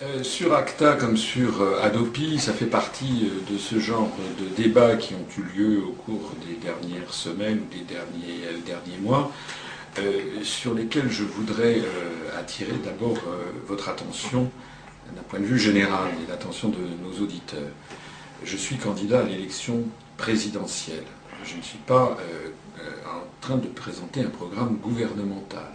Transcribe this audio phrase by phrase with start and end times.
[0.00, 4.08] Euh, sur ACTA comme sur euh, Adopi, ça fait partie euh, de ce genre
[4.38, 8.98] de débats qui ont eu lieu au cours des dernières semaines ou des derniers, derniers
[9.00, 9.32] mois,
[10.44, 11.82] sur lesquels je voudrais
[12.38, 13.16] attirer d'abord
[13.66, 14.48] votre attention
[15.12, 17.72] d'un point de vue général et l'attention de nos auditeurs.
[18.44, 19.82] Je suis candidat à l'élection
[20.16, 21.02] présidentielle.
[21.44, 22.16] Je ne suis pas
[23.06, 25.72] en train de présenter un programme gouvernemental.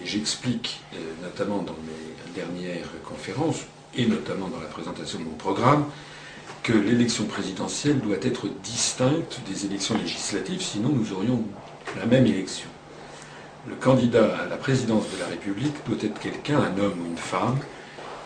[0.00, 0.80] Et j'explique,
[1.20, 3.60] notamment dans mes dernière conférence,
[3.96, 5.84] et notamment dans la présentation de mon programme,
[6.62, 11.42] que l'élection présidentielle doit être distincte des élections législatives, sinon nous aurions
[11.98, 12.68] la même élection.
[13.68, 17.16] Le candidat à la présidence de la République doit être quelqu'un, un homme ou une
[17.16, 17.58] femme,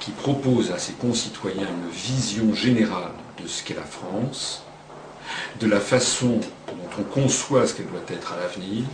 [0.01, 4.63] qui propose à ses concitoyens une vision générale de ce qu'est la France,
[5.61, 8.85] de la façon dont on conçoit ce qu'elle doit être à l'avenir,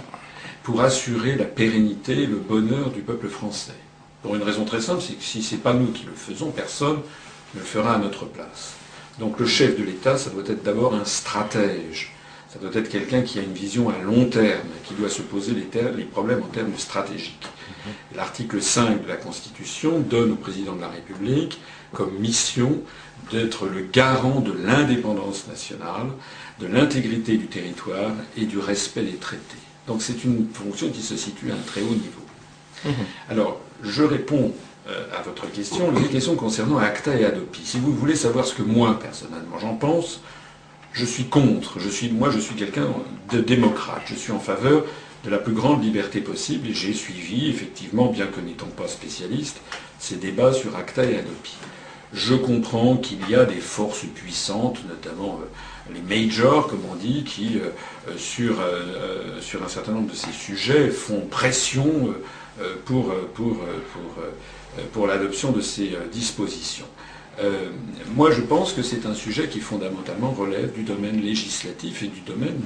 [0.63, 3.75] pour assurer la pérennité et le bonheur du peuple français.
[4.23, 6.51] Pour une raison très simple, c'est que si ce n'est pas nous qui le faisons,
[6.51, 7.01] personne
[7.55, 8.75] ne le fera à notre place.
[9.19, 12.13] Donc le chef de l'État, ça doit être d'abord un stratège.
[12.53, 15.53] Ça doit être quelqu'un qui a une vision à long terme, qui doit se poser
[15.53, 17.47] les, problèmes en termes stratégiques.
[18.15, 21.61] L'article 5 de la Constitution donne au président de la République
[21.93, 22.83] comme mission
[23.31, 26.09] d'être le garant de l'indépendance nationale,
[26.59, 29.43] de l'intégrité du territoire et du respect des traités.
[29.87, 32.25] Donc c'est une fonction qui se situe à un très haut niveau.
[32.85, 33.07] Mhm.
[33.29, 34.53] Alors, je réponds
[34.89, 37.61] euh, à votre question, les questions concernant ACTA et Adopi.
[37.65, 40.21] Si vous voulez savoir ce que moi, personnellement, j'en pense,
[40.93, 41.79] je suis contre.
[41.79, 42.87] Je suis, moi, je suis quelqu'un
[43.31, 44.03] de démocrate.
[44.07, 44.85] Je suis en faveur
[45.25, 49.61] de la plus grande liberté possible et j'ai suivi, effectivement, bien que n'étant pas spécialiste,
[49.99, 51.57] ces débats sur ACTA et Adopi.
[52.13, 57.23] Je comprends qu'il y a des forces puissantes, notamment euh, les majors, comme on dit,
[57.23, 58.57] qui, euh, sur,
[59.41, 62.15] sur un certain nombre de ces sujets, font pression
[62.61, 63.57] euh, pour, euh, pour,
[64.19, 66.87] euh, pour, l'adoption de ces dispositions.
[68.15, 72.21] moi, je pense que c'est un sujet qui fondamentalement relève du domaine législatif et du
[72.21, 72.61] domaine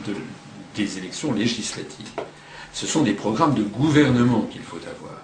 [0.75, 2.10] des élections législatives.
[2.72, 5.21] Ce sont des programmes de gouvernement qu'il faut avoir.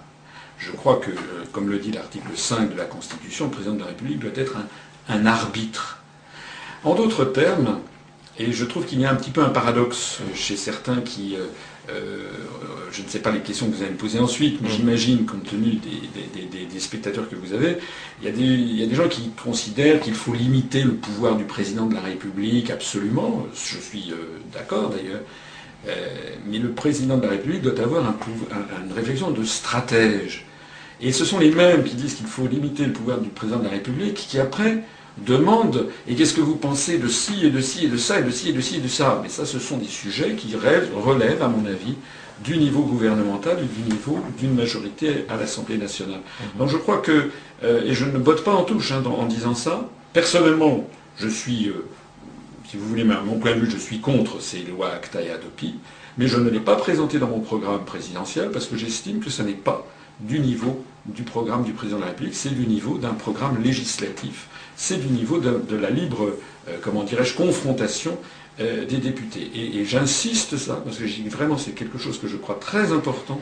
[0.57, 1.11] Je crois que,
[1.51, 4.55] comme le dit l'article 5 de la Constitution, le président de la République doit être
[5.09, 5.99] un, arbitre.
[6.83, 7.81] En d'autres termes,
[8.39, 11.35] et je trouve qu'il y a un petit peu un paradoxe chez certains qui
[12.91, 14.71] je ne sais pas les questions que vous allez me poser ensuite, mais mm.
[14.71, 17.77] j'imagine, compte tenu des, spectateurs que vous avez,
[18.21, 21.93] il y, a des, gens qui considèrent qu'il faut limiter le pouvoir du président de
[21.93, 25.21] la République, absolument, je suis euh, d'accord d'ailleurs,
[25.87, 26.07] euh,
[26.47, 28.03] mais le président de la République doit avoir
[28.83, 30.45] une réflexion de stratège.
[31.01, 33.65] Et ce sont les mêmes qui disent qu'il faut limiter le pouvoir du président de
[33.65, 34.83] la République qui après
[35.17, 38.23] demande et qu'est-ce que vous pensez de ci et de ci et de ça et
[38.23, 39.19] de ci et de ci et de ça?
[39.21, 41.95] Mais ça, ce sont des sujets qui relèvent, à mon avis,
[42.43, 46.21] du niveau gouvernemental et du niveau d'une majorité à l'Assemblée nationale.
[46.21, 46.59] Mhm.
[46.59, 47.29] Donc je crois que,
[47.63, 51.67] euh, et je ne botte pas en touche hein, en disant ça, personnellement, je suis,
[51.67, 51.85] euh,
[52.67, 55.75] si vous voulez, mon point de vue, je suis contre ces lois ACTA et ADOPI,
[56.17, 59.43] mais je ne l'ai pas présenté dans mon programme présidentiel parce que j'estime que ce
[59.43, 59.85] n'est pas
[60.19, 64.47] du niveau du programme du président de la République, c'est du niveau d'un programme législatif
[64.81, 66.31] c'est du niveau de, la libre,
[66.67, 68.17] euh, comment dirais-je, confrontation
[68.59, 69.51] euh, des députés.
[69.53, 73.39] Et, j'insiste ça, parce que vraiment c'est quelque chose que je crois très important,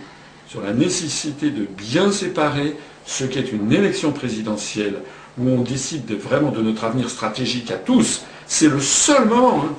[0.50, 2.76] sur la nécessité de bien séparer
[3.06, 4.96] ce qu'est une élection présidentielle,
[5.38, 8.24] où on décide vraiment de notre avenir stratégique à tous.
[8.46, 9.74] C'est le seul moment, hein,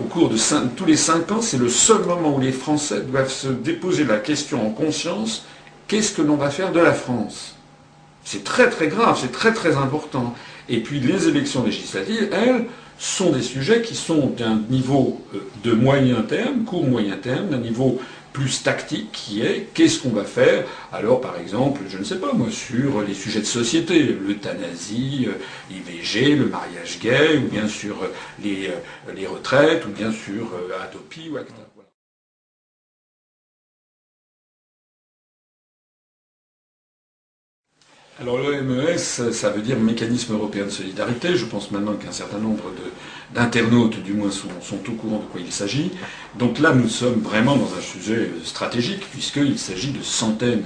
[0.00, 0.36] au cours de
[0.76, 4.18] tous les cinq ans, c'est le seul moment où les Français doivent se déposer la
[4.18, 5.44] question en conscience,
[5.88, 7.56] qu'est-ce que l'on va faire de la France?
[8.24, 10.34] C'est très très grave, c'est très très important.
[10.68, 12.66] Et puis les élections législatives, elles,
[12.98, 17.58] sont des sujets qui sont d'un niveau euh, de moyen terme, court moyen terme, d'un
[17.58, 18.00] niveau
[18.32, 20.64] plus tactique qui est qu'est-ce qu'on va faire?
[20.92, 25.32] Alors par exemple je ne sais pas moi sur les sujets de société l'euthanasie euh,
[25.70, 27.96] l'IVG le mariage gay ou bien sur
[28.42, 30.50] les, euh, les retraites ou bien sur
[30.82, 31.67] Adopi ou ACTA.
[38.20, 41.36] Alors l'OMES, ça veut dire Mécanisme européen de solidarité.
[41.36, 42.64] Je pense maintenant qu'un certain nombre
[43.32, 45.92] d'internautes, du moins, sont, au courant de quoi il s'agit.
[46.36, 50.64] Donc là, nous sommes vraiment dans un sujet stratégique, puisqu'il s'agit de centaines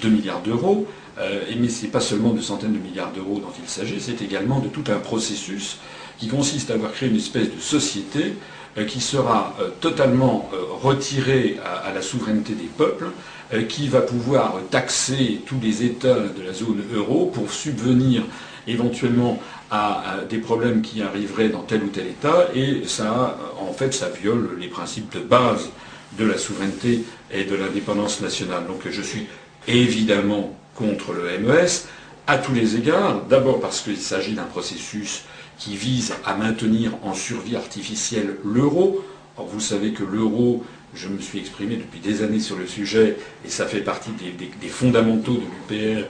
[0.00, 0.86] de milliards d'euros.
[1.18, 4.22] Euh, mais ce n'est pas seulement de centaines de milliards d'euros dont il s'agit, c'est
[4.22, 5.78] également de tout un processus
[6.18, 8.34] qui consiste à avoir créé une espèce de société
[8.78, 10.48] euh, qui sera euh, totalement
[10.80, 16.42] retirée à la souveraineté des peuples euh, qui va pouvoir taxer tous les États de
[16.42, 18.22] la zone euro pour subvenir
[18.66, 19.38] éventuellement
[19.70, 24.08] à, des problèmes qui arriveraient dans tel ou tel État, et ça, en fait, ça
[24.10, 25.70] viole les principes de base
[26.18, 28.66] de la souveraineté et de l'indépendance nationale.
[28.66, 29.26] Donc je suis
[29.66, 31.86] évidemment contre le MES,
[32.26, 33.22] à tous les égards.
[33.28, 35.22] D'abord parce qu'il s'agit d'un processus
[35.58, 39.02] qui vise à maintenir en survie artificielle l'euro.
[39.38, 40.64] Or, vous savez que l'euro,
[40.94, 44.68] je me suis exprimé depuis des années sur le sujet, et ça fait partie des,
[44.68, 46.06] fondamentaux de l'UPR,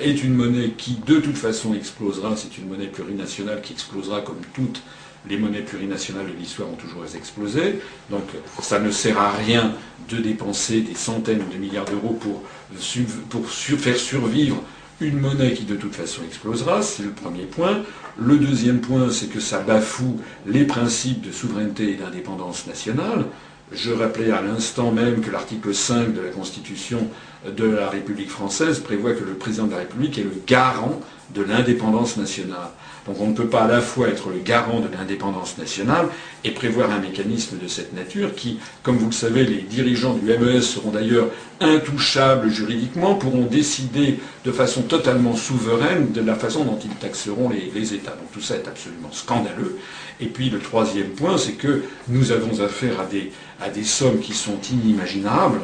[0.00, 2.36] est une monnaie qui de toute façon explosera.
[2.36, 4.82] C'est une monnaie plurinationale qui explosera comme toutes
[5.28, 7.80] les monnaies plurinationales de l'histoire ont toujours explosé.
[8.10, 8.24] Donc
[8.62, 9.74] ça ne sert à rien
[10.08, 12.42] de dépenser des centaines de milliards d'euros pour,
[13.28, 14.62] pour faire survivre
[15.00, 17.82] une monnaie qui de toute façon explosera, c'est le premier point.
[18.18, 23.24] Le deuxième point, c'est que ça bafoue les principes de souveraineté et d'indépendance nationale.
[23.72, 27.08] Je rappelais à l'instant même que l'article 5 de la Constitution
[27.46, 31.00] de la République française prévoit que le président de la République est le garant
[31.34, 32.70] de l'indépendance nationale.
[33.10, 36.06] Donc on ne peut pas à la fois être le garant de l'indépendance nationale
[36.44, 40.26] et prévoir un mécanisme de cette nature qui, comme vous le savez, les dirigeants du
[40.26, 41.26] MES seront d'ailleurs
[41.60, 47.94] intouchables juridiquement, pourront décider de façon totalement souveraine de la façon dont ils taxeront les,
[47.94, 48.12] États.
[48.12, 49.76] Donc tout ça est absolument scandaleux.
[50.20, 52.94] Et puis le troisième point, c'est que nous avons affaire
[53.60, 55.62] à des sommes qui sont inimaginables.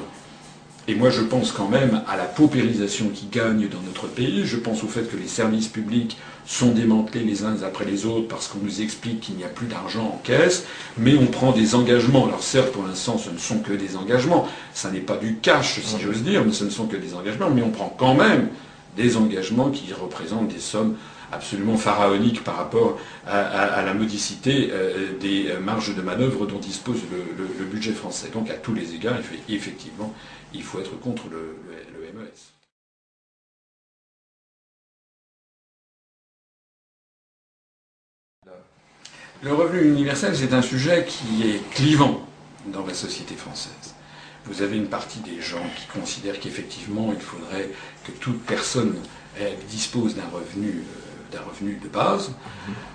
[0.88, 4.47] Et moi, je pense quand même à la paupérisation qui gagne dans notre pays.
[4.47, 6.17] Je pense au fait que les services publics
[6.47, 9.67] sont démantelés les uns après les autres parce qu'on nous explique qu'il n'y a plus
[9.67, 10.65] d'argent en caisse,
[10.97, 12.27] mais on prend des engagements.
[12.27, 14.47] Alors certes, pour l'instant, ce ne sont que des engagements.
[14.75, 17.50] Ça n'est pas du cash, si j'ose dire, mais ce ne sont que des engagements.
[17.50, 18.49] Mais on prend quand même
[18.97, 20.94] des engagements qui représentent des sommes
[21.33, 27.65] absolument pharaoniques par rapport à, la modicité euh, des marges de manœuvre dont dispose le,
[27.65, 28.29] budget français.
[28.33, 29.17] Donc à tous les égards,
[29.49, 30.15] effectivement,
[30.53, 31.57] il faut être contre le,
[32.15, 32.31] MES.
[39.43, 42.27] Le revenu universel, c'est un sujet qui est clivant
[42.67, 43.95] dans la société française.
[44.47, 47.71] Vous avez une partie des gens qui considèrent qu'effectivement, il faudrait
[48.05, 48.97] que toute personne
[49.69, 52.32] dispose d'un revenu euh, d'un revenu de base.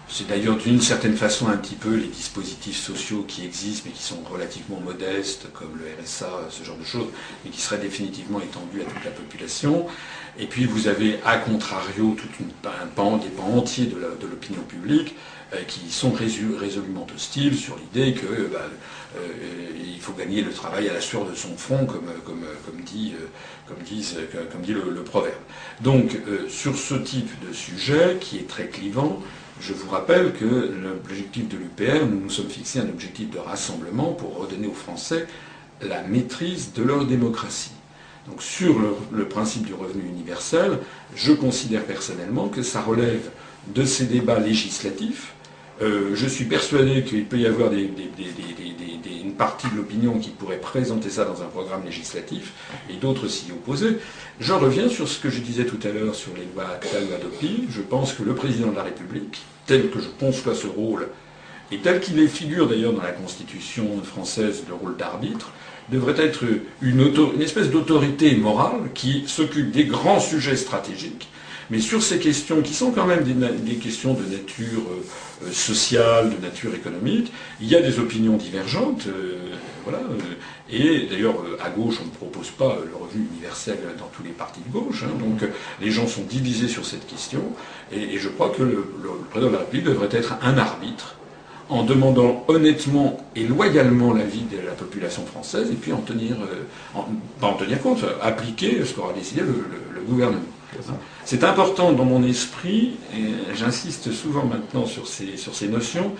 [0.07, 4.03] C'est d'ailleurs d'une certaine façon un petit peu les dispositifs sociaux qui existent mais qui
[4.03, 7.07] sont relativement modestes, comme le RSA, ce genre de choses,
[7.43, 9.87] mais qui seraient définitivement étendus à toute la population.
[10.37, 12.27] Et puis vous avez, à contrario, tout
[12.65, 15.15] un pan, des pans entiers de l'opinion publique
[15.53, 18.69] euh, qui sont résolument hostiles sur l'idée que bah,
[19.17, 19.27] euh,
[19.83, 23.13] il faut gagner le travail à la sueur de son front, comme, comme, comme dit,
[23.19, 23.25] euh,
[24.51, 25.35] comme, dit le, proverbe.
[25.81, 26.17] Donc,
[26.49, 29.21] sur ce type de sujet, qui est très clivant,
[29.61, 34.13] je vous rappelle que l'objectif de l'UPR, nous nous sommes fixés un objectif de rassemblement
[34.13, 35.27] pour redonner aux Français
[35.81, 37.71] la maîtrise de leur démocratie.
[38.27, 38.75] Donc sur
[39.11, 40.79] le, principe du revenu universel,
[41.15, 43.29] je considère personnellement que ça relève
[43.67, 45.33] de ces débats législatifs
[45.81, 51.09] euh, je suis persuadé qu'il peut y avoir une partie de l'opinion qui pourrait présenter
[51.09, 52.53] ça dans un programme législatif
[52.89, 53.97] et d'autres s'y opposer.
[54.39, 57.13] J'en reviens sur ce que je disais tout à l'heure sur les lois ACTA ou
[57.15, 57.65] ADOPI.
[57.69, 61.07] Je pense que le président de la République, tel que je conçois ce rôle,
[61.71, 65.51] et tel qu'il est figure d'ailleurs dans la Constitution française, le rôle d'arbitre,
[65.89, 66.43] devrait être
[66.81, 71.27] une, espèce d'autorité morale qui s'occupe des grands sujets stratégiques
[71.71, 75.05] mais sur ces questions, qui sont quand même des, questions de nature euh,
[75.51, 77.31] sociale, de nature économique,
[77.61, 79.07] il y a des opinions divergentes.
[79.07, 79.37] Euh,
[79.83, 79.99] voilà.
[80.69, 84.61] Et d'ailleurs, à gauche, on ne propose pas le revenu universel dans tous les partis
[84.65, 85.03] de gauche.
[85.03, 85.17] Hein.
[85.19, 85.49] donc
[85.81, 87.41] les gens sont divisés sur cette question.
[87.91, 88.85] Et, je crois que le,
[89.29, 91.15] président de la République devrait être un arbitre
[91.69, 96.35] en demandant honnêtement et loyalement l'avis de la population française et puis en tenir,
[97.39, 100.41] pas en tenir compte, appliquer ce qu'aura décidé le gouvernement.
[101.25, 106.13] C'est important dans mon esprit, et j'insiste souvent maintenant sur ces, notions.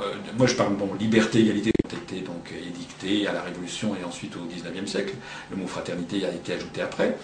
[0.00, 4.04] Euh, moi, je parle, bon, liberté, égalité ont été donc édictées à la Révolution et
[4.04, 5.14] ensuite au XIXe siècle.
[5.50, 7.16] Le mot fraternité a été ajouté après.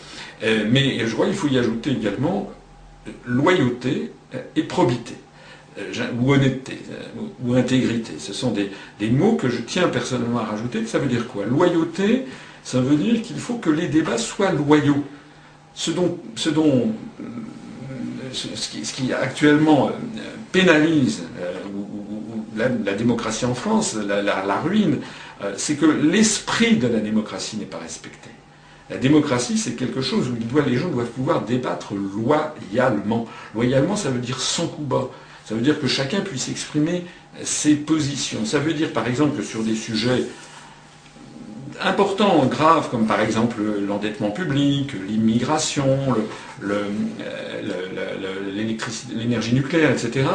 [0.43, 2.51] Euh, mais je crois qu'il faut y ajouter également
[3.07, 4.13] euh, loyauté
[4.57, 5.15] et probité
[6.21, 6.77] ou honnêteté,
[7.45, 8.15] ou intégrité.
[8.19, 10.85] Ce sont des, des, mots que je tiens personnellement à rajouter.
[10.87, 11.47] Ça veut dire quoi?
[11.47, 12.25] Loyauté,
[12.65, 15.05] ça veut dire qu'il faut que les débats soient loyaux
[15.79, 16.93] ce dont, ce, dont,
[18.33, 19.93] ce, qui, actuellement euh,
[20.51, 21.55] pénalise euh,
[22.57, 24.99] la, démocratie en France, la, ruine,
[25.41, 28.29] euh, c'est que l'esprit de la démocratie n'est pas respecté.
[28.91, 33.27] La démocratie, c'est quelque chose où les gens doivent pouvoir débattre loyalement.
[33.55, 35.11] Loyalement, ça veut dire sans coup bas.
[35.45, 37.05] Ça veut dire que chacun puisse exprimer
[37.45, 38.45] ses positions.
[38.45, 40.25] Ça veut dire, par exemple, que sur des sujets
[41.83, 43.57] importants, graves, comme par exemple
[43.87, 45.99] l'endettement public, l'immigration,
[49.15, 50.27] l'énergie nucléaire, etc.,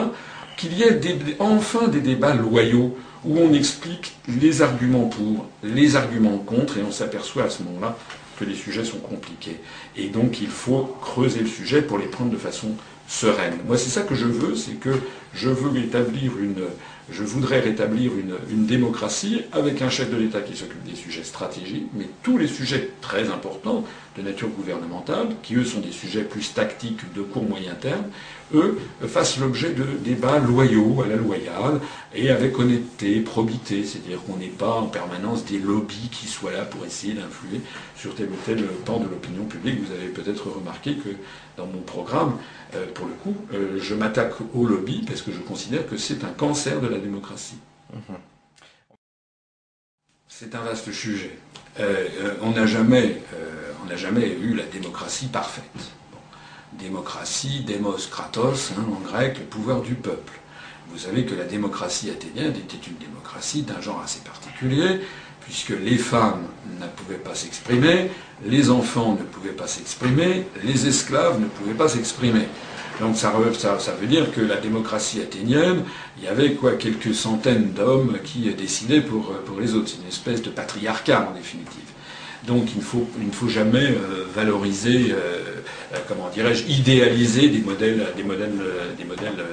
[0.57, 1.00] qu'il y ait
[1.39, 2.95] enfin des débats loyaux
[3.25, 7.97] où on explique les arguments pour, les arguments contre, et on s'aperçoit à ce moment-là
[8.39, 9.59] que les sujets sont compliqués.
[9.95, 12.69] Et donc il faut creuser le sujet pour les prendre de façon
[13.07, 13.57] sereine.
[13.67, 14.91] Moi, c'est ça que je veux, c'est que
[15.33, 16.63] je veux établir une,
[17.10, 18.12] je voudrais rétablir
[18.50, 22.48] une, démocratie avec un chef de l'État qui s'occupe des sujets stratégiques, mais tous les
[22.48, 23.83] sujets très importants
[24.17, 28.05] de nature gouvernementale, qui eux sont des sujets plus tactiques de court moyen terme,
[28.53, 31.81] eux fassent l'objet de débats loyaux à la loyale
[32.15, 36.63] et avec honnêteté, probité, c'est-à-dire qu'on n'est pas en permanence des lobbies qui soient là
[36.63, 37.62] pour essayer d'influer
[37.98, 39.79] sur tel ou tel pan de l'opinion publique.
[39.86, 41.10] Vous avez peut-être remarqué que
[41.57, 42.38] dans mon programme,
[42.75, 46.24] euh, pour le coup, euh, je m'attaque aux lobbies parce que je considère que c'est
[46.24, 47.57] un cancer de la démocratie.
[47.93, 48.17] Mhm.
[50.27, 51.38] C'est un vaste sujet.
[51.79, 53.22] Euh, on n'a jamais,
[53.95, 55.63] jamais eu la démocratie parfaite.
[56.74, 60.33] Démocratie, démos kratos, hein, en grec, le pouvoir du peuple.
[60.89, 65.01] Vous savez que la démocratie athénienne était une démocratie d'un genre assez particulier,
[65.45, 66.43] puisque les femmes
[66.79, 68.09] ne pouvaient pas s'exprimer,
[68.45, 72.47] les enfants ne pouvaient pas s'exprimer, les esclaves ne pouvaient pas s'exprimer.
[73.00, 75.83] Donc ça, veut dire que la démocratie athénienne,
[76.17, 79.89] il y avait quoi quelques centaines d'hommes qui décidaient pour, pour les autres.
[79.89, 81.82] C'est une espèce de patriarcat en définitive.
[82.47, 85.15] Donc il, faut, il ne faut jamais euh, valoriser, euh,
[85.93, 88.59] euh, comment dirais-je, idéaliser des modèles, des modèles,
[88.97, 89.45] des modèles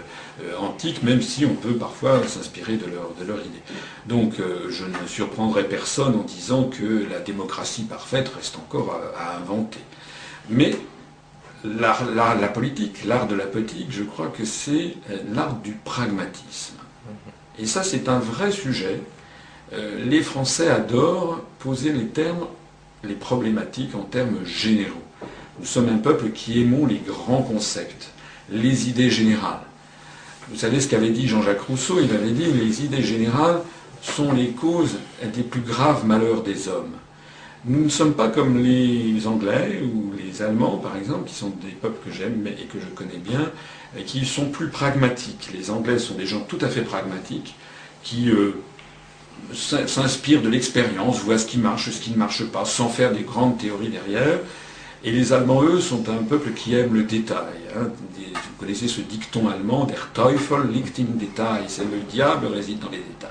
[0.58, 3.62] antiques, même si on peut parfois s'inspirer de leur, de leur idée.
[4.06, 4.34] Donc
[4.68, 9.80] je ne surprendrai personne en disant que la démocratie parfaite reste encore à, inventer.
[10.48, 10.74] Mais
[11.62, 14.94] la politique, l'art de la politique, je crois que c'est
[15.32, 16.76] l'art du pragmatisme.
[17.58, 19.00] Et ça, c'est un vrai sujet.
[19.72, 22.46] les Français adorent poser les termes
[23.04, 25.02] les problématiques en termes généraux.
[25.58, 28.10] Nous sommes un peuple qui aimons les grands concepts,
[28.50, 29.60] les idées générales.
[30.50, 33.60] Vous savez ce qu'avait dit Jean-Jacques Rousseau Il avait dit les idées générales
[34.02, 36.94] sont les causes des plus graves malheurs des hommes.
[37.66, 41.72] Nous ne sommes pas comme les Anglais ou les Allemands, par exemple, qui sont des
[41.72, 43.50] peuples que j'aime et que je connais bien,
[43.98, 45.50] et qui sont plus pragmatiques.
[45.52, 47.54] Les Anglais sont des gens tout à fait pragmatiques,
[48.02, 48.54] qui euh,
[49.52, 53.22] s'inspire de l'expérience, voit ce qui marche, ce qui ne marche pas, sans faire des
[53.22, 54.38] grandes théories derrière.
[55.02, 57.56] Et les Allemands, eux, sont un peuple qui aime le détail.
[57.76, 57.88] Hein.
[58.16, 62.90] Vous connaissez ce dicton allemand, Der Teufel liegt im Detail, c'est le diable réside dans
[62.90, 63.30] les détails.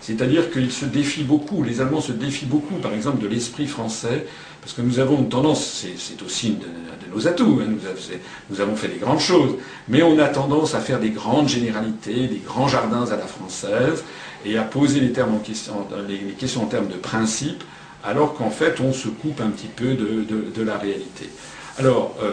[0.00, 4.26] C'est-à-dire qu'ils se défient beaucoup, les Allemands se défient beaucoup, par exemple, de l'esprit français,
[4.60, 6.66] parce que nous avons une tendance, c'est aussi de,
[7.14, 7.70] nos atouts, hein,
[8.50, 9.56] nous, avons fait des grandes choses,
[9.88, 14.04] mais on a tendance à faire des grandes généralités, des grands jardins à la française,
[14.44, 15.12] et à poser les,
[16.38, 17.64] questions en termes de principe,
[18.04, 21.28] alors qu'en fait on se coupe un petit peu de, la réalité.
[21.78, 22.32] Alors, euh,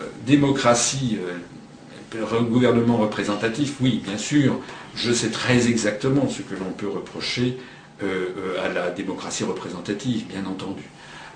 [0.00, 4.58] euh, démocratie, euh, gouvernement représentatif, oui, bien sûr,
[4.94, 7.58] je sais très exactement ce que l'on peut reprocher
[8.64, 10.82] à la démocratie représentative, bien entendu.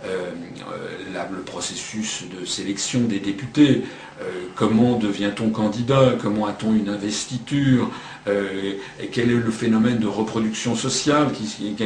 [0.04, 3.84] Euh, euh, le processus de sélection des députés,
[4.20, 4.24] euh,
[4.54, 7.90] comment devient-on candidat, comment a-t-on une investiture,
[8.28, 11.76] et quel est le phénomène de reproduction sociale qui,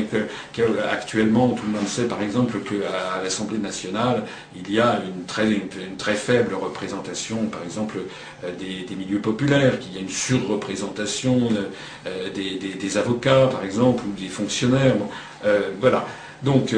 [0.90, 4.24] actuellement tout le monde sait par exemple qu'à l'Assemblée nationale
[4.56, 7.98] il y a une très, faible représentation par exemple
[8.58, 11.50] des, milieux populaires, qu'il y a une surreprésentation
[12.34, 14.96] des, des, avocats par exemple ou des fonctionnaires.
[15.78, 16.06] voilà.
[16.42, 16.74] Donc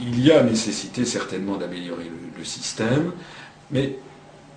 [0.00, 3.12] il y a nécessité certainement d'améliorer le, système,
[3.72, 3.96] mais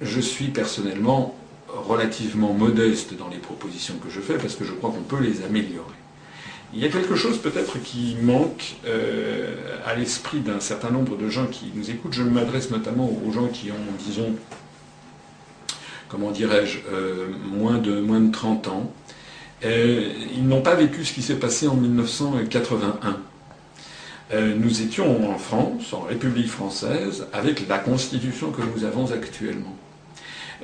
[0.02, 1.36] je suis personnellement
[1.68, 5.44] relativement modeste dans les propositions que je fais parce que je crois qu'on peut les
[5.44, 5.96] améliorer.
[6.74, 9.56] Il y a quelque chose peut-être qui manque euh,
[9.86, 12.14] à l'esprit d'un certain nombre de gens qui nous écoutent.
[12.14, 14.36] Je m'adresse notamment aux gens qui ont, disons,
[16.08, 18.94] comment dirais-je, euh, moins, de, moins de 30 ans.
[19.66, 23.18] Euh, ils n'ont pas vécu ce qui s'est passé en 1981.
[24.34, 29.76] Euh, nous étions en France, en République française, avec la constitution que nous avons actuellement.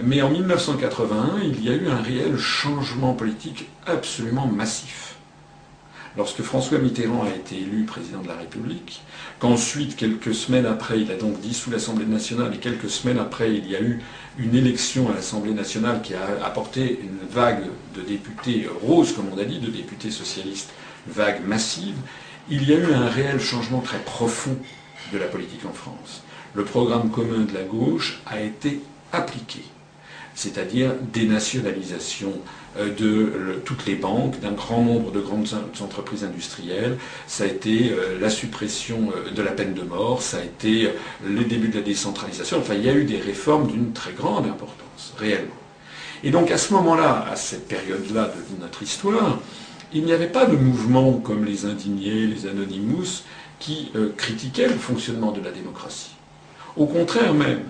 [0.02, 5.16] Mais en 1981, il y a eu un réel changement politique absolument massif.
[6.16, 9.02] Lorsque François Mitterrand a été élu président de la République,
[9.40, 13.70] qu'ensuite, quelques semaines après, il a donc dissous l'Assemblée nationale, et quelques semaines après, il
[13.70, 14.02] y a eu
[14.40, 19.38] une élection à l'Assemblée nationale qui a apporté une vague de députés roses, comme on
[19.38, 20.72] a dit, de députés socialistes,
[21.08, 21.96] vague massive,
[22.50, 24.58] il y a eu un réel changement très profond
[25.12, 26.24] de la politique en France.
[26.54, 29.62] Le programme commun de la gauche a été appliqué,
[30.34, 32.34] c'est-à-dire dénationalisation
[32.78, 35.50] euh, de toutes les banques, d'un grand nombre de grandes
[35.82, 40.38] entreprises industrielles, ça a été euh, la suppression euh, de la peine de mort, ça
[40.38, 40.90] a été
[41.26, 44.46] le début de la décentralisation, enfin il y a eu des réformes d'une très grande
[44.46, 45.54] importance, réellement.
[46.24, 49.40] Et donc à ce moment-là, à cette période-là de notre histoire,
[49.94, 53.24] il n'y avait pas de mouvement comme les indignés, les anonymous,
[53.60, 56.12] qui euh, critiquaient le fonctionnement de la démocratie.
[56.76, 57.62] Au contraire même,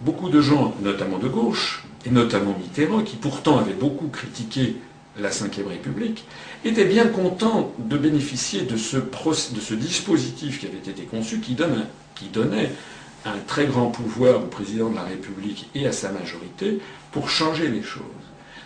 [0.00, 4.76] beaucoup de gens, notamment de gauche, et notamment Mitterrand, qui pourtant avait beaucoup critiqué
[5.20, 6.24] la Ve République,
[6.64, 12.70] étaient bien contents de bénéficier de ce, dispositif qui avait été conçu, qui donnait
[13.24, 16.78] un très grand pouvoir au président de la République et à sa majorité
[17.10, 18.02] pour changer les choses.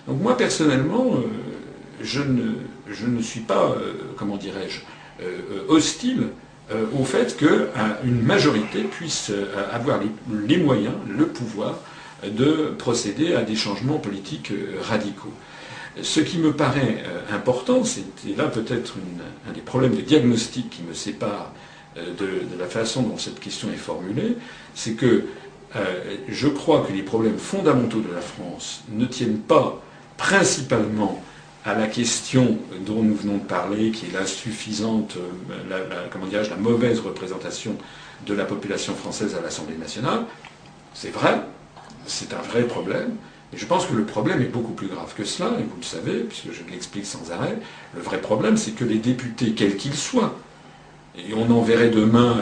[0.07, 1.27] Donc moi personnellement, euh,
[2.03, 4.81] je, ne, suis pas, euh, comment dirais-je,
[5.23, 6.29] euh, hostile
[6.99, 9.31] au fait qu'une majorité puisse
[9.73, 10.01] avoir
[10.47, 11.75] les, moyens, le pouvoir
[12.25, 15.33] de procéder à des changements politiques radicaux.
[16.01, 18.95] Ce qui me paraît important, c'était là peut-être
[19.47, 21.53] un des problèmes de diagnostic qui me sépare
[21.97, 24.39] de, la façon dont cette question est formulée,
[24.75, 25.25] c'est que
[26.29, 29.83] je crois que les problèmes fondamentaux de la France ne tiennent pas
[30.17, 31.23] principalement
[31.65, 35.17] à la question dont nous venons de parler, qui est l'insuffisante,
[35.71, 37.77] la, la mauvaise représentation
[38.27, 40.25] de la population française à l'Assemblée nationale.
[40.95, 41.41] C'est vrai,
[42.07, 43.17] c'est un vrai problème,
[43.53, 45.85] mais je pense que le problème est beaucoup plus grave que cela, et vous le
[45.85, 47.59] savez, puisque je l'explique sans arrêt.
[47.95, 50.37] Le vrai problème, c'est que les députés, quels qu'ils soient,
[51.17, 52.39] et on enverrait demain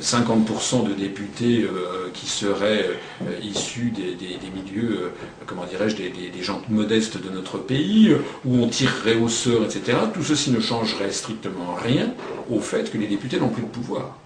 [0.00, 2.86] 50% euh, de députés euh, qui seraient
[3.22, 4.16] euh, issus des,
[4.54, 5.10] milieux,
[5.46, 8.14] comment dirais-je, des, gens modestes de notre pays,
[8.44, 9.98] où on tirerait au sort, etc.
[10.14, 12.12] Tout ceci ne changerait strictement rien
[12.50, 14.18] au fait que les députés n'ont plus de pouvoir.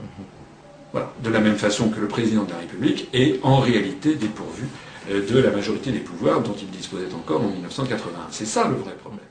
[0.93, 1.13] Voilà.
[1.23, 4.67] De la même façon que le président de la République est en réalité dépourvu
[5.11, 8.11] de la majorité des pouvoirs dont il disposait encore en 1980.
[8.31, 9.26] C'est ça le vrai problème.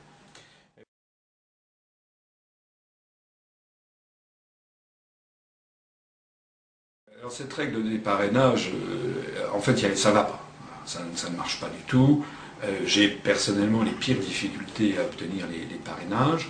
[7.30, 10.44] Cette règle des parrainages, euh, en fait, ça ne va pas.
[10.84, 12.24] Ça, ne marche pas du tout.
[12.64, 16.48] Euh, j'ai personnellement les pires difficultés à obtenir les, parrainages.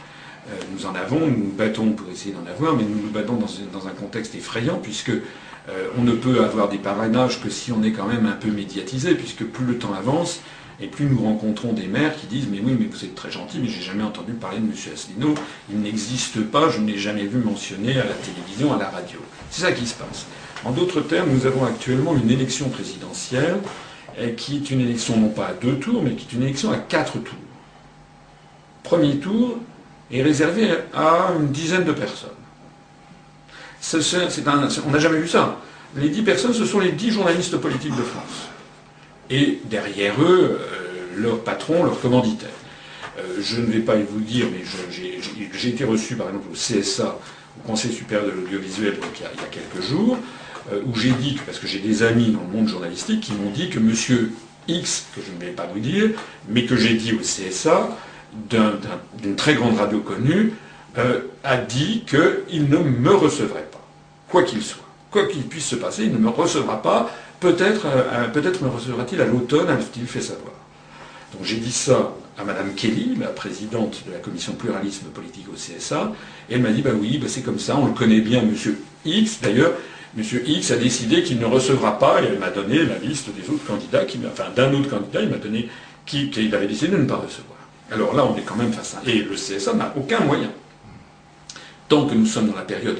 [0.48, 3.34] Euh, nous en avons, nous nous battons pour essayer d'en avoir, mais nous nous battons
[3.36, 5.12] dans, un contexte effrayant, puisque
[5.98, 9.16] on ne peut avoir des parrainages que si on est quand même un peu médiatisé,
[9.16, 10.40] puisque plus le temps avance,
[10.78, 13.58] et plus nous rencontrons des maires qui disent Mais oui, mais vous êtes très gentil,
[13.60, 14.72] mais j'ai jamais entendu parler de M.
[14.92, 15.34] Asselineau,
[15.70, 19.18] il n'existe pas, je ne l'ai jamais vu mentionné à la télévision, à la radio.
[19.50, 20.26] C'est ça qui se passe.
[20.64, 23.56] En d'autres termes, nous avons actuellement une élection présidentielle
[24.36, 26.78] qui est une élection non pas à deux tours, mais qui est une élection à
[26.78, 27.34] quatre tours.
[28.82, 29.58] Premier tour
[30.10, 32.30] est réservé à une dizaine de personnes.
[33.92, 35.58] on n'a jamais vu ça.
[35.96, 38.48] Les dix personnes, ce sont les dix journalistes politiques de France.
[39.30, 42.48] Et derrière eux, euh, leur patron, leur commanditaire.
[43.18, 44.62] Euh, je ne vais pas vous dire, mais
[45.52, 47.18] j'ai été reçu par exemple au CSA,
[47.58, 50.18] au Conseil supérieur de l'audiovisuel, il, y a quelques jours,
[50.84, 53.70] où j'ai dit, parce que j'ai des amis dans le monde journalistique qui m'ont dit
[53.70, 54.32] que monsieur
[54.68, 56.10] X, que je ne vais pas vous dire,
[56.48, 57.96] mais que j'ai dit au CSA,
[58.50, 60.52] d'une très grande radio connue,
[60.98, 63.84] euh, a dit qu'il ne me recevrait pas,
[64.28, 64.82] quoi qu'il soit.
[65.10, 67.10] Quoi qu'il puisse se passer, il ne me recevra pas.
[67.40, 70.52] Peut-être euh, me recevra-t-il à l'automne, a-t-il fait savoir.
[71.32, 75.56] Donc j'ai dit ça à Madame Kelly, la présidente de la commission pluralisme politique au
[75.56, 76.12] CSA,
[76.50, 78.78] et elle m'a dit, bah oui, bah c'est comme ça, on le connaît bien, monsieur
[79.04, 79.40] X.
[79.40, 79.72] D'ailleurs,
[80.16, 80.24] M.
[80.46, 83.66] X a décidé qu'il ne recevra pas, et il m'a donné la liste des autres
[83.66, 85.68] candidats, enfin d'un autre candidat, il m'a donné
[86.06, 87.58] qu'il avait décidé de ne pas recevoir.
[87.90, 89.08] Alors là, on est quand même face à...
[89.08, 90.50] Et le CSA n'a aucun moyen.
[91.88, 92.98] Tant que nous sommes dans la période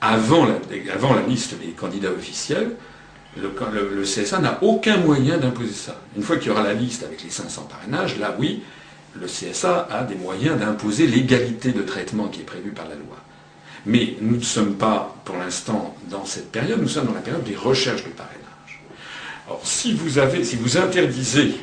[0.00, 0.58] avant la,
[0.92, 2.72] avant la liste des candidats officiels,
[3.36, 3.50] le,
[3.94, 6.00] le CSA n'a aucun moyen d'imposer ça.
[6.16, 8.62] Une fois qu'il y aura la liste avec les 500 parrainages, là oui,
[9.14, 13.16] le CSA a des moyens d'imposer l'égalité de traitement qui est prévue par la loi.
[13.86, 17.44] Mais nous ne sommes pas, pour l'instant, dans cette période, nous sommes dans la période
[17.44, 18.82] des recherches de parrainage.
[19.46, 21.54] Alors, si vous, avez, si vous interdisez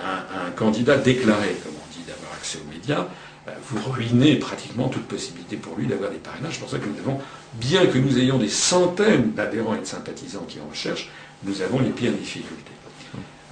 [0.00, 3.08] un, candidat déclaré, comme on dit, d'avoir accès aux médias,
[3.44, 6.54] ben, vous ruinez pratiquement toute possibilité pour lui d'avoir des parrainages.
[6.54, 7.20] C'est pour ça que nous avons,
[7.54, 11.10] bien que nous ayons des centaines d'adhérents et de sympathisants qui en recherchent,
[11.42, 12.70] nous avons les pires difficultés.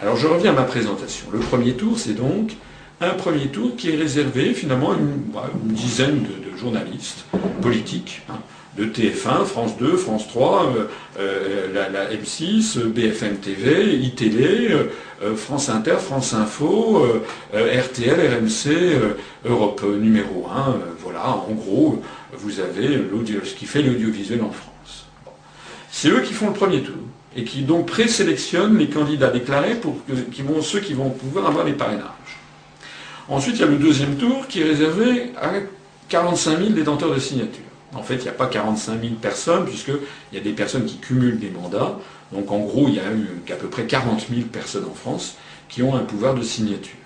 [0.00, 1.26] Alors je reviens à ma présentation.
[1.32, 2.56] Le premier tour, c'est donc
[3.00, 7.24] un premier tour qui est réservé finalement à une, dizaine de, journalistes
[7.60, 8.22] politiques,
[8.76, 10.86] de TF1, France 2, France 3, euh,
[11.18, 14.70] euh, la, M6, BFM TV, iTélé,
[15.22, 17.06] euh, France Inter, France Info,
[17.52, 18.96] RTL, RMC,
[19.44, 20.78] Europe numéro 1.
[21.00, 22.98] voilà, en gros, vous avez
[23.44, 25.06] ce qui fait l'audiovisuel en France.
[25.90, 26.96] C'est eux qui font le premier tour
[27.36, 29.96] et qui donc présélectionnent les candidats déclarés pour
[30.62, 32.06] ceux qui vont pouvoir avoir les parrainages.
[33.28, 35.52] Ensuite, il y a le deuxième tour qui est réservé à
[36.12, 37.62] 45 000 détenteurs de signatures.
[37.94, 39.96] En fait, il n'y a pas 45 000 personnes, puisqu'il
[40.34, 41.98] y a des personnes qui cumulent des mandats.
[42.32, 45.36] Donc en gros, il y a eu à peu près 40 000 personnes en France
[45.70, 46.98] qui ont un pouvoir de signature.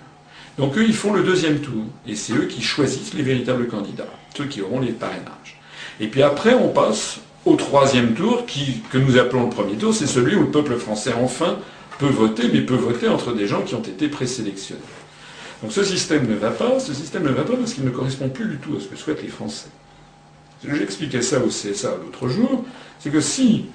[0.57, 1.83] Donc eux, ils font le deuxième tour.
[2.05, 5.57] Et c'est eux qui choisissent les véritables candidats, ceux qui auront les parrainages.
[6.01, 8.45] Et puis après, on passe au troisième tour,
[8.91, 11.59] que nous appelons le premier tour, c'est celui où le peuple français enfin
[11.97, 14.81] peut voter, mais peut voter entre des gens qui ont été présélectionnés.
[15.61, 18.29] Donc ce système ne va pas, ce système ne va pas parce qu'il ne correspond
[18.29, 19.69] plus du tout à ce que souhaitent les Français.
[20.63, 22.65] J'expliquais ça au CSA l'autre jour,
[22.99, 23.65] c'est que si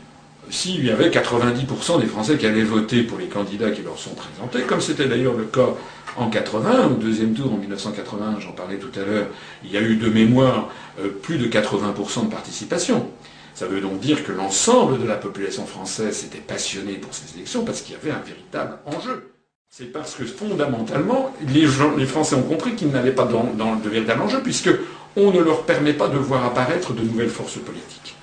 [0.50, 4.14] s'il y avait 90% des Français qui allaient voter pour les candidats qui leur sont
[4.14, 5.68] présentés, comme c'était d'ailleurs le cas
[6.16, 9.26] en 80, au deuxième tour en 1980, j'en parlais tout à l'heure,
[9.64, 10.68] il y a eu de mémoire
[11.00, 13.08] euh, plus de 80% de participation.
[13.54, 17.64] Ça veut donc dire que l'ensemble de la population française s'était passionnée pour ces élections
[17.64, 19.31] parce qu'il y avait un véritable enjeu.
[19.74, 21.66] C'est parce que fondamentalement, les,
[22.04, 25.94] Français ont compris qu'ils n'avaient pas dans, dans de véritable enjeu, puisqu'on ne leur permet
[25.94, 28.14] pas de voir apparaître de nouvelles forces politiques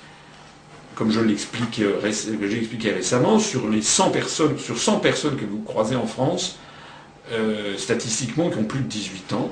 [1.00, 5.46] comme je l'explique, euh, j'ai expliqué récemment, sur les 100 personnes, sur 100 personnes que
[5.46, 6.58] vous croisez en France,
[7.32, 9.50] euh, statistiquement, qui ont plus de 18 ans,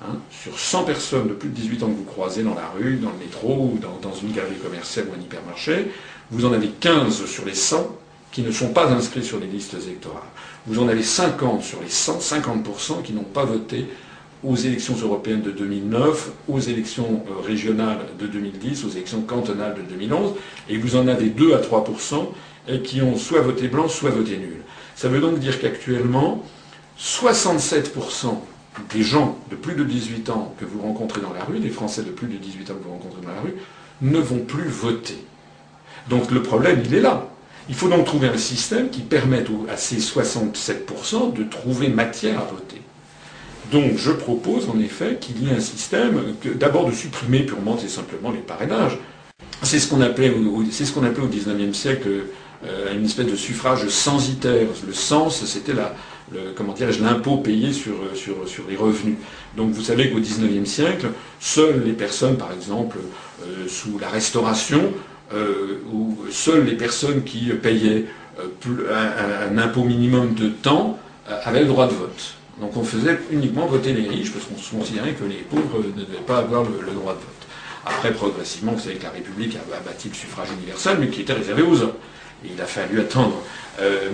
[0.00, 2.98] hein, sur 100 personnes de plus de 18 ans que vous croisez dans la rue,
[2.98, 5.90] dans le métro, ou dans, une galerie commerciale ou un hypermarché,
[6.30, 7.88] vous en avez 15 sur les 100
[8.30, 10.22] qui ne sont pas inscrits sur les listes électorales.
[10.66, 13.86] Vous en avez 50 sur les 100, 50% qui n'ont pas voté
[14.42, 19.82] aux élections européennes de 2009, aux élections euh, régionales de 2010, aux élections cantonales de
[19.82, 20.34] 2011,
[20.68, 22.28] et vous en avez 2 à 3%
[22.84, 24.62] qui ont soit voté blanc, soit voté nul.
[24.94, 26.42] Ça veut donc dire qu'actuellement,
[26.98, 28.36] 67%
[28.92, 32.02] des gens de plus de 18 ans que vous rencontrez dans la rue, des Français
[32.02, 33.54] de plus de 18 ans que vous rencontrez dans la rue,
[34.02, 35.18] ne vont plus voter.
[36.08, 37.29] Donc le problème, il est là.
[37.70, 42.44] Il faut donc trouver un système qui permette à ces 67% de trouver matière à
[42.44, 42.82] voter.
[43.70, 47.86] Donc je propose en effet qu'il y ait un système, d'abord de supprimer purement et
[47.86, 48.98] simplement les parrainages.
[49.62, 52.08] C'est ce qu'on appelait, au XIXe siècle
[52.66, 54.66] euh, une espèce de suffrage censitaire.
[54.84, 55.72] Le sens, c'était
[56.56, 57.94] comment l'impôt payé sur,
[58.68, 59.16] les revenus.
[59.56, 61.06] Donc vous savez qu'au XIXe siècle,
[61.38, 62.98] seules les personnes, par exemple,
[63.42, 64.92] euh, sous la Restauration,
[65.32, 68.06] euh, ou seules les personnes qui payaient
[68.38, 70.98] un, un, impôt minimum de temps
[71.44, 72.34] avaient le droit de vote.
[72.60, 76.04] Donc on faisait uniquement voter les riches parce qu'on se considérait que les pauvres ne
[76.04, 77.46] devaient pas avoir le, droit de vote.
[77.86, 81.32] Après, progressivement, vous savez que la République a bâti le suffrage universel, mais qui était
[81.32, 81.94] réservé aux hommes.
[82.44, 83.42] Il a fallu attendre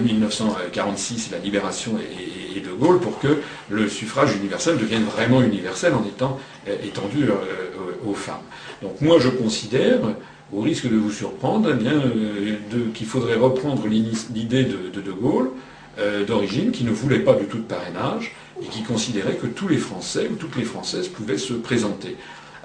[0.00, 5.92] 1946, euh, la libération et, De Gaulle, pour que le suffrage universel devienne vraiment universel
[5.94, 7.34] en étant euh, étendu euh,
[8.06, 8.36] aux femmes.
[8.82, 10.00] Donc moi, je considère,
[10.52, 12.02] au risque de vous surprendre, eh bien,
[12.94, 15.50] qu'il faudrait reprendre l'idée de, de Gaulle,
[15.98, 18.32] euh, d'origine qui ne voulait pas du tout de parrainage
[18.62, 22.16] et qui considérait que tous les Français ou toutes les Françaises pouvaient se présenter.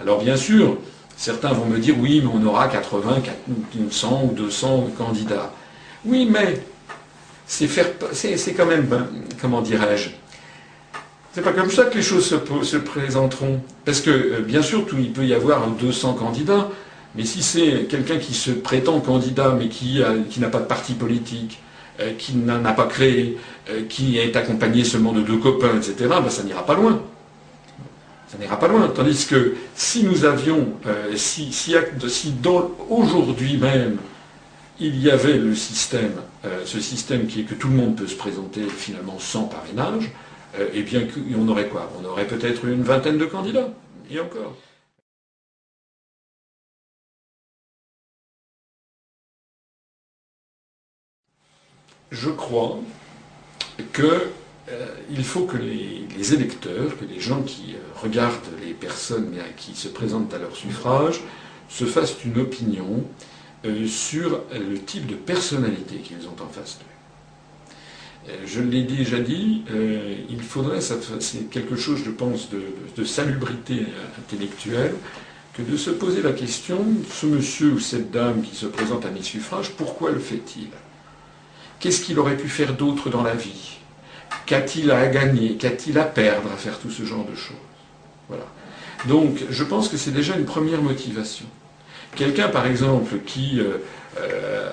[0.01, 0.77] Alors bien sûr,
[1.15, 3.23] certains vont me dire oui, mais on aura 80,
[3.89, 5.53] 100 ou 200 candidats.
[6.03, 6.61] Oui, mais
[7.47, 9.07] c'est quand même, ben,
[9.39, 10.09] comment dirais-je,
[11.33, 13.61] c'est pas comme ça que les choses se, présenteront.
[13.85, 16.69] Parce que, euh, bien sûr, il peut y avoir 200 candidats,
[17.15, 20.93] mais si c'est quelqu'un qui se prétend candidat, mais qui, qui n'a pas de parti
[20.93, 21.59] politique,
[22.01, 23.37] euh, qui n'en a pas créé,
[23.69, 27.01] euh, qui est accompagné seulement de deux copains, etc., ben, ça n'ira pas loin.
[28.27, 28.87] Ça n'ira pas loin.
[28.87, 31.75] Tandis que si nous avions, euh, si, si,
[32.07, 32.33] si
[32.89, 33.97] aujourd'hui même,
[34.79, 36.13] il y avait le système,
[36.65, 40.09] ce système qui est que tout le monde peut se présenter finalement sans parrainage,
[40.73, 41.01] eh bien,
[41.37, 41.91] on aurait quoi?
[42.01, 43.69] On aurait peut-être une vingtaine de candidats,
[44.09, 44.55] et encore.
[52.11, 52.79] Je crois
[53.93, 54.03] qu'il
[54.69, 59.87] euh, faut que les, électeurs, que les gens qui euh, regardent les personnes qui se
[59.87, 61.21] présentent à leur suffrage,
[61.69, 63.05] se fassent une opinion
[63.65, 66.85] euh, sur le type de personnalité qu'ils ont en face d'eux.
[68.45, 69.63] Je l'ai déjà dit,
[70.29, 73.87] il faudrait, c'est quelque chose, je pense, de, salubrité
[74.19, 74.93] intellectuelle,
[75.55, 79.09] que de se poser la question, ce monsieur ou cette dame qui se présente à
[79.09, 80.67] mes suffrages, pourquoi le fait-il?
[81.81, 83.79] Qu'est-ce qu'il aurait pu faire d'autre dans la vie?
[84.45, 85.55] Qu'a-t-il à gagner?
[85.55, 87.55] Qu'a-t-il à perdre à faire tout ce genre de choses?
[88.29, 88.45] Voilà.
[89.07, 91.45] Donc, je pense que c'est déjà une première motivation.
[92.15, 93.77] Quelqu'un, par exemple, qui, euh,
[94.19, 94.69] euh,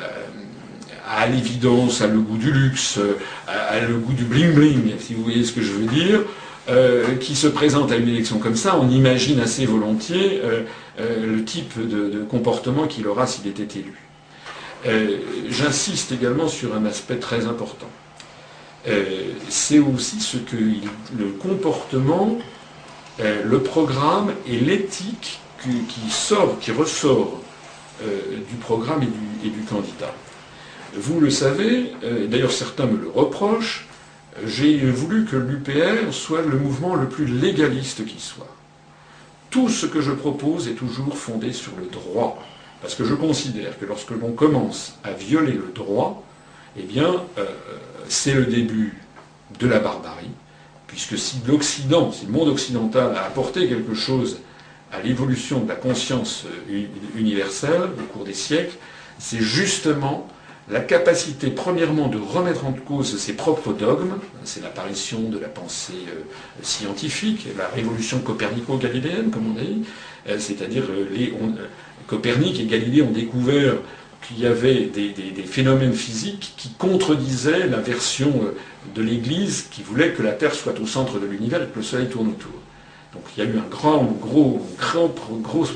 [1.09, 3.01] à l'évidence, a le goût du luxe,
[3.47, 6.21] a le goût du bling-bling, si vous voyez ce que je veux dire,
[6.68, 10.42] euh, qui se présente à une élection comme ça, on imagine assez volontiers
[10.99, 14.08] le type de comportement qu'il aura s'il était élu.
[14.87, 17.88] Euh, j'insiste également sur un aspect très important.
[18.87, 22.38] Euh, c'est aussi ce que le comportement,
[23.21, 27.43] euh, le programme et l'éthique qui, sort, qui ressort
[28.01, 30.14] du programme et du, candidat.
[30.95, 31.93] Vous le savez,
[32.29, 33.88] d'ailleurs certains me le reprochent,
[34.47, 38.55] j'ai voulu que l'UPR soit le mouvement le plus légaliste qui soit.
[39.51, 42.41] Tout ce que je propose est toujours fondé sur le droit
[42.81, 46.25] Parce que je considère que lorsque l'on commence à violer le droit,
[46.79, 47.45] eh bien, euh,
[48.09, 48.97] c'est le début
[49.59, 50.31] de la barbarie,
[50.87, 54.38] puisque si l'Occident, si le monde occidental a apporté quelque chose
[54.93, 56.85] à l'évolution de la conscience euh,
[57.17, 58.77] universelle au cours des siècles,
[59.19, 60.29] c'est justement
[60.71, 65.95] la capacité, premièrement, de remettre en cause ses propres dogmes, c'est l'apparition de la pensée
[66.09, 66.23] euh,
[66.62, 69.85] scientifique, la révolution copernico-galiléenne, comme on dit,
[70.38, 70.85] c'est-à-dire
[72.09, 73.75] Copernic et Galilée ont découvert
[74.27, 75.12] qu'il y avait des,
[75.44, 78.33] phénomènes physiques qui contredisaient la version
[78.94, 81.83] de l'Église qui voulait que la Terre soit au centre de l'univers et que le
[81.83, 82.53] Soleil tourne autour.
[83.12, 84.66] Donc il y a eu un grand, gros,
[85.42, 85.75] grosse,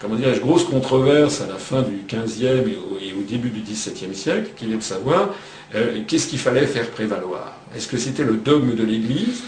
[0.00, 4.66] comment grosse controverse à la fin du XVe et au, début du XVIIe siècle, qui
[4.66, 5.34] est de savoir
[5.74, 7.56] euh, qu'est-ce qu'il fallait faire prévaloir.
[7.74, 9.42] Est-ce que c'était le dogme de l'Église,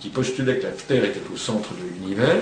[0.00, 2.36] qui postulait que la Terre était au centre de l'univers,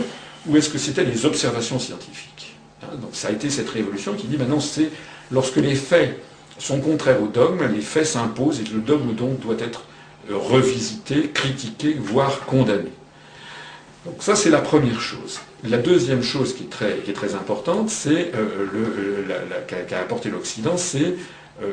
[0.46, 2.53] ou est-ce que c'était les observations scientifiques?
[3.00, 4.90] Donc ça a été cette révolution qui dit maintenant c'est
[5.30, 6.20] lorsque les faits
[6.58, 9.84] sont contraires au dogme, les faits s'imposent et le dogme donc doit être
[10.30, 12.90] euh, revisité, critiqué, voire condamné.
[14.06, 15.40] Donc ça, c'est la première chose.
[15.64, 19.26] La deuxième chose qui est très, importante, c'est euh,
[19.66, 21.14] qu'a apporté l'Occident, c'est
[21.62, 21.72] euh,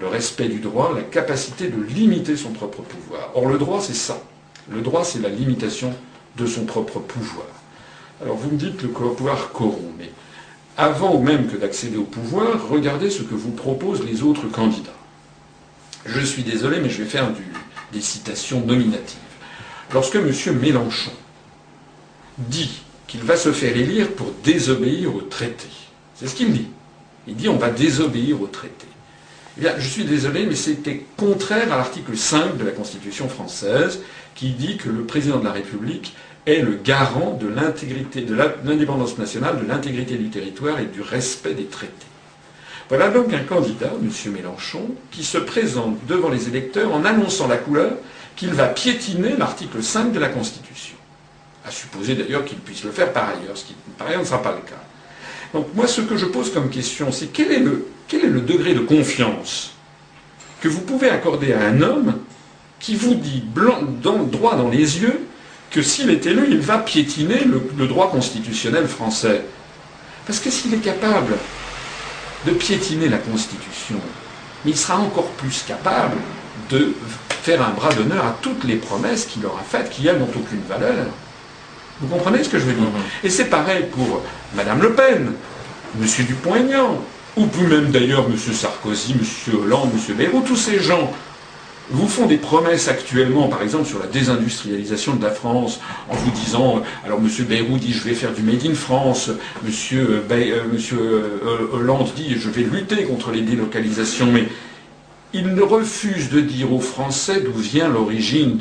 [0.00, 3.30] le, respect du droit, la capacité de limiter son propre pouvoir.
[3.34, 4.22] Or, le droit, c'est ça.
[4.70, 5.92] Le droit, c'est la limitation
[6.36, 7.46] de son propre pouvoir.
[8.22, 10.10] Alors, vous me dites que le pouvoir corrompt, mais
[10.76, 14.90] avant même que d'accéder au pouvoir, regardez ce que vous proposent les autres candidats.
[16.06, 17.30] Je suis désolé, mais je vais faire
[17.92, 19.18] des citations nominatives.
[19.92, 20.32] Lorsque M.
[20.60, 21.12] Mélenchon
[22.38, 25.68] dit qu'il va se faire élire pour désobéir au traité.
[26.16, 26.68] C'est ce qu'il dit.
[27.26, 28.86] Il dit on va désobéir au traité.
[29.56, 34.00] Eh bien, je suis désolé, mais c'était contraire à l'article 5 de la Constitution française
[34.34, 36.14] qui dit que le président de la République
[36.46, 41.54] est le garant de l'intégrité, de l'indépendance nationale, de l'intégrité du territoire et du respect
[41.54, 41.92] des traités.
[42.88, 44.32] Voilà donc un candidat, M.
[44.32, 47.92] Mélenchon, qui se présente devant les électeurs en annonçant la couleur
[48.36, 50.96] qu'il va piétiner l'article 5 de la Constitution
[51.64, 54.42] à supposer d'ailleurs qu'il puisse le faire par ailleurs, ce qui par ailleurs ne sera
[54.42, 54.82] pas le cas.
[55.52, 59.72] Donc moi ce que je pose comme question, c'est quel est le, degré de confiance
[60.60, 62.18] que vous pouvez accorder à un homme
[62.80, 65.26] qui vous dit blanc, droit dans les yeux
[65.74, 69.44] que s'il est élu, il va piétiner le, droit constitutionnel français.
[70.24, 71.34] Parce que s'il est capable
[72.46, 73.96] de piétiner la Constitution,
[74.64, 76.16] il sera encore plus capable
[76.70, 76.94] de
[77.42, 80.62] faire un bras d'honneur à toutes les promesses qu'il aura faites, qui elles n'ont aucune
[80.68, 81.06] valeur.
[82.00, 82.86] Vous comprenez ce que je veux dire?
[83.24, 84.22] Et c'est pareil pour
[84.54, 85.32] Madame Le Pen,
[86.00, 86.06] M.
[86.24, 87.02] Dupont-Aignan,
[87.36, 88.36] ou plus même d'ailleurs M.
[88.36, 89.58] Sarkozy, M.
[89.60, 90.14] Hollande, M.
[90.14, 91.12] Bayrou, tous ces gens
[91.90, 96.30] vous font des promesses actuellement, par exemple sur la désindustrialisation de la France, en vous
[96.30, 97.28] disant, alors M.
[97.46, 99.30] Bayrou dit je vais faire du Made in France,
[99.64, 99.72] M.
[99.92, 100.60] Euh, euh,
[100.92, 104.48] euh, Hollande dit je vais lutter contre les délocalisations, mais
[105.34, 108.60] il refuse de dire aux Français d'où vient l'origine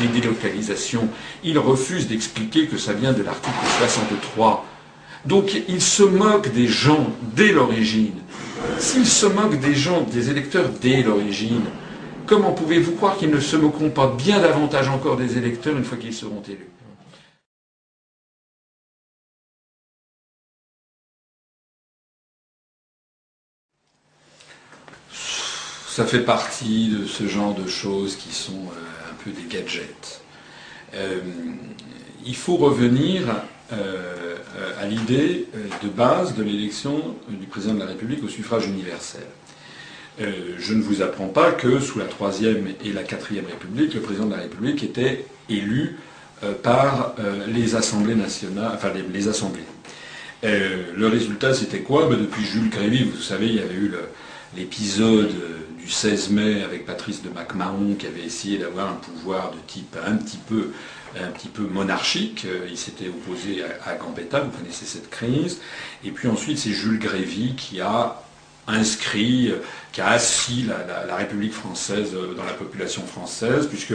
[0.00, 1.08] des délocalisations.
[1.44, 4.64] Il refuse d'expliquer que ça vient de l'article 63.
[5.26, 8.14] Donc il se moque des gens dès l'origine.
[8.78, 11.64] S'il se moque des gens, des électeurs dès l'origine,
[12.26, 15.98] comment pouvez-vous croire qu'ils ne se moqueront pas bien davantage encore des électeurs une fois
[15.98, 16.68] qu'ils seront élus
[25.94, 30.22] ça fait partie de ce genre de choses qui sont euh, un peu des gadgets.
[30.94, 31.20] Euh,
[32.26, 33.22] il faut revenir
[33.72, 34.36] euh,
[34.80, 35.46] à l'idée
[35.84, 39.22] de base de l'élection du président de la République au suffrage universel.
[40.18, 44.26] Je ne vous apprends pas que sous la Troisième et la Quatrième République, le président
[44.26, 45.98] de la République était élu
[46.62, 47.14] par
[47.48, 49.64] les assemblées nationales, enfin les, assemblées.
[50.42, 52.08] le résultat, c'était quoi?
[52.08, 53.92] Ben, Depuis Jules Grévy, vous savez, il y avait eu
[54.56, 55.32] l'épisode
[55.84, 59.96] du 16 mai avec Patrice de MacMahon qui avait essayé d'avoir un pouvoir de type
[60.06, 60.70] un petit peu,
[61.20, 62.46] un petit peu monarchique.
[62.46, 65.60] Euh, il s'était opposé à, Gambetta, vous connaissez cette crise.
[66.02, 68.22] Et puis ensuite, c'est Jules Grévy qui a
[68.66, 69.52] inscrit,
[69.94, 73.94] qui a assis la, République française euh, dans la population française, puisque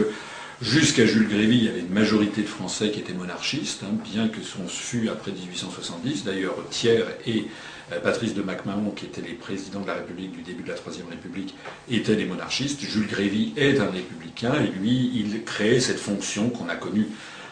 [0.62, 4.28] jusqu'à Jules Grévy, il y avait une majorité de Français qui étaient monarchistes, hein, bien
[4.28, 6.24] que son fut après 1870.
[6.24, 7.48] D'ailleurs, Thiers et
[7.92, 10.74] euh, Patrice de MacMahon, qui étaient les présidents de la République du début de la
[10.74, 11.54] Troisième République,
[11.90, 12.80] étaient des monarchistes.
[12.80, 17.08] Jules Grévy est un républicain et lui, il crée cette fonction qu'on a connue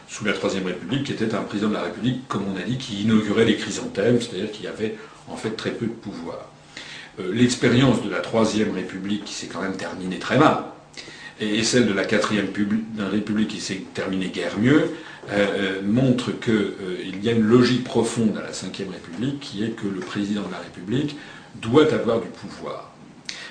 [0.09, 2.79] sous la Troisième République, qui était un président de la République, comme on a dit,
[2.79, 4.97] qui inaugurait les chrysanthèmes, c'est-à-dire qui avait
[5.29, 6.51] en fait très peu de pouvoir.
[7.21, 10.65] Euh, l'expérience de la Troisième République, qui s'est quand même terminée très mal,
[11.41, 12.49] et celle de la quatrième
[12.99, 14.91] République qui s'est terminée guère mieux,
[15.85, 20.01] montre qu'il y a une logique profonde à la Ve République qui est que le
[20.01, 21.17] président de la République
[21.63, 22.91] doit avoir du pouvoir.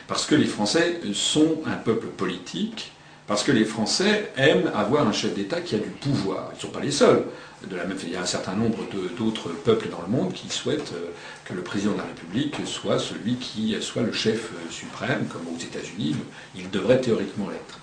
[0.08, 2.92] Parce que les Français sont un peuple politique,
[3.28, 6.50] parce que les Français aiment avoir un chef d'État qui a du pouvoir.
[6.54, 7.24] Ils ne sont pas les seuls.
[7.64, 8.78] Il y a un certain nombre
[9.18, 11.10] d'autres peuples dans le monde qui souhaitent euh,
[11.44, 15.42] que le président de la République soit celui qui soit le chef euh, suprême, comme
[15.48, 16.16] aux États-Unis,
[16.56, 17.80] il devrait théoriquement l'être.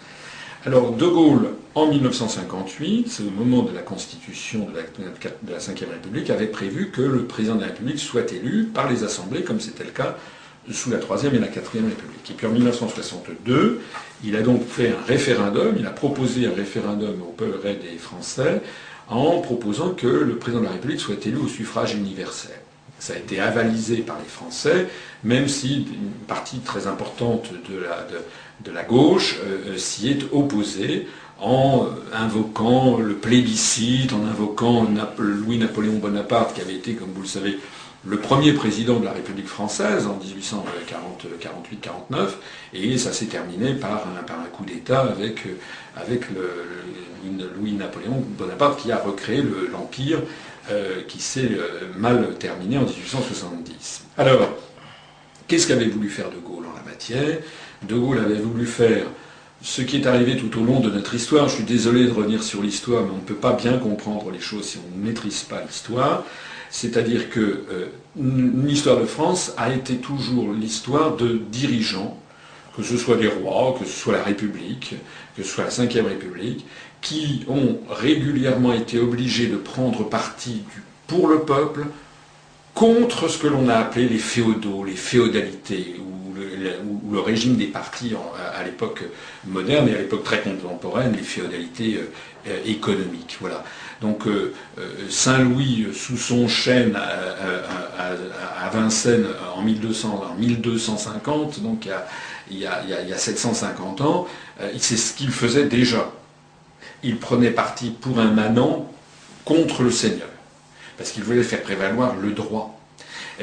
[0.64, 6.30] Alors, De Gaulle, en 1958, au moment de la constitution de la, de Ve République,
[6.30, 9.84] avait prévu que le président de la République soit élu par les assemblées, comme c'était
[9.84, 10.16] le cas
[10.70, 12.30] sous la Troisième et la Quatrième République.
[12.30, 13.82] Et puis en 1962,
[14.24, 18.62] il a donc fait un référendum, il a proposé un référendum au peuple des Français
[19.08, 22.58] en proposant que le président de la République soit élu au suffrage universel.
[22.98, 24.86] Ça a été avalisé par les Français,
[25.24, 31.06] même si une partie très importante de la, gauche euh, s'y est opposée
[31.40, 34.86] en invoquant le plébiscite, en invoquant
[35.18, 37.58] Louis-Napoléon Bonaparte, qui avait été, comme vous le savez,
[38.06, 40.18] le premier président de la République française en
[42.12, 42.28] 1848-49,
[42.74, 45.44] et ça s'est terminé par un, coup d'État avec,
[45.96, 46.24] avec
[47.56, 50.20] Louis-Napoléon Bonaparte qui a recréé l'Empire
[50.70, 54.04] euh, qui s'est euh, mal terminé en 1870.
[54.16, 54.48] Alors,
[55.46, 57.38] qu'est-ce qu'avait voulu faire De Gaulle en la matière?
[57.82, 59.04] De Gaulle avait voulu faire
[59.60, 61.48] ce qui est arrivé tout au long de notre histoire.
[61.48, 64.40] Je suis désolé de revenir sur l'histoire, mais on ne peut pas bien comprendre les
[64.40, 66.24] choses si on ne maîtrise pas l'histoire.
[66.74, 72.20] C'est-à-dire que euh, l'histoire de France a été toujours l'histoire de dirigeants,
[72.76, 74.96] que ce soit des rois, que ce soit la République,
[75.36, 76.66] que ce soit la Ve République,
[77.00, 80.64] qui ont régulièrement été obligés de prendre parti
[81.06, 81.86] pour le peuple
[82.74, 88.14] contre ce que l'on a appelé les féodaux, les féodalités, ou le, régime des partis
[88.52, 89.04] à, l'époque
[89.46, 92.00] moderne et à l'époque très contemporaine, les féodalités
[92.48, 93.36] euh, économiques.
[93.40, 93.62] Voilà.
[94.04, 101.88] Donc euh, euh, Saint-Louis, sous son chêne à, Vincennes en, 1250, donc
[102.50, 104.26] il y, a, 750 ans,
[104.76, 106.10] c'est ce qu'il faisait déjà.
[107.02, 108.90] Il prenait parti pour un manant
[109.46, 110.28] contre le Seigneur,
[110.98, 112.78] parce qu'il voulait faire prévaloir le droit.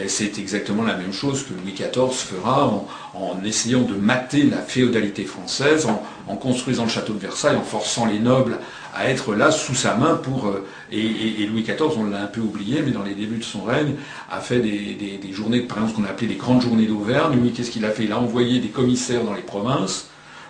[0.08, 2.72] C'est exactement la même chose que Louis XIV fera
[3.14, 5.88] en, essayant de mater la féodalité française,
[6.28, 8.58] en, construisant le château de Versailles, en forçant les nobles
[8.94, 10.48] à être là sous sa main pour...
[10.48, 13.64] Euh, et, Louis XIV, on l'a un peu oublié, mais dans les débuts de son
[13.64, 13.96] règne,
[14.30, 17.40] a fait des, journées, par exemple, ce qu'on appelait les grandes journées d'Auvergne.
[17.42, 18.04] Lui, qu'est-ce qu'il a fait?
[18.04, 20.08] Il a envoyé des commissaires dans les provinces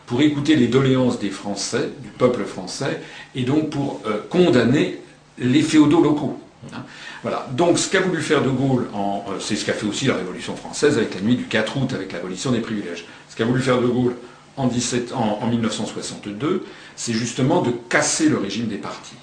[0.08, 3.02] pour écouter les doléances des Français, du peuple français,
[3.36, 5.00] et donc pour euh, condamner
[5.38, 6.42] les féodaux locaux.
[6.74, 6.84] Hein.
[7.22, 7.48] Voilà.
[7.52, 10.56] Donc ce qu'a voulu faire De Gaulle, euh, c'est ce qu'a fait aussi la Révolution
[10.56, 13.06] française avec la nuit du 4 août, avec l'abolition des privilèges.
[13.30, 14.16] Ce qu'a voulu faire De Gaulle
[14.58, 16.66] en, 1962,
[17.02, 19.16] c'est justement de casser le régime des partis.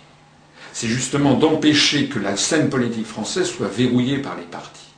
[0.72, 4.88] C'est justement d'empêcher que la scène politique française soit verrouillée par les partis.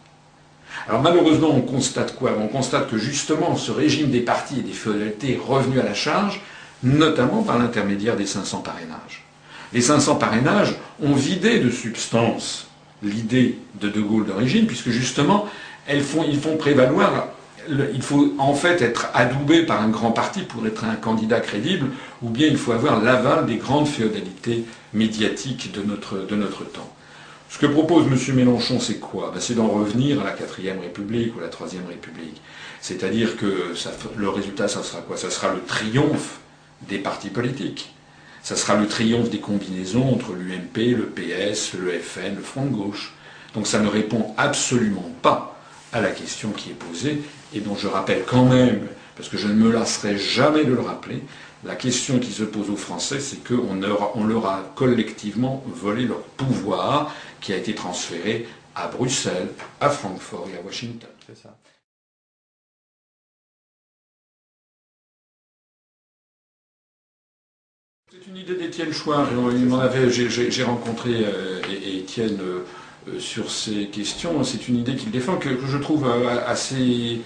[0.89, 2.35] Alors malheureusement, on constate quoi?
[2.41, 5.93] On constate que justement ce régime des partis et des féodalités est revenu à la
[5.93, 6.41] charge,
[6.83, 9.27] notamment par l'intermédiaire des 500 parrainages.
[9.75, 12.69] Les 500 parrainages ont vidé de substance
[13.03, 15.47] l'idée de De Gaulle d'origine, puisque justement,
[15.87, 17.27] ils font prévaloir
[17.95, 21.89] il faut en fait être adoubé par un grand parti pour être un candidat crédible,
[22.23, 26.89] ou bien il faut avoir l'aval des grandes féodalités médiatiques de notre, de notre temps.
[27.49, 28.37] Ce que propose M.
[28.37, 29.33] Mélenchon, c'est quoi?
[29.35, 32.41] Ben, C'est d'en revenir à la 4ème République ou la 3ème République.
[32.81, 33.75] C'est-à-dire que
[34.17, 35.17] le résultat, ça sera quoi?
[35.17, 36.39] Ça sera le triomphe
[36.89, 37.93] des partis politiques.
[38.43, 42.71] Ça sera le triomphe des combinaisons entre l'UMP, le PS, le FN, le Front de
[42.71, 43.15] gauche.
[43.55, 45.61] Donc ça ne répond absolument pas
[45.93, 47.21] à la question qui est posée
[47.55, 48.87] et dont je rappelle quand même,
[49.17, 51.23] parce que je ne me lasserai jamais de le rappeler,
[51.65, 53.83] la question qui se pose aux Français, c'est qu'on
[54.15, 59.49] on leur a collectivement volé leur pouvoir qui a été transféré à Bruxelles,
[59.81, 61.11] à Francfort et à Washington.
[61.27, 61.55] C'est ça.
[68.13, 69.25] C'est une idée d'Étienne Chouin.
[70.11, 74.43] J'ai rencontré euh, Étienne euh, sur ces questions.
[74.43, 77.21] C'est une idée qu'il défend que, je trouve euh, assez,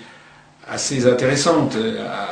[0.69, 1.77] assez intéressante,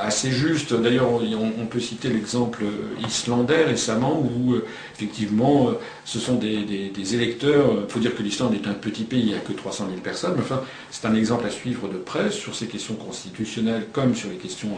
[0.01, 0.73] assez juste.
[0.75, 2.65] D'ailleurs, on, peut citer l'exemple
[3.07, 4.57] islandais récemment où
[4.95, 5.71] effectivement
[6.05, 7.67] ce sont des, électeurs.
[7.87, 10.01] Il faut dire que l'Islande est un petit pays, il n'y a que 300 000
[10.01, 14.15] personnes, mais enfin c'est un exemple à suivre de près sur ces questions constitutionnelles comme
[14.15, 14.71] sur les questions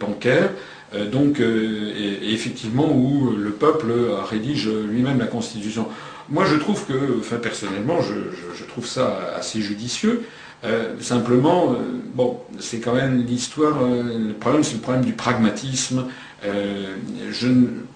[0.00, 0.50] bancaires.
[0.94, 3.92] Euh, donc, euh, effectivement, où le peuple
[4.28, 5.88] rédige lui-même la Constitution.
[6.28, 10.22] Moi, je trouve que, enfin, personnellement, je, trouve ça assez judicieux.
[10.64, 11.76] Euh, simplement,
[12.14, 13.80] bon, c'est quand même l'histoire.
[13.82, 16.06] le problème, c'est le problème du pragmatisme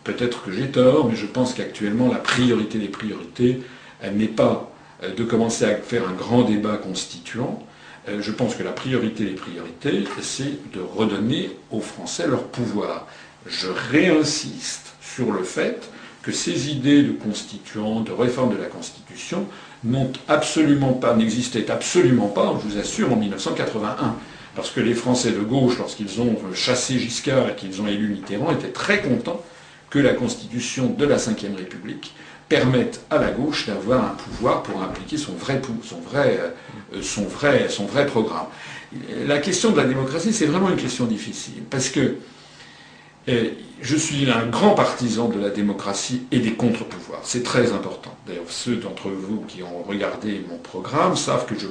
[0.05, 3.63] Peut-être que j'ai tort, mais je pense qu'actuellement la priorité des priorités,
[4.15, 4.71] n'est pas
[5.17, 7.61] de commencer à faire un grand débat constituant.
[8.07, 13.09] Je pense que la priorité des priorités, c'est de redonner aux Français leur pouvoir.
[13.47, 15.91] Je réinsiste sur le fait
[16.23, 19.47] que ces idées de constituants, de réforme de la Constitution,
[19.85, 24.17] n'ont absolument pas, n'existaient absolument pas, je vous assure, en 1981.
[24.55, 28.53] Parce que les Français de gauche, lorsqu'ils ont chassé Giscard et qu'ils ont élu Mitterrand,
[28.53, 29.43] étaient très contents
[29.91, 32.15] que la Constitution de la Ve République
[32.49, 35.61] permette à la gauche d'avoir un pouvoir pour impliquer son vrai,
[36.93, 37.25] euh, son
[37.85, 38.47] vrai programme.
[39.27, 41.65] La question de la démocratie, c'est vraiment une question difficile.
[41.69, 42.17] Parce que
[43.29, 47.21] je suis un grand partisan de la démocratie et des contre-pouvoirs.
[47.25, 48.17] C'est très important.
[48.27, 51.67] D'ailleurs, ceux d'entre vous qui ont regardé mon programme savent que je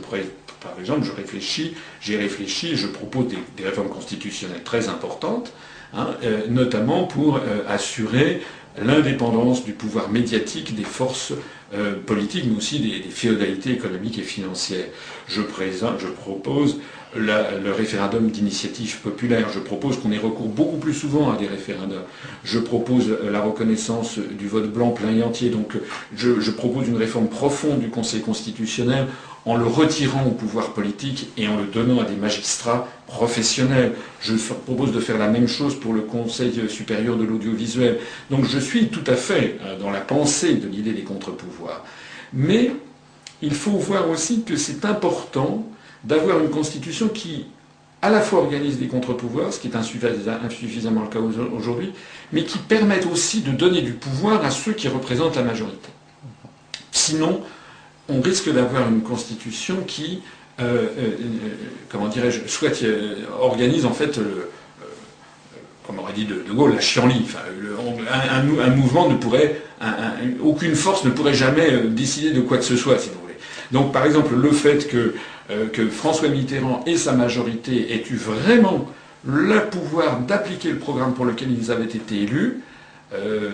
[0.66, 5.54] par exemple, je réfléchis, j'ai réfléchi, je propose des, réformes constitutionnelles très importantes,
[5.94, 8.42] hein, euh, notamment pour euh, assurer
[8.82, 11.34] l'indépendance du pouvoir médiatique des forces
[11.74, 14.88] euh, politiques, mais aussi des, féodalités économiques et financières.
[15.28, 16.80] Je, présente, je propose
[17.16, 19.48] le référendum d'initiative populaire.
[19.54, 22.04] Je propose qu'on ait recours beaucoup plus souvent à des référendums.
[22.44, 25.50] Je propose euh, la reconnaissance du vote blanc plein et entier.
[25.50, 25.74] Donc
[26.16, 29.08] je, je propose une réforme profonde du Conseil constitutionnel
[29.46, 33.94] en le retirant au pouvoir politique et en le donnant à des magistrats professionnels.
[34.22, 38.00] Je propose de faire la même chose pour le Conseil supérieur de l'audiovisuel.
[38.32, 41.86] Donc je suis tout à fait euh, dans la pensée de l'idée des contre-pouvoirs.
[42.34, 42.72] Mais
[43.42, 45.66] il faut voir aussi que c'est important
[46.06, 47.48] d'avoir une constitution qui
[48.02, 51.92] à la fois organise des contre-pouvoirs, ce qui est insuffisamment le cas aujourd'hui,
[52.32, 55.90] mais qui permette aussi de donner du pouvoir à ceux qui représentent la majorité.
[56.92, 57.42] Sinon,
[58.08, 60.22] on risque d'avoir une constitution qui,
[60.60, 61.14] euh, euh, euh,
[61.90, 62.84] comment dirais-je, soit
[63.40, 64.20] organise en fait,
[65.88, 67.26] comme aurait dit de, Gaulle, la chienlit.
[68.12, 69.62] un, mouvement ne pourrait,
[70.44, 73.36] aucune force ne pourrait jamais décider de quoi que ce soit, si vous voulez.
[73.72, 75.14] Donc, par exemple, le fait que euh,
[75.50, 78.88] que François Mitterrand et sa majorité aient eu vraiment
[79.26, 82.62] le pouvoir d'appliquer le programme pour lequel ils avaient été élus.
[83.14, 83.50] Euh,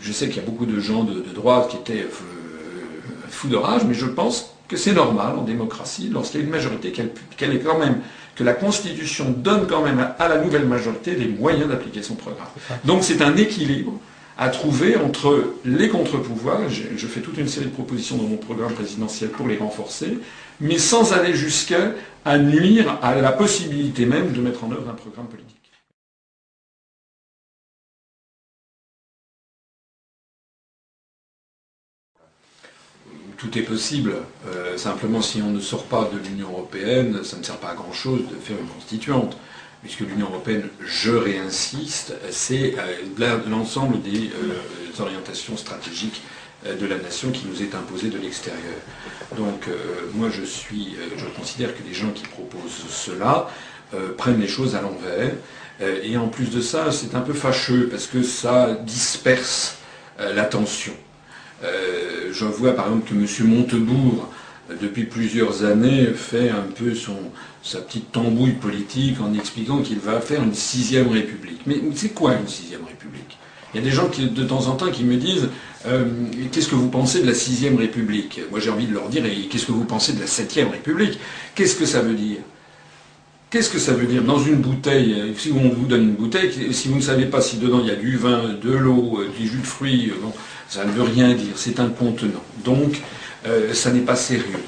[0.00, 3.56] je sais qu'il y a beaucoup de gens de, droite qui étaient euh, fous de
[3.56, 7.54] rage, mais je pense que c'est normal en démocratie, lorsqu'il y a une majorité, qu'elle
[7.54, 8.00] est quand même,
[8.36, 12.46] que la Constitution donne quand même à la nouvelle majorité les moyens d'appliquer son programme.
[12.84, 13.92] Donc c'est un équilibre
[14.40, 18.72] à trouver entre les contre-pouvoirs, je, fais toute une série de propositions dans mon programme
[18.72, 20.18] présidentiel pour les renforcer,
[20.62, 21.92] mais sans aller jusqu'à
[22.38, 25.56] nuire à la possibilité même de mettre en œuvre un programme politique.
[33.36, 34.12] tout est possible.
[34.48, 37.74] Euh, simplement, si on ne sort pas de l'Union européenne, ça ne sert pas à
[37.74, 39.34] grand-chose de faire une constituante
[39.82, 46.22] puisque l'Union européenne, je réinsiste, c'est euh, l'ensemble des euh, orientations stratégiques
[46.66, 48.60] euh, de la nation qui nous est imposée de l'extérieur.
[49.36, 49.68] Donc
[50.14, 53.48] moi je suis, je considère que les gens qui proposent cela
[54.16, 55.30] prennent les choses à l'envers.
[56.02, 59.76] et en plus de ça, c'est un peu fâcheux parce que ça disperse
[60.18, 60.94] l'attention.
[61.62, 63.48] je vois par exemple que M.
[63.48, 64.28] Montebourg
[64.80, 67.16] depuis plusieurs années, fait un peu son,
[67.62, 71.60] sa petite tambouille politique en expliquant qu'il va faire une sixième république.
[71.66, 73.38] Mais c'est quoi une sixième république?
[73.72, 75.48] Il y a des gens qui, de temps en temps qui me disent
[75.86, 76.04] euh,
[76.50, 78.40] Qu'est-ce que vous pensez de la sixième république?
[78.50, 81.18] Moi j'ai envie de leur dire Qu'est-ce que vous pensez de la septième république?
[81.54, 82.38] Qu'est-ce que ça veut dire?
[83.50, 84.22] Qu'est-ce que ça veut dire?
[84.22, 87.58] Dans une bouteille, si on vous donne une bouteille, si vous ne savez pas si
[87.58, 90.32] dedans il y a du vin, de l'eau, euh, du jus de fruits, bon,
[90.68, 92.44] ça ne veut rien dire, c'est un contenant.
[92.64, 93.00] Donc,
[93.46, 94.60] euh, ça n'est pas sérieux.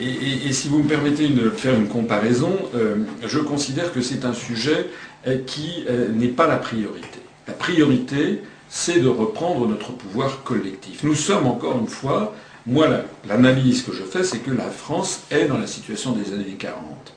[0.00, 4.32] Et, si vous me permettez de faire une comparaison, euh, je considère que c'est un
[4.32, 4.88] sujet
[5.28, 7.20] euh, qui n'est pas la priorité.
[7.46, 11.04] La priorité, c'est de reprendre notre pouvoir collectif.
[11.04, 12.34] Nous sommes encore une fois,
[12.66, 12.88] moi
[13.28, 17.14] l'analyse que je fais, c'est que la France est dans la situation des années 40.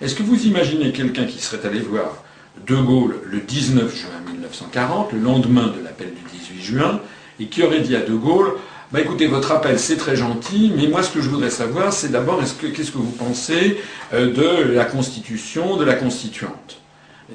[0.00, 2.22] Est-ce que vous imaginez quelqu'un qui serait allé voir
[2.66, 7.00] De Gaulle le 19 juin 1940, le lendemain de l'appel du 18 juin,
[7.40, 8.52] et qui aurait dit à De Gaulle
[8.92, 12.10] bah écoutez, votre appel c'est très gentil, mais moi ce que je voudrais savoir, c'est
[12.10, 13.78] d'abord qu'est-ce que vous pensez
[14.12, 16.80] euh, de la Constitution, de la Constituante?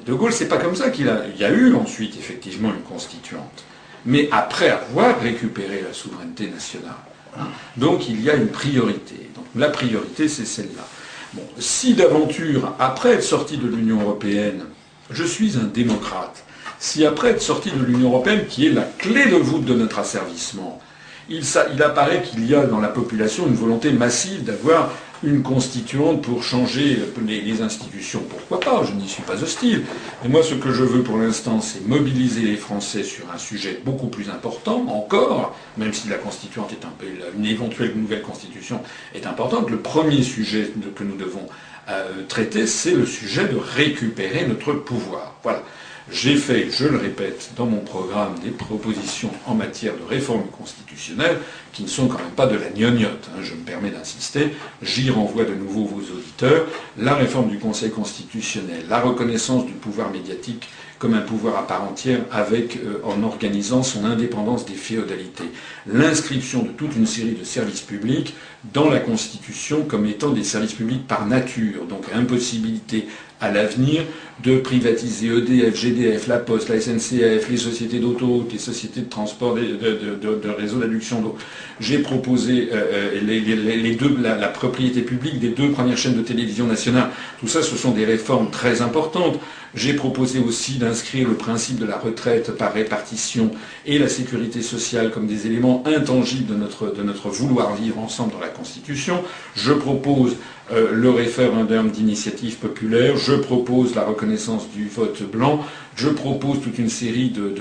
[0.04, 1.22] de Gaulle, c'est pas comme ça qu'il a.
[1.34, 3.64] Il y a eu ensuite effectivement une Constituante,
[4.04, 6.92] mais après avoir récupéré la souveraineté nationale.
[7.38, 7.46] Hein.
[7.76, 9.30] Donc il y a une priorité.
[9.34, 10.86] Donc la priorité, c'est celle-là.
[11.32, 14.64] Bon, si d'aventure, après être sorti de l'Union européenne,
[15.10, 16.44] je suis un démocrate,
[16.78, 19.98] si après être sorti de l'Union européenne, qui est la clé de voûte de notre
[19.98, 20.80] asservissement,
[21.28, 24.92] il, apparaît qu'il y a dans la population une volonté massive d'avoir
[25.24, 29.82] une constituante pour changer les, institutions, pourquoi pas, je n'y suis pas hostile.
[30.22, 33.80] Mais moi, ce que je veux pour l'instant, c'est mobiliser les Français sur un sujet
[33.84, 37.06] beaucoup plus important, encore, même si la constituante est un peu,
[37.36, 38.80] une éventuelle nouvelle constitution
[39.14, 39.70] est importante.
[39.70, 41.46] Le premier sujet que nous devons
[41.88, 45.34] euh, traiter, c'est le sujet de récupérer notre pouvoir.
[45.42, 45.62] Voilà.
[46.10, 51.38] J'ai fait, je le répète, dans mon programme des propositions en matière de réforme constitutionnelle
[51.72, 54.52] qui ne sont quand même pas de la gnognotte, hein, je me permets d'insister,
[54.82, 60.10] j'y renvoie de nouveau vos auditeurs, la réforme du Conseil constitutionnel, la reconnaissance du pouvoir
[60.10, 60.68] médiatique
[60.98, 65.50] comme un pouvoir à part entière avec, euh, en organisant son indépendance des féodalités.
[65.86, 68.34] L'inscription de toute une série de services publics
[68.72, 73.06] dans la Constitution comme étant des services publics par nature, donc impossibilité
[73.40, 74.02] à l'avenir
[74.42, 79.54] de privatiser EDF, GDF, la Poste, la SNCF, les sociétés d'auto, les sociétés de transport,
[79.54, 81.36] de, de, réseau d'adduction d'eau.
[81.80, 86.22] J'ai proposé euh, euh, les, deux, la, la, propriété publique des deux premières chaînes de
[86.22, 87.10] télévision nationale.
[87.40, 89.38] Tout ça, ce sont des réformes très importantes.
[89.76, 93.50] J'ai proposé aussi d'inscrire le principe de la retraite par répartition
[93.84, 96.56] et la sécurité sociale comme des éléments intangibles de
[97.02, 99.22] notre, vouloir vivre ensemble dans la Constitution.
[99.54, 100.36] Je propose
[100.72, 105.62] euh, le référendum d'initiative populaire, je propose la reconnaissance du vote blanc,
[105.94, 107.54] je propose toute une série de,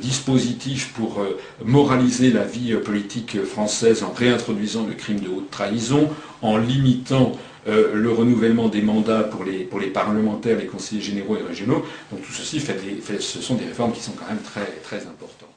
[0.00, 6.10] dispositifs pour euh, moraliser la vie politique française en réintroduisant le crime de haute trahison,
[6.42, 11.84] en limitant le renouvellement des mandats pour les, parlementaires, les conseillers généraux et régionaux.
[12.10, 15.52] Donc tout ceci, ce sont des réformes qui sont quand même très, très importantes.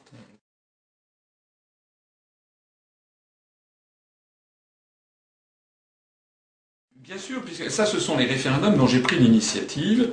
[7.06, 10.08] Bien sûr, puisque ça, ce sont les référendums dont j'ai pris l'initiative,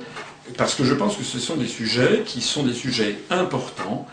[0.56, 4.06] parce que je pense que ce sont des sujets qui sont des sujets importants,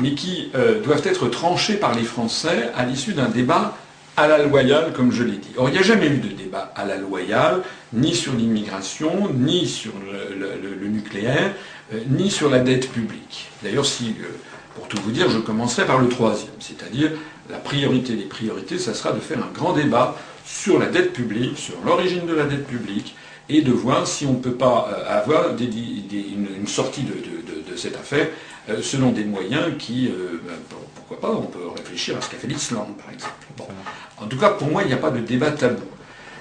[0.00, 3.78] mais qui euh, doivent être tranchés par les Français à l'issue d'un débat
[4.16, 5.50] à la loyale, comme je l'ai dit.
[5.56, 7.62] Or, il n'y a jamais eu de débat à la loyale,
[7.92, 11.52] ni sur l'immigration, ni sur le, nucléaire,
[11.92, 13.48] euh, ni sur la dette publique.
[13.62, 14.24] D'ailleurs, si, euh,
[14.74, 17.10] pour tout vous dire, je commencerai par le troisième, c'est-à-dire
[17.50, 21.58] la priorité des priorités, ça sera de faire un grand débat sur la dette publique,
[21.58, 23.14] sur l'origine de la dette publique,
[23.48, 27.12] et de voir si on ne peut pas euh, avoir une, sortie de,
[27.76, 28.28] cette affaire
[28.80, 30.54] selon des moyens qui, ben,
[30.94, 33.34] pourquoi pas, on peut réfléchir à ce qu'a fait l'Islande, par exemple.
[34.18, 35.82] En tout cas, pour moi, il n'y a pas de débat tabou.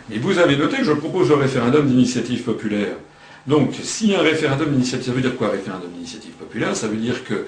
[0.09, 2.95] Mais vous avez noté que je propose le référendum d'initiative populaire.
[3.47, 6.75] Donc, si un référendum d'initiative, ça veut dire quoi, référendum d'initiative populaire?
[6.75, 7.45] Ça veut dire que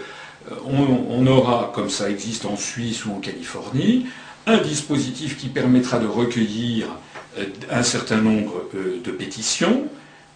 [0.65, 4.05] on, aura, comme ça existe en Suisse ou en Californie,
[4.45, 6.87] un dispositif qui permettra de recueillir
[7.37, 9.87] euh, un certain nombre euh, de pétitions.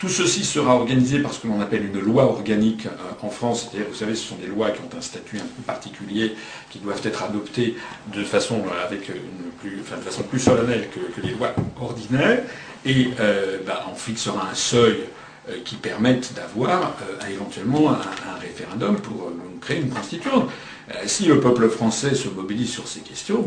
[0.01, 2.89] Tout ceci sera organisé par ce que l'on appelle une loi organique euh,
[3.21, 5.61] en France, c'est-à-dire, vous savez, ce sont des lois qui ont un statut un peu
[5.63, 6.33] particulier,
[6.71, 7.75] qui doivent être adoptées
[8.11, 12.41] de façon, avec une plus, enfin, de façon plus solennelle que, les lois ordinaires,
[12.83, 13.11] et
[13.63, 15.01] bah, on fixera un seuil
[15.65, 16.95] qui permette d'avoir
[17.29, 19.31] éventuellement un, référendum pour
[19.61, 20.49] créer une constituante.
[21.05, 23.45] si le peuple français se mobilise sur ces questions,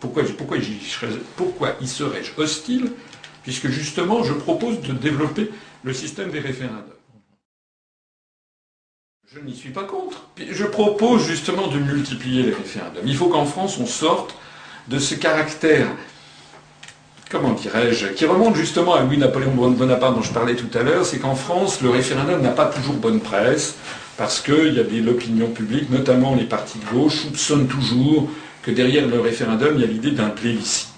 [0.00, 0.56] pourquoi, pourquoi,
[1.36, 2.92] pourquoi y serais-je hostile
[3.46, 5.52] Puisque justement, je propose de développer
[5.84, 6.82] le système des référendums.
[9.32, 10.28] Je n'y suis pas contre.
[10.36, 13.06] Je propose justement de multiplier les référendums.
[13.06, 14.34] Il faut qu'en France, on sorte
[14.88, 15.86] de ce caractère,
[17.30, 21.20] comment dirais-je, qui remonte justement à Louis-Napoléon Bonaparte dont je parlais tout à l'heure, c'est
[21.20, 23.76] qu'en France, le référendum n'a pas toujours bonne presse,
[24.16, 28.28] parce qu'il y a l'opinion publique, notamment les partis de gauche, soupçonnent toujours
[28.62, 30.88] que derrière le référendum, il y a l'idée d'un plébiscite.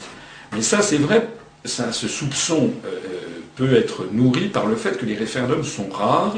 [0.54, 1.28] Mais ça, c'est vrai,
[1.64, 2.98] ce soupçon euh,
[3.56, 6.36] peut être nourri par le fait que les référendums sont rares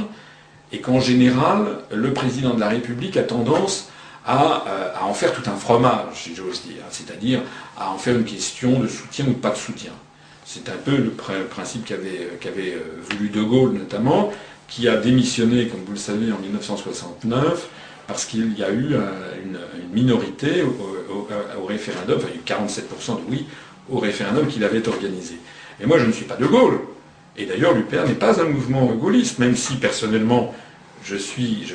[0.73, 3.89] et qu'en général, le président de la République a tendance
[4.25, 7.43] à, euh, en faire tout un fromage, si j'ose dire, c'est-à-dire
[7.79, 9.93] à en faire une question de soutien ou pas de soutien.
[10.45, 14.33] C'est un peu le principe qu'avait euh, voulu De Gaulle notamment,
[14.69, 17.69] qui a démissionné, comme vous le savez, en 1969,
[18.07, 18.95] parce qu'il y a eu
[19.45, 19.59] une,
[19.93, 24.87] minorité au, référendum, enfin il y a eu 47% de oui au référendum qu'il avait
[24.89, 25.37] organisé.
[25.81, 26.81] Et moi je ne suis pas de Gaulle.
[27.37, 30.55] Et d'ailleurs l'UPR n'est pas un mouvement gaulliste, même si personnellement
[31.03, 31.67] je suis,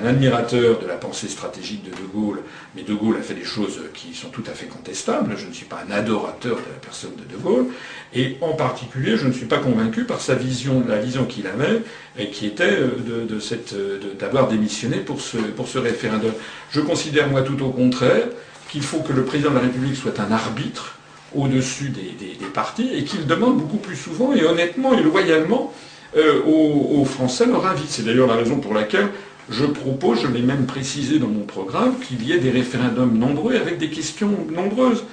[0.00, 2.42] un admirateur de la pensée stratégique de De Gaulle,
[2.76, 5.34] mais De Gaulle a fait des choses qui sont tout à fait contestables.
[5.36, 7.66] Je ne suis pas un adorateur de la personne de De Gaulle,
[8.14, 11.82] et en particulier, je ne suis pas convaincu par sa vision, la vision qu'il avait,
[12.18, 13.74] et qui était euh, de, cette,
[14.18, 16.32] d'avoir démissionné pour ce, pour ce référendum.
[16.70, 18.26] Je considère, moi, tout au contraire,
[18.68, 20.98] qu'il faut que le président de la République soit un arbitre
[21.34, 25.72] au-dessus des, des partis, et qu'il demande beaucoup plus souvent, et honnêtement et loyalement,
[26.16, 27.88] euh, aux, Français leur invite.
[27.88, 29.08] C'est d'ailleurs la raison pour laquelle
[29.50, 33.56] je propose, je l'ai même précisé dans mon programme, qu'il y ait des référendums nombreux
[33.56, 35.04] avec des questions nombreuses.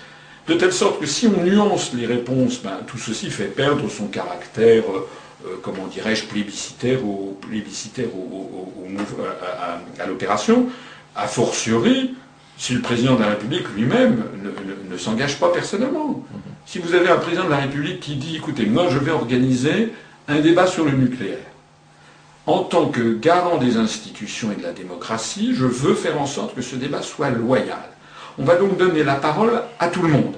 [0.47, 4.07] De telle sorte que si on nuance les réponses, ben, tout ceci fait perdre son
[4.07, 4.83] caractère,
[5.45, 8.07] euh, comment dirais-je, plébiscitaire, au, plébiscitaire
[9.99, 10.67] à, l'opération.
[11.15, 12.15] A fortiori,
[12.59, 14.21] si le président de la République lui-même
[14.89, 16.25] ne, s'engage pas personnellement.
[16.65, 19.93] Si vous avez un président de la République qui dit, écoutez, moi je vais organiser
[20.27, 21.37] un débat sur le nucléaire.
[22.45, 26.53] En tant que garant des institutions et de la démocratie, je veux faire en sorte
[26.53, 27.77] que ce débat soit loyal.
[28.37, 30.35] On va donc donner la parole à tout le monde.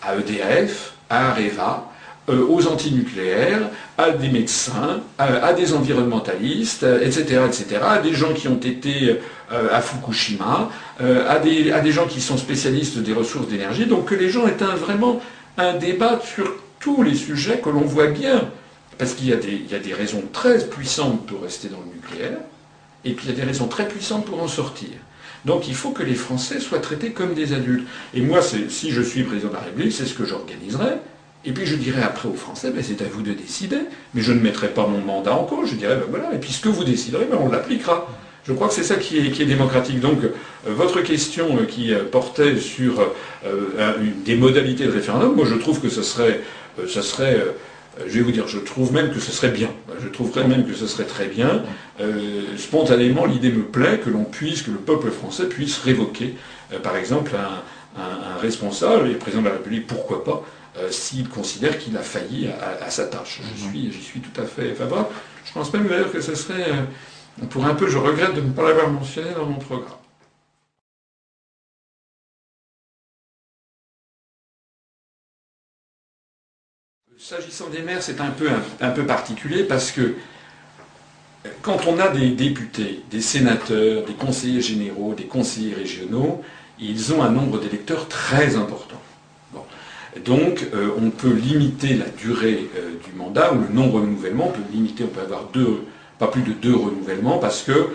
[0.00, 1.92] À EDF, à Areva,
[2.30, 8.46] euh, aux antinucléaires, à des médecins, à, des environnementalistes, etc., etc., à des gens qui
[8.46, 9.14] ont été euh,
[9.52, 13.86] à Fukushima, euh, à des, à, des, gens qui sont spécialistes des ressources d'énergie.
[13.86, 15.20] Donc que les gens aient vraiment
[15.58, 18.50] un débat sur tous les sujets que l'on voit bien.
[18.98, 22.38] Parce qu'il y, y, a des raisons très puissantes pour rester dans le nucléaire,
[23.04, 24.90] et puis il y a des raisons très puissantes pour en sortir.
[25.44, 27.86] Donc il faut que les Français soient traités comme des adultes.
[28.14, 30.98] Et moi, si je suis président de la République, c'est ce que j'organiserai.
[31.44, 33.80] Et puis je dirais après aux Français, ben, c'est à vous de décider.
[34.14, 35.70] Mais je ne mettrai pas mon mandat en cause.
[35.70, 38.06] Je dirais, ben, voilà, et puis ce que vous déciderez, ben, on l'appliquera.
[38.46, 40.00] Je crois que c'est ça qui est, démocratique.
[40.00, 40.30] Donc, euh,
[40.66, 43.12] votre question euh, qui euh, portait sur
[44.24, 46.40] des modalités de référendum, moi je trouve que ce serait,
[46.78, 49.70] je vais vous dire, je trouve même que ce serait bien.
[50.00, 51.64] Je trouverais même que ce serait très bien.
[52.56, 56.36] spontanément, l'idée me plaît que l'on puisse, que le peuple français puisse révoquer,
[56.84, 60.44] par exemple, un, responsable, et le président de la République, pourquoi pas,
[60.90, 62.48] s'il considère qu'il a failli
[62.80, 63.40] à, sa tâche.
[63.42, 65.08] Je suis, j'y suis tout à fait favorable.
[65.44, 66.70] Je pense même d'ailleurs que ce serait
[67.50, 69.98] pour un peu, je regrette de ne pas l'avoir mentionné dans mon programme.
[77.18, 80.16] S'agissant des maires, c'est un peu, particulier parce que
[81.62, 86.42] quand on a des députés, des sénateurs, des conseillers généraux, des conseillers régionaux,
[86.80, 89.00] ils ont un nombre d'électeurs très important.
[90.24, 94.72] Donc euh, on peut limiter la durée euh, du mandat ou le non-renouvellement, on peut
[94.72, 95.84] limiter, on peut avoir deux,
[96.22, 97.88] pas plus de deux renouvellements, parce que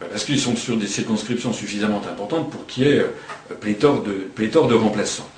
[0.00, 4.02] ben, parce qu'ils sont sur des circonscriptions suffisamment importantes pour qu'il y ait euh, pléthore
[4.02, 5.28] de, pléthore de remplaçants.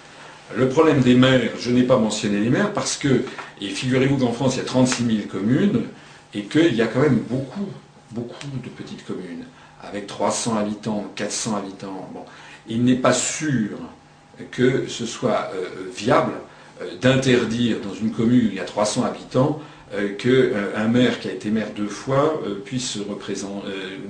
[0.56, 3.24] Le problème des maires, je n'ai pas mentionné les maires parce que,
[3.60, 5.82] et figurez-vous qu'en France, il y a 36 000 communes
[6.32, 7.68] et qu'il y a quand même beaucoup,
[8.10, 9.44] beaucoup de petites communes,
[9.82, 12.08] avec 300 habitants, 400 habitants.
[12.14, 12.24] Bon,
[12.66, 13.76] il n'est pas sûr
[14.50, 16.32] que ce soit euh, viable
[16.80, 19.60] euh, d'interdire dans une commune où il y a 300 habitants
[19.90, 22.98] qu'un euh, maire qui a été maire deux fois euh, puisse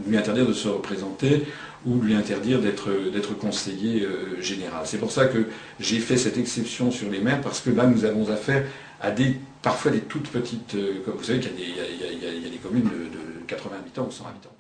[0.07, 1.47] lui interdire de se représenter
[1.87, 4.07] ou lui interdire d'être conseiller
[4.39, 4.83] général.
[4.85, 5.47] C'est pour ça que
[5.79, 8.67] j'ai fait cette exception sur les maires, parce que là, nous avons affaire
[9.01, 10.77] à des, parfois des toutes petites...
[11.07, 14.55] comme vous savez qu'il y, a des communes de, 80 habitants ou 100 habitants.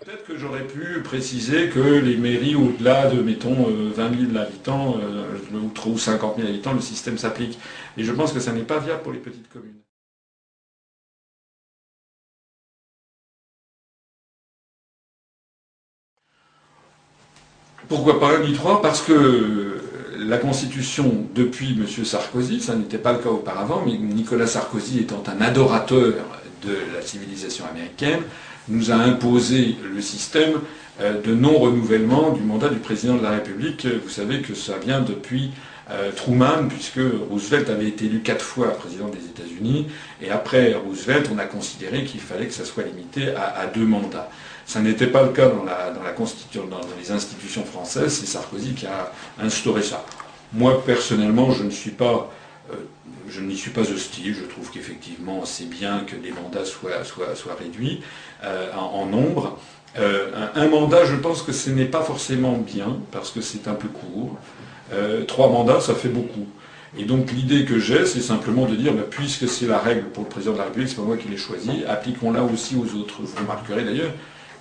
[0.00, 4.96] Peut-être que j'aurais pu préciser que les mairies au-delà de, mettons, 20 000 habitants
[5.86, 7.58] ou 50 000 habitants, le système s'applique.
[7.96, 9.74] Et je pense que ça n'est pas viable pour les petites communes.
[17.90, 19.80] Pourquoi pas un ni trois Parce que
[20.16, 22.04] la Constitution, depuis M.
[22.04, 26.14] Sarkozy, ça n'était pas le cas auparavant, mais Nicolas Sarkozy étant un adorateur
[26.62, 28.20] de la civilisation américaine,
[28.68, 30.60] nous a imposé le système
[31.00, 33.84] euh, de non-renouvellement du mandat du président de la République.
[34.04, 35.50] Vous savez que ça vient depuis
[35.90, 39.88] euh, Truman, puisque Roosevelt avait été élu quatre fois président des États-Unis,
[40.22, 44.30] et après Roosevelt, on a considéré qu'il fallait que ça soit limité à deux mandats.
[44.70, 48.26] Ça n'était pas le cas dans, la, dans, la constitution, dans les institutions françaises, c'est
[48.26, 49.10] Sarkozy qui a
[49.42, 50.06] instauré ça.
[50.52, 52.30] Moi, personnellement, je ne suis pas,
[52.70, 52.76] euh,
[53.28, 54.32] je n'y suis pas hostile.
[54.32, 58.00] Je trouve qu'effectivement, c'est bien que les mandats soient, soient, soient réduits
[58.44, 59.58] euh, en, nombre.
[59.98, 63.74] Euh, un, mandat, je pense que ce n'est pas forcément bien, parce que c'est un
[63.74, 64.38] peu court.
[65.26, 66.46] trois mandats, ça fait beaucoup.
[66.96, 70.22] Et donc l'idée que j'ai, c'est simplement de dire, bah, puisque c'est la règle pour
[70.22, 73.16] le président de la République, c'est pas moi qui l'ai choisi, appliquons-la aussi aux autres.
[73.22, 74.12] Vous remarquerez d'ailleurs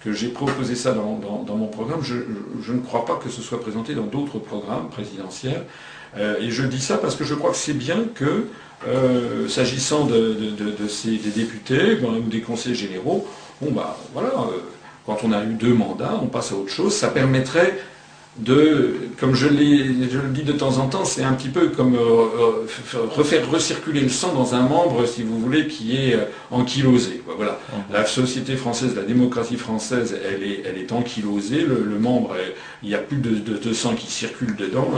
[0.03, 2.01] que j'ai proposé ça dans, mon programme.
[2.01, 5.65] Je, ne crois pas que ce soit présenté dans d'autres programmes présidentiels.
[6.17, 8.47] Euh, et je dis ça parce que je crois que c'est bien que,
[8.87, 10.33] euh, s'agissant de,
[10.87, 13.27] ces, des députés ou des conseillers généraux,
[13.61, 14.59] bon bah voilà, euh,
[15.05, 16.95] quand on a eu deux mandats, on passe à autre chose.
[16.95, 17.77] Ça permettrait
[18.39, 19.53] de, comme je, je,
[20.19, 24.01] le dis de temps en temps, c'est un petit peu comme euh, euh, refaire recirculer
[24.01, 27.21] le sang dans un membre, si vous voulez, qui est euh, ankylosé.
[27.35, 27.59] Voilà.
[27.71, 27.93] Mhm.
[27.93, 31.61] La société française, la démocratie française, elle est, elle est ankylosée.
[31.61, 32.35] Le, membre,
[32.81, 34.89] il n'y a plus de, sang qui circule dedans.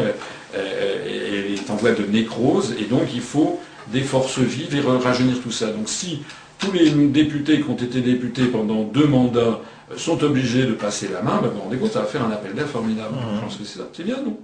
[0.53, 2.75] Elle, est en voie de nécrose.
[2.79, 3.59] Et donc, il faut
[3.91, 5.67] des forces vives et rajeunir tout ça.
[5.67, 6.21] Donc, si
[6.59, 9.61] tous les députés qui ont été députés pendant deux mandats
[9.97, 12.67] sont obligés de passer la main, ben, vous rendez ça va faire un appel d'air
[12.67, 13.15] formidable.
[13.15, 13.35] Mhm.
[13.35, 13.87] Je pense que c'est ça.
[13.93, 14.37] C'est bien, non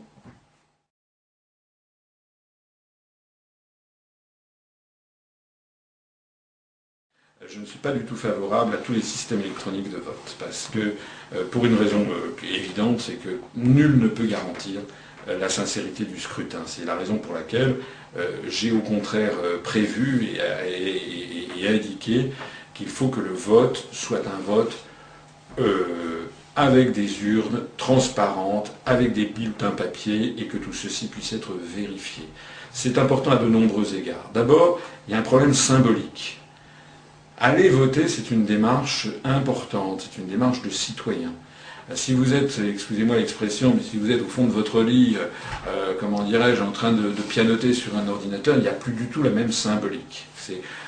[7.50, 10.70] je ne suis pas du tout favorable à tous les systèmes électroniques de vote, parce
[10.74, 10.96] que,
[11.34, 14.82] euh, pour une raison euh, évidente, c'est que nul ne peut garantir
[15.28, 16.62] euh, la sincérité du scrutin.
[16.66, 17.76] C'est la raison pour laquelle
[18.48, 19.34] j'ai au contraire
[19.64, 20.30] prévu
[21.58, 22.32] et indiqué
[22.74, 24.76] qu'il faut que le vote soit un vote
[26.56, 32.24] avec des urnes transparentes, avec des bulletins papier, et que tout ceci puisse être vérifié.
[32.72, 34.30] C'est important à de nombreux égards.
[34.34, 36.40] D'abord, il y a un problème symbolique.
[37.40, 41.32] Aller voter, c'est une démarche importante, c'est une démarche de citoyen.
[41.90, 45.18] Euh, si vous êtes, excusez-moi l'expression, mais si vous êtes au fond de votre lit,
[45.18, 45.26] euh,
[45.68, 49.06] euh, comment dirais-je, en train de, pianoter sur un ordinateur, il n'y a plus du
[49.06, 50.26] tout la même symbolique.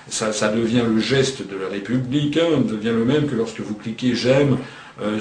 [0.09, 4.15] Ça, devient le geste de la République, hein, devient le même que lorsque vous cliquez
[4.15, 4.57] j'aime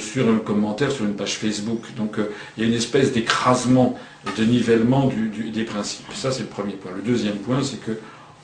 [0.00, 1.84] sur un commentaire sur une page Facebook.
[1.96, 2.16] Donc
[2.56, 3.96] il y a une espèce d'écrasement,
[4.36, 5.08] de nivellement
[5.54, 6.12] des principes.
[6.14, 6.90] Ça c'est le premier point.
[6.96, 7.92] Le deuxième point, c'est que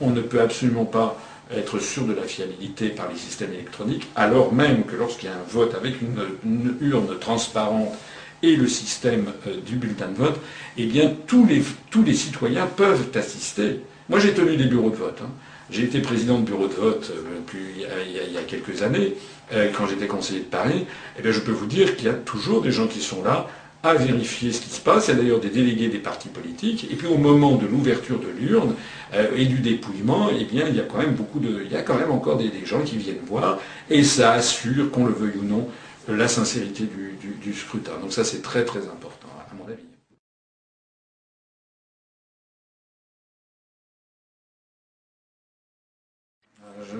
[0.01, 1.17] on ne peut absolument pas
[1.53, 5.35] être sûr de la fiabilité par les systèmes électroniques, alors même que lorsqu'il y a
[5.35, 7.93] un vote avec une, urne transparente
[8.41, 10.39] et le système euh, du bulletin de vote,
[10.77, 13.81] eh bien tous les, tous les citoyens peuvent assister.
[14.09, 15.19] Moi j'ai tenu des bureaux de vote.
[15.23, 15.29] Hein.
[15.69, 19.15] J'ai été président de bureau de vote euh, il, y a, quelques années,
[19.53, 20.85] euh, quand j'étais conseiller de Paris.
[21.17, 23.47] eh bien, je peux vous dire qu'il y a toujours des gens qui sont là
[23.85, 25.07] à vérifier ce qui se passe.
[25.07, 26.87] Il y a d'ailleurs des délégués des partis politiques.
[26.91, 28.75] Et puis au moment de l'ouverture de l'urne
[29.13, 31.75] euh, et du dépouillement, eh bien, il y a quand même beaucoup de, il y
[31.75, 33.59] a quand même encore des, gens qui viennent voir,
[33.89, 35.67] et ça assure, qu'on le veuille ou non,
[36.07, 37.91] la sincérité du, scrutin.
[38.01, 39.14] Donc ça, c'est très très important,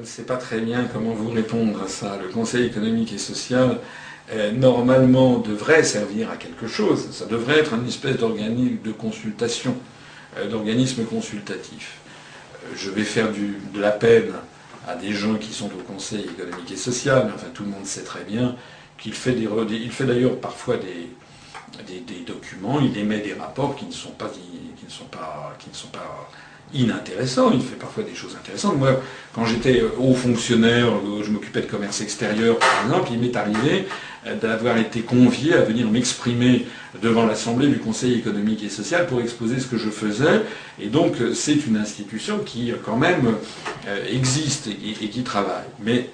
[0.05, 2.17] ne sais pas très bien comment vous répondre à ça.
[2.21, 3.79] Le Conseil économique et social
[4.53, 7.09] normalement devrait servir à quelque chose.
[7.11, 9.75] Ça devrait être une espèce d'organisme de consultation,
[10.37, 11.97] euh, d'organisme consultatif.
[12.63, 14.31] Euh, je vais faire de la peine
[14.87, 17.85] à des gens qui sont au Conseil économique et social, mais enfin tout le monde
[17.85, 18.55] sait très bien
[18.97, 21.09] qu'il fait d'ailleurs parfois des,
[21.87, 25.69] des, documents, il émet des rapports qui ne sont pas, qui ne sont pas, qui
[25.69, 26.29] ne sont pas
[26.73, 28.77] inintéressant, il fait parfois des choses intéressantes.
[28.77, 29.01] Moi,
[29.33, 30.87] quand j'étais haut fonctionnaire,
[31.23, 33.87] je m'occupais de commerce extérieur, par exemple, il m'est arrivé
[34.27, 36.65] euh, d'avoir été convié à venir m'exprimer
[37.01, 40.41] devant l'Assemblée du Conseil économique et social pour exposer ce que je faisais.
[40.79, 43.35] Et donc, euh, c'est une institution qui, euh, quand même,
[44.09, 45.65] existe et, qui travaille.
[45.79, 46.09] Mais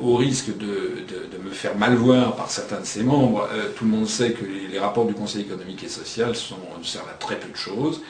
[0.00, 1.04] au risque de,
[1.44, 4.78] me faire mal voir par certains de ses membres, tout le monde sait que les,
[4.78, 8.00] rapports du Conseil économique et social servent à très peu de choses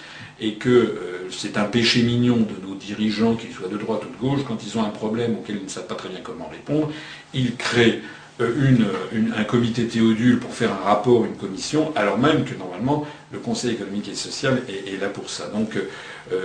[0.40, 4.08] et que euh, c'est un péché mignon de nos dirigeants, qu'ils soient de droite ou
[4.08, 6.48] de gauche, quand ils ont un problème auquel ils ne savent pas très bien comment
[6.48, 6.90] répondre,
[7.32, 8.02] ils créent
[8.40, 13.38] euh, un comité théodule pour faire un rapport, une commission, alors même que normalement le
[13.38, 15.48] Conseil économique et social est, là pour ça.
[15.48, 16.38] Donc euh,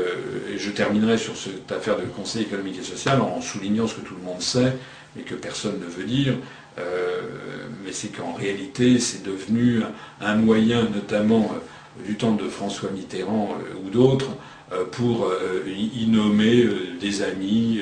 [0.57, 4.15] je terminerai sur cette affaire de Conseil économique et social en soulignant ce que tout
[4.15, 4.73] le monde sait,
[5.15, 6.35] mais que personne ne veut dire.
[7.83, 9.81] mais c'est qu'en réalité, c'est devenu
[10.21, 11.51] un moyen, notamment
[12.05, 14.31] du temps de François Mitterrand euh, ou d'autres,
[14.71, 16.65] euh, pour euh, y nommer
[16.99, 17.81] des amis,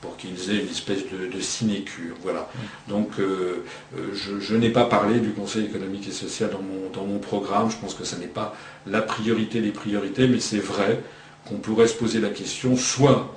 [0.00, 2.14] pour qu'ils aient une espèce de, sinécure.
[2.22, 2.48] Voilà.
[2.88, 7.70] Donc je, n'ai pas parlé du Conseil économique et social dans mon, dans mon programme,
[7.70, 8.54] je pense que ce n'est pas
[8.86, 11.00] la priorité des priorités, mais c'est vrai
[11.48, 13.34] qu'on pourrait se poser la question, soit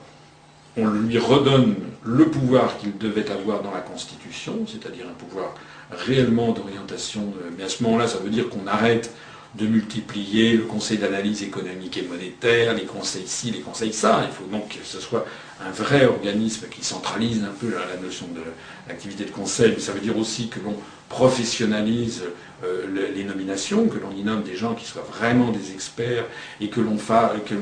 [0.77, 5.53] on lui redonne le pouvoir qu'il devait avoir dans la Constitution, c'est-à-dire un pouvoir
[5.91, 9.13] réellement d'orientation, mais à ce moment-là, ça veut dire qu'on arrête
[9.55, 14.23] de multiplier le conseil d'analyse économique et monétaire, les conseils ci, les conseils ça.
[14.25, 15.25] Il faut donc que ce soit
[15.65, 18.41] un vrai organisme qui centralise un peu la, notion de
[18.87, 20.75] l'activité de conseil, mais ça veut dire aussi que l'on
[21.09, 22.23] professionnalise
[22.63, 26.25] euh, les nominations, que l'on y nomme des gens qui soient vraiment des experts
[26.61, 27.53] et que l'on que,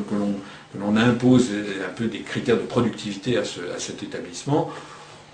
[0.80, 3.44] l'on impose un peu des critères de productivité à,
[3.80, 4.70] cet établissement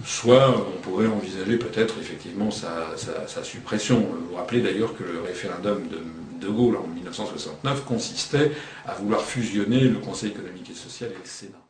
[0.06, 2.96] soit on pourrait envisager peut-être effectivement sa,
[3.28, 4.00] sa, suppression.
[4.00, 6.00] Vous vous rappelez d'ailleurs que le référendum de
[6.40, 8.52] de Gaulle en 1969 consistait
[8.86, 11.66] à vouloir fusionner le Conseil économique et social et le Sénat.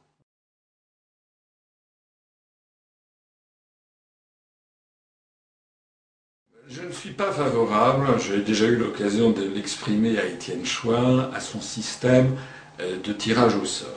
[6.68, 11.40] Je ne suis pas favorable, j'ai déjà eu l'occasion de l'exprimer à Étienne Chouin, à
[11.40, 12.36] son système
[12.80, 13.90] euh, de tirage au sort.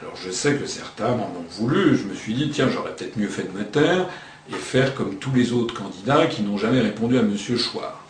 [0.00, 3.16] Alors je sais que certains m'en ont voulu, je me suis dit, tiens, j'aurais peut-être
[3.16, 4.08] mieux fait de me taire
[4.50, 7.36] et faire comme tous les autres candidats qui n'ont jamais répondu à M.
[7.36, 8.07] Chouard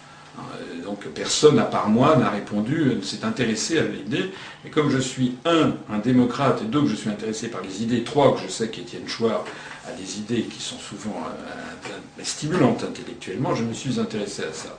[0.84, 4.30] donc personne à part moi n'a répondu, ne s'est intéressé à l'idée.
[4.64, 7.82] Mais comme je suis, un, un démocrate, et deux, que je suis intéressé par les
[7.82, 9.44] idées, trois, que je sais qu'Étienne Chouard
[9.86, 14.78] a des idées qui sont souvent euh, stimulantes intellectuellement, je me suis intéressé à ça.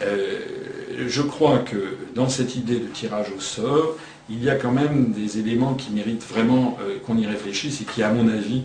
[0.00, 3.96] je crois que dans cette idée de tirage au sort,
[4.28, 8.02] il y a quand même des éléments qui méritent vraiment qu'on y réfléchisse et qui,
[8.02, 8.62] à mon avis,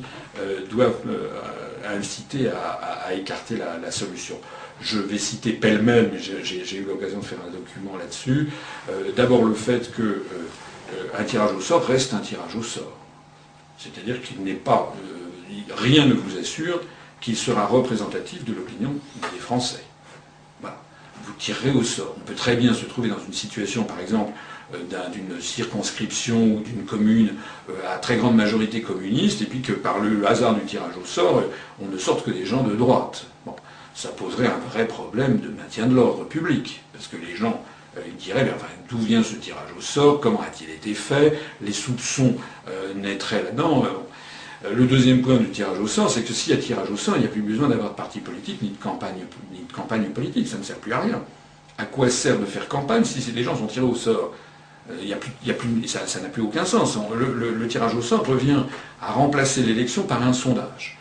[0.70, 1.02] doivent
[1.88, 4.36] inciter à, écarter la, solution.
[4.82, 8.50] Je vais citer pêle-mêle, j'ai eu l'occasion de faire un document là-dessus.
[9.16, 10.24] D'abord le fait que
[11.18, 12.96] un tirage au sort reste un tirage au sort.
[13.78, 16.82] C'est-à-dire qu'il n'est pas, euh, rien ne vous assure
[17.22, 18.94] qu'il sera représentatif de l'opinion
[19.34, 19.84] des Français.
[21.24, 22.14] Vous tirerez au sort.
[22.18, 24.32] On peut très bien se trouver dans une situation, par exemple,
[24.76, 27.34] euh, d'une circonscription ou d'une commune
[27.70, 31.06] euh, à très grande majorité communiste, et puis que par le hasard du tirage au
[31.06, 31.42] sort,
[31.82, 33.26] on ne sorte que des gens de droite.
[33.96, 37.64] Ça poserait un vrai problème de maintien de l'ordre public, parce que les gens
[37.98, 41.72] euh, il dirait, enfin, d'où vient ce tirage au sort, comment a-t-il été fait, les
[41.72, 42.36] soupçons
[42.68, 43.86] euh, naîtraient là-dedans.
[43.86, 46.98] Euh, le deuxième point du tirage au sort, c'est que s'il y a tirage au
[46.98, 49.72] sort, il n'y a plus besoin d'avoir de parti politique ni de campagne, ni de
[49.72, 51.22] campagne politique, ça ne sert plus à rien.
[51.78, 54.34] À quoi sert de faire campagne si les gens sont tirés au sort?
[55.02, 56.96] Il y a plus, ça n'a plus aucun sens.
[57.18, 58.64] le, tirage au sort revient
[59.02, 61.00] à remplacer l'élection par un sondage.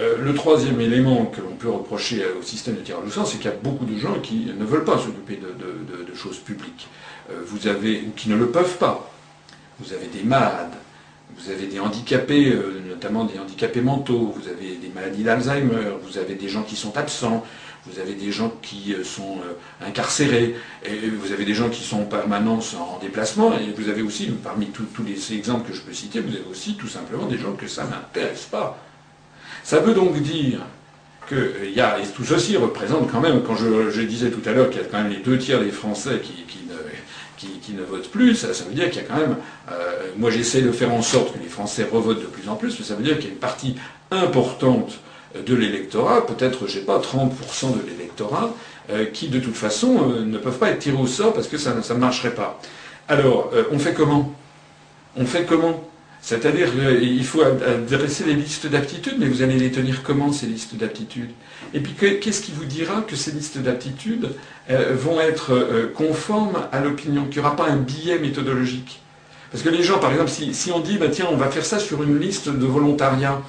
[0.00, 3.36] Euh, le troisième élément que l'on peut reprocher au système de tirage au sort, c'est
[3.36, 6.88] qu'il y a beaucoup de gens qui ne veulent pas s'occuper de, choses publiques.
[7.30, 9.10] Euh, vous avez, ou qui ne le peuvent pas.
[9.80, 10.74] Vous avez des malades,
[11.36, 16.18] vous avez des handicapés, euh, notamment des handicapés mentaux, vous avez des maladies d'Alzheimer, vous
[16.18, 17.44] avez des gens qui sont absents,
[17.86, 19.38] vous avez des gens qui sont
[19.84, 20.54] incarcérés,
[20.86, 24.66] vous avez des gens qui sont en permanence en déplacement, et vous avez aussi, parmi
[24.66, 27.66] tous les exemples que je peux citer, vous avez aussi tout simplement des gens que
[27.66, 28.78] ça n'intéresse pas.
[29.64, 30.60] Ça veut donc dire
[31.26, 34.52] que euh, y a, et tout ceci représente quand même, quand je, disais tout à
[34.52, 38.34] l'heure qu'il y a quand même les deux tiers des Français qui, ne, votent plus,
[38.34, 39.36] ça, veut dire qu'il y a quand même,
[39.70, 42.78] euh, moi j'essaie de faire en sorte que les Français revotent de plus en plus,
[42.78, 43.76] mais ça veut dire qu'il y a une partie
[44.10, 44.98] importante
[45.34, 48.54] de l'électorat, peut-être, je sais pas, 30% de l'électorat,
[48.90, 51.80] euh, qui de toute façon ne peuvent pas être tirés au sort parce que ça,
[51.82, 52.60] ça ne marcherait pas.
[53.08, 54.34] Alors, on fait comment?
[55.16, 55.91] On fait comment?
[56.22, 60.76] C'est-à-dire qu'il faut adresser les listes d'aptitudes, mais vous allez les tenir comment, ces listes
[60.76, 61.32] d'aptitudes?
[61.74, 64.30] Et puis qu'est-ce qui vous dira que ces listes d'aptitudes
[64.70, 69.00] euh, vont être euh, conformes à l'opinion, qu'il n'y aura pas un biais méthodologique?
[69.50, 71.80] Parce que les gens, par exemple, si, on dit, bah, tiens, on va faire ça
[71.80, 73.42] sur une liste de volontariat,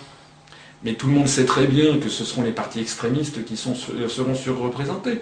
[0.84, 4.36] mais tout le monde sait très bien que ce seront les partis extrémistes qui seront
[4.36, 5.22] surreprésentés.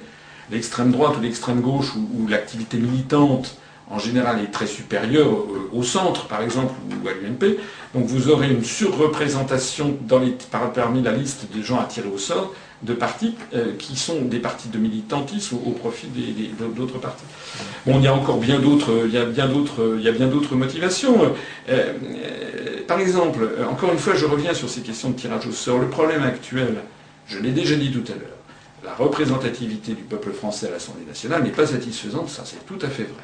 [0.50, 3.58] L'extrême droite ou l'extrême gauche ou l'activité militante
[3.92, 5.28] en général est très supérieur
[5.74, 6.74] au, centre, par exemple,
[7.04, 7.58] ou à l'UNP.
[7.94, 9.98] Donc vous aurez une surreprésentation
[10.74, 14.70] parmi la liste des gens attirés au sort de partis euh, qui sont des partis
[14.70, 16.08] de militantisme au, profit
[16.76, 17.26] d'autres partis.
[17.86, 20.12] Bon, il y a encore bien d'autres, il y a bien d'autres, il y a
[20.12, 21.22] bien d'autres motivations.
[21.22, 21.30] Euh,
[21.70, 25.80] euh, par exemple, encore une fois, je reviens sur ces questions de tirage au sort.
[25.80, 26.78] Le problème actuel,
[27.28, 28.38] je l'ai déjà dit tout à l'heure,
[28.84, 32.90] la représentativité du peuple français à l'Assemblée nationale n'est pas satisfaisante, ça c'est tout à
[32.90, 33.24] fait vrai.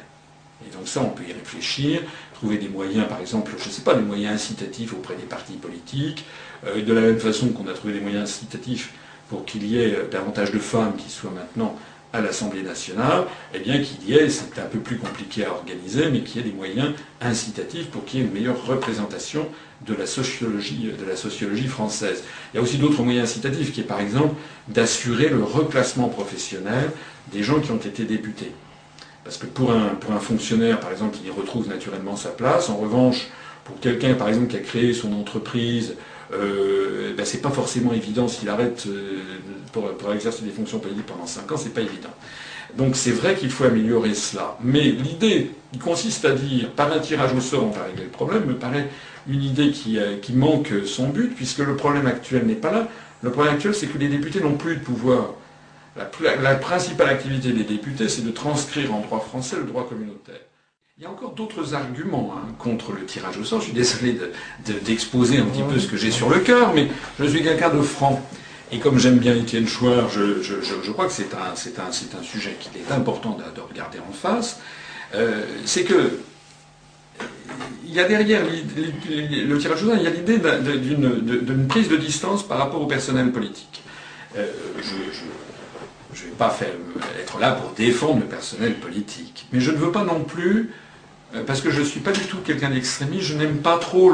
[0.66, 2.02] Et donc ça, on peut y réfléchir,
[2.34, 5.54] trouver des moyens, par exemple, je ne sais pas, des moyens incitatifs auprès des partis
[5.54, 6.24] politiques,
[6.66, 8.92] euh, de la même façon qu'on a trouvé des moyens incitatifs
[9.28, 11.76] pour qu'il y ait euh, davantage de femmes qui soient maintenant
[12.12, 16.10] à l'Assemblée nationale, eh bien qu'il y ait, c'est un peu plus compliqué à organiser,
[16.10, 19.46] mais qu'il y ait des moyens incitatifs pour qu'il y ait une meilleure représentation
[19.86, 22.24] de la sociologie, de la sociologie française.
[22.52, 24.34] Il y a aussi d'autres moyens incitatifs, qui est par exemple
[24.68, 26.90] d'assurer le reclassement professionnel
[27.30, 28.52] des gens qui ont été députés.
[29.28, 32.70] Parce que pour un, fonctionnaire, par exemple, il y retrouve naturellement sa place.
[32.70, 33.26] En revanche,
[33.62, 35.96] pour quelqu'un, par exemple, qui a créé son entreprise,
[36.32, 39.18] euh, ben, c'est pas forcément évident s'il arrête euh,
[39.72, 42.08] pour, exercer des fonctions politiques pendant 5 ans, c'est pas évident.
[42.78, 44.56] Donc c'est vrai qu'il faut améliorer cela.
[44.62, 48.08] Mais l'idée qui consiste à dire par un tirage au sort on va régler le
[48.08, 48.88] problème me paraît
[49.28, 52.88] une idée euh, qui manque son but, puisque le problème actuel n'est pas là.
[53.20, 55.34] Le problème actuel, c'est que les députés n'ont plus de pouvoir.
[56.42, 60.40] La, principale activité des députés, c'est de transcrire en droit français le droit communautaire.
[60.96, 63.60] Il y a encore d'autres arguments hein, contre le tirage au sort.
[63.60, 64.18] Je suis désolé
[64.84, 66.88] d'exposer un petit peu ce que j'ai sur le cœur, mais
[67.18, 68.22] je suis quelqu'un de franc.
[68.70, 72.92] Et comme j'aime bien Étienne Chouard, je, crois que c'est un, un, sujet qu'il est
[72.92, 74.60] important de, regarder en face.
[75.14, 76.20] Euh, c'est que
[77.84, 81.96] il y a derrière le tirage au sort, il y a l'idée d'une prise de
[81.96, 83.82] distance par rapport au personnel politique.
[84.36, 84.46] Euh,
[84.76, 85.22] je,
[86.18, 86.72] je ne vais pas faire,
[87.20, 89.46] être là pour défendre le personnel politique.
[89.52, 90.72] Mais je ne veux pas non plus,
[91.34, 94.12] euh, parce que je ne suis pas du tout quelqu'un d'extrémiste, je n'aime pas trop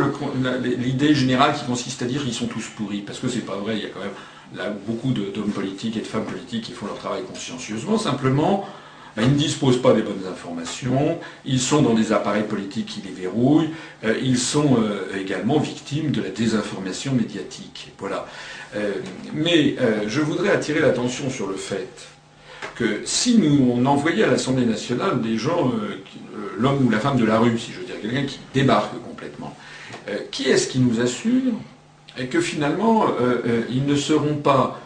[0.62, 3.00] l'idée générale qui consiste à dire qu'ils sont tous pourris.
[3.00, 4.10] Parce que c'est pas vrai, il y a quand même
[4.54, 7.98] là, beaucoup d'hommes politiques et de femmes politiques qui font leur travail consciencieusement.
[7.98, 8.68] Simplement,
[9.16, 13.02] ben, ils ne disposent pas des bonnes informations, ils sont dans des appareils politiques qui
[13.02, 13.70] les verrouillent,
[14.04, 17.92] euh, ils sont euh, également victimes de la désinformation médiatique.
[17.98, 18.26] Voilà.
[18.74, 18.92] Euh,
[19.32, 19.76] mais
[20.08, 22.08] je voudrais attirer l'attention sur le fait
[22.74, 25.72] que si nous on envoyait à l'Assemblée nationale des gens,
[26.58, 29.56] l'homme ou la femme de la rue, si je veux dire, quelqu'un qui débarque complètement,
[30.32, 31.52] qui est-ce qui nous assure
[32.30, 33.06] que finalement
[33.70, 34.80] ils ne seront pas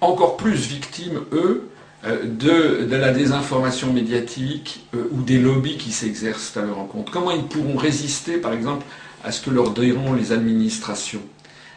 [0.00, 1.69] encore plus victimes, eux,
[2.06, 7.30] euh, de, la désinformation médiatique euh, ou des lobbies qui s'exercent à leur encontre Comment
[7.30, 8.86] ils pourront résister, par exemple,
[9.22, 11.20] à ce que leur diront les administrations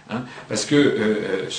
[0.10, 0.22] hein?
[0.48, 1.50] Parce que euh,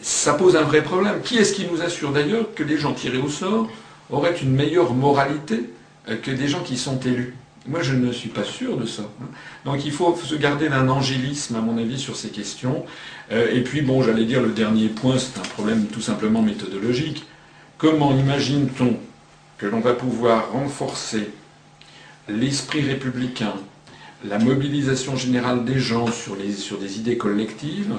[0.00, 1.20] ça pose un vrai problème.
[1.22, 3.68] Qui est-ce qui nous assure d'ailleurs que les gens tirés au sort
[4.08, 5.68] auraient une meilleure moralité
[6.22, 7.34] que des gens qui sont élus?
[7.66, 9.02] Moi, je ne suis pas sûr de ça.
[9.02, 9.26] Hein.
[9.66, 12.86] Donc, il faut se garder d'un angélisme, à mon avis, sur ces questions.
[13.30, 17.26] et puis, bon, j'allais dire, le dernier point, c'est un problème tout simplement méthodologique.
[17.80, 18.94] Comment imagine-t-on
[19.56, 21.30] que l'on va pouvoir renforcer
[22.28, 23.54] l'esprit républicain,
[24.22, 27.94] la mobilisation générale des gens sur, des idées collectives,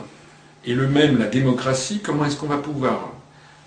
[0.66, 3.12] et le même la démocratie, comment est-ce qu'on va pouvoir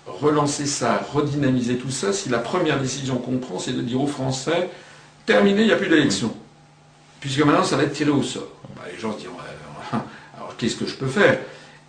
[0.07, 4.07] relancer ça, redynamiser tout ça, si la première décision qu'on prend, c'est de dire aux
[4.07, 4.69] Français,
[5.25, 6.33] terminé, il n'y a plus d'élection.
[7.19, 8.47] Puisque maintenant, ça va être tiré au sort.
[8.77, 9.35] Bah, les gens se diront,
[10.37, 11.39] alors qu'est-ce que je peux faire?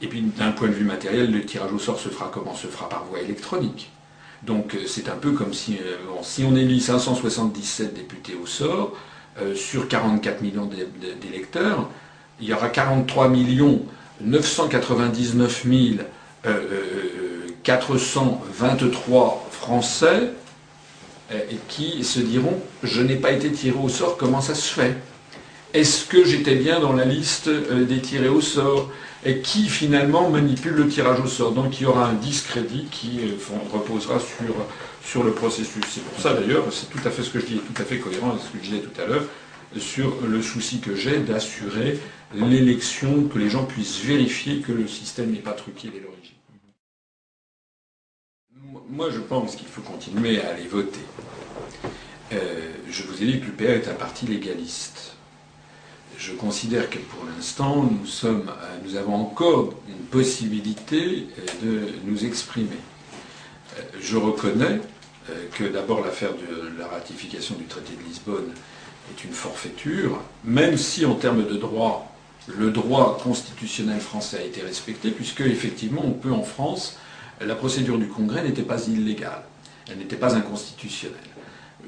[0.03, 2.57] Et puis, d'un point de vue matériel, le tirage au sort se fera comment?
[2.57, 3.93] Se fera par voie électronique.
[4.43, 5.97] Donc euh, c'est un peu comme si, euh,
[6.45, 8.93] on élit 577 députés au sort,
[9.41, 10.68] euh, sur 44 millions
[11.20, 11.89] d'électeurs,
[12.41, 13.82] il y aura 43 millions
[14.20, 15.66] 999
[17.62, 20.30] 423 Français
[21.68, 24.97] qui se diront je n'ai pas été tiré au sort, comment ça se fait?
[25.74, 28.91] Est-ce que j'étais bien dans la liste des tirés au sort?
[29.27, 31.51] Et qui finalement manipule le tirage au sort.
[31.51, 33.35] Donc il y aura un discrédit qui euh,
[33.72, 34.55] reposera sur,
[35.03, 35.83] sur le processus.
[35.89, 37.99] C'est pour ça d'ailleurs, c'est tout à fait ce que je dis, tout à fait
[37.99, 39.24] cohérent avec ce que je disais tout à l'heure,
[39.79, 41.99] sur le souci que j'ai d'assurer
[42.35, 46.35] l'élection, que les gens puissent vérifier que le système n'est pas truqué dès l'origine.
[48.89, 51.01] Moi, je pense qu'il faut continuer à aller voter.
[52.33, 55.05] Euh, je vous ai dit que l'UPA est un parti légaliste
[56.19, 62.79] je considère que pour l'instant, nous, euh, avons encore une possibilité euh, de nous exprimer.
[63.79, 64.81] Euh, je reconnais
[65.55, 68.53] que d'abord l'affaire de la ratification du traité de Lisbonne
[69.11, 72.14] est une forfaiture, même si en termes de droit,
[72.57, 76.97] le droit constitutionnel français a été respecté, puisque effectivement on peut en France,
[77.41, 79.43] la procédure du Congrès n'était pas illégale,
[79.91, 81.19] elle n'était pas inconstitutionnelle.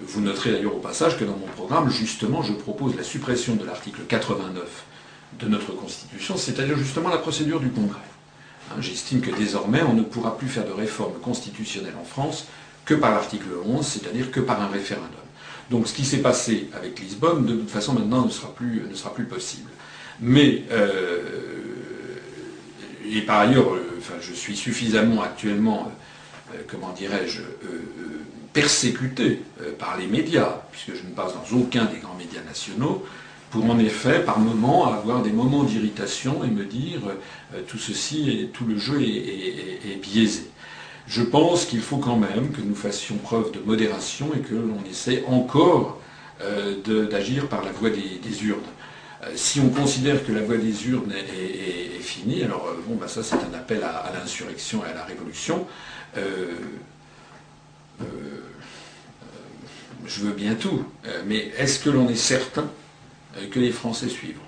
[0.03, 3.64] Vous noterez d'ailleurs au passage que dans mon programme, justement, je propose la suppression de
[3.64, 4.84] l'article 89
[5.40, 7.99] de notre Constitution, c'est-à-dire justement la procédure du Congrès.
[8.70, 12.46] Hein, j'estime que désormais, on ne pourra plus faire de réforme constitutionnelle en France
[12.84, 15.11] que par l'article 11, c'est-à-dire que par un référendum.
[15.70, 18.94] Donc ce qui s'est passé avec Lisbonne, de toute façon, maintenant ne sera plus, ne
[18.94, 19.70] sera plus possible.
[20.20, 21.20] Mais, euh,
[23.07, 25.92] et par ailleurs, euh, enfin, je suis suffisamment actuellement,
[26.55, 27.42] euh, comment dirais-je,
[28.61, 33.06] persécuté euh, par les médias, puisque je ne passe dans aucun des grands médias nationaux,
[33.50, 37.00] pour en effet, par moments, avoir des moments d'irritation et me dire
[37.54, 40.50] euh, tout ceci tout le jeu est, biaisé.
[41.06, 44.82] Je pense qu'il faut quand même que nous fassions preuve de modération et que l'on
[44.90, 46.00] essaie encore
[46.42, 46.74] euh,
[47.09, 48.61] d'agir par la voie des, urnes.
[49.36, 53.36] si on considère que la voie des urnes est, finie, alors bon, bah ça c'est
[53.36, 55.66] un appel à, l'insurrection et à la révolution
[60.07, 62.68] je veux bien tout, euh, mais est-ce que l'on est certain
[63.36, 64.42] euh, que les Français suivront?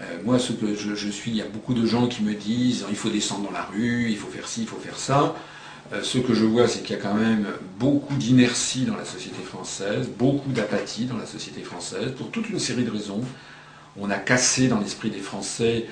[0.00, 2.84] Euh, Moi, ce que je, suis, il y a beaucoup de gens qui me disent
[2.88, 5.34] il faut descendre dans la rue, il faut faire ci, il faut faire ça.
[6.02, 7.46] Ce que je vois, c'est qu'il y a quand même
[7.78, 12.58] beaucoup d'inertie dans la société française, beaucoup d'apathie dans la société française, pour toute une
[12.58, 13.20] série de raisons.
[14.00, 15.84] On a cassé dans l'esprit des Français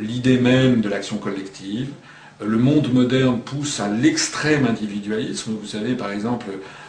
[0.00, 1.90] l'idée même de l'action collective.
[2.44, 5.52] Le monde moderne pousse à l'extrême individualisme.
[5.52, 6.46] Vous savez, par exemple,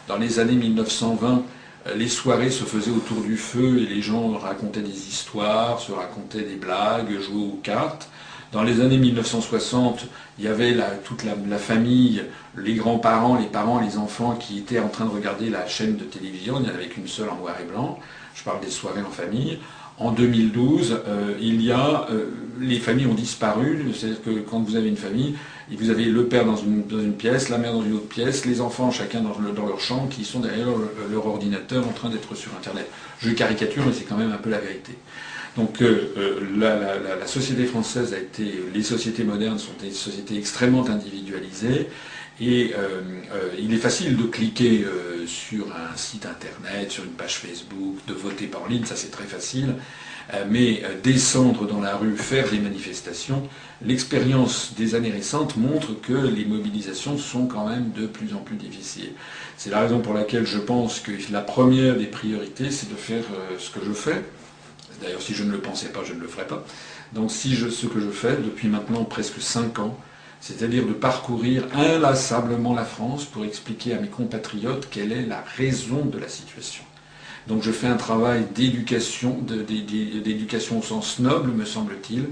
[0.08, 1.43] dans les années 1920,
[1.88, 5.91] euh, les soirées se faisaient autour du feu et les gens racontaient des histoires, se
[5.91, 8.10] racontaient des blagues, jouaient aux cartes.
[8.53, 10.05] Dans les années 1960,
[10.39, 12.24] il y avait toute la, famille,
[12.55, 16.05] les grands-parents, les parents, les enfants qui étaient en train de regarder la chaîne de
[16.05, 16.55] télévision.
[16.58, 17.99] Il n'y en avait qu'une seule en noir et blanc.
[18.36, 19.60] Je parle des soirées en famille.
[19.99, 22.25] En 2012, euh, il y a, euh,
[22.59, 23.83] les familles ont disparu.
[23.95, 25.35] C'est-à-dire que quand vous avez une famille,
[25.71, 28.91] vous avez le père dans une, pièce, la mère dans une autre pièce, les enfants
[28.91, 30.67] chacun dans, leur chambre qui sont derrière
[31.11, 32.87] leur, ordinateur en train d'être sur Internet.
[33.19, 34.93] Je caricature, mais c'est quand même un peu la vérité.
[35.57, 41.89] Donc euh, la, société française a été, les sociétés modernes sont des sociétés extrêmement individualisées
[42.39, 42.73] et
[43.57, 44.85] il est facile de cliquer
[45.25, 49.25] sur un site internet, sur une page Facebook, de voter par ligne, ça c'est très
[49.25, 49.75] facile.
[50.33, 53.47] Euh, mais euh, descendre dans la rue, faire des manifestations,
[53.81, 58.57] l'expérience des années récentes montre que les mobilisations sont quand même de plus en plus
[58.57, 59.13] difficiles.
[59.55, 63.23] C'est la raison pour laquelle je pense que la première des priorités, c'est de faire
[63.33, 64.21] euh, ce que je fais.
[65.01, 66.65] D'ailleurs, si je ne le pensais pas, je ne le ferais pas.
[67.13, 69.97] Donc, si je, ce que je fais depuis maintenant presque cinq ans,
[70.47, 76.05] c'est-à-dire de parcourir inlassablement la France pour expliquer à mes compatriotes quelle est la raison
[76.05, 76.85] de la situation.
[77.49, 82.27] Donc je fais un travail d'éducation, d'éducation au sens noble, me semble-t-il,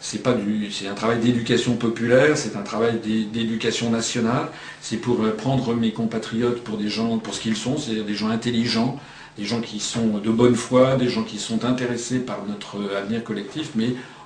[0.00, 4.48] c'est pas du, c'est un travail d'éducation populaire, c'est un travail d'éducation nationale,
[4.82, 8.14] c'est pour euh, prendre mes compatriotes pour des gens, pour ce qu'ils sont, c'est-à-dire des
[8.14, 8.98] gens intelligents,
[9.38, 13.24] des gens qui sont de bonne foi, des gens qui sont intéressés par notre avenir
[13.24, 13.74] collectif,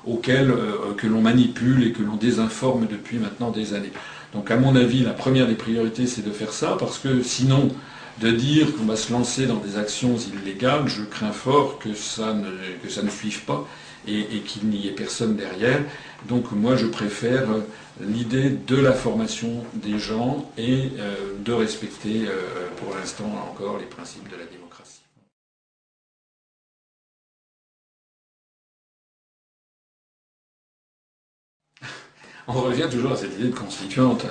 [0.07, 3.93] auxquels euh, que l'on manipule et que l'on désinforme depuis maintenant des années.
[4.35, 7.71] Donc à mon avis, la première des priorités, c'est de faire ça, parce que sinon,
[8.21, 12.35] de dire qu'on va se lancer dans des actions illégales, je crains fort que ça
[12.35, 13.67] ne, suive pas
[14.07, 15.81] et, qu'il n'y ait personne derrière.
[16.29, 17.47] Donc moi je préfère
[18.01, 23.87] l'idée de la formation des gens et euh, de respecter euh, pour l'instant encore les
[23.87, 24.60] principes de la démocratie.
[32.53, 34.27] On revient toujours à cette idée de constituante.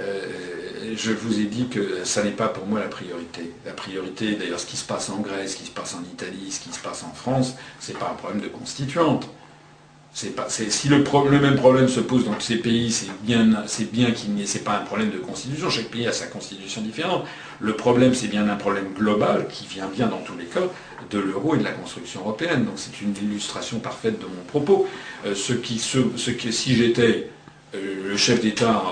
[0.00, 0.26] Euh,
[0.96, 3.52] je vous ai dit que ça n'est pas pour moi la priorité.
[3.64, 6.50] La priorité, d'ailleurs, ce qui se passe en Grèce, ce qui se passe en Italie,
[6.50, 9.28] ce qui se passe en France, ce n'est pas un problème de constituante.
[10.36, 10.98] Pas, si le,
[11.40, 13.48] même problème se pose dans tous ces pays, c'est bien,
[13.92, 15.70] bien qu'il n'y ait, pas un problème de constitution.
[15.70, 17.24] Chaque pays a sa constitution différente.
[17.60, 20.60] Le problème, c'est bien un problème global qui vient bien dans tous les cas
[21.10, 22.64] de l'euro et de la construction européenne.
[22.64, 24.88] Donc c'est une illustration parfaite de mon propos.
[25.26, 25.98] Euh, ce qui, ce,
[26.50, 27.33] si j'étais euh,
[27.82, 28.82] le chef d'État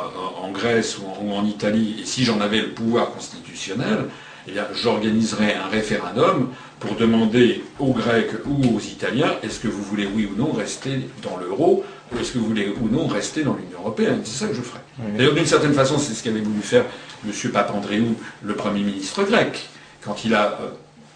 [0.41, 4.07] en Grèce ou en, Italie, et si j'en avais le pouvoir constitutionnel,
[4.49, 6.49] eh j'organiserais un référendum
[6.81, 11.09] pour demander aux Grecs ou aux Italiens est-ce que vous voulez oui ou non rester
[11.23, 14.21] dans l'euro ou est-ce que vous voulez ou non rester dans l'Union européenne?
[14.25, 14.81] C'est ça que je ferais.
[15.17, 16.85] D'ailleurs, d'une certaine façon, c'est ce qu'avait voulu faire
[17.25, 17.51] M.
[17.53, 19.69] Papandréou, le Premier ministre grec,
[20.03, 20.59] quand il a.
[20.61, 20.71] Euh,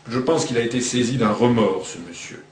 [0.08, 2.42] je pense qu'il a été saisi d'un remords, ce monsieur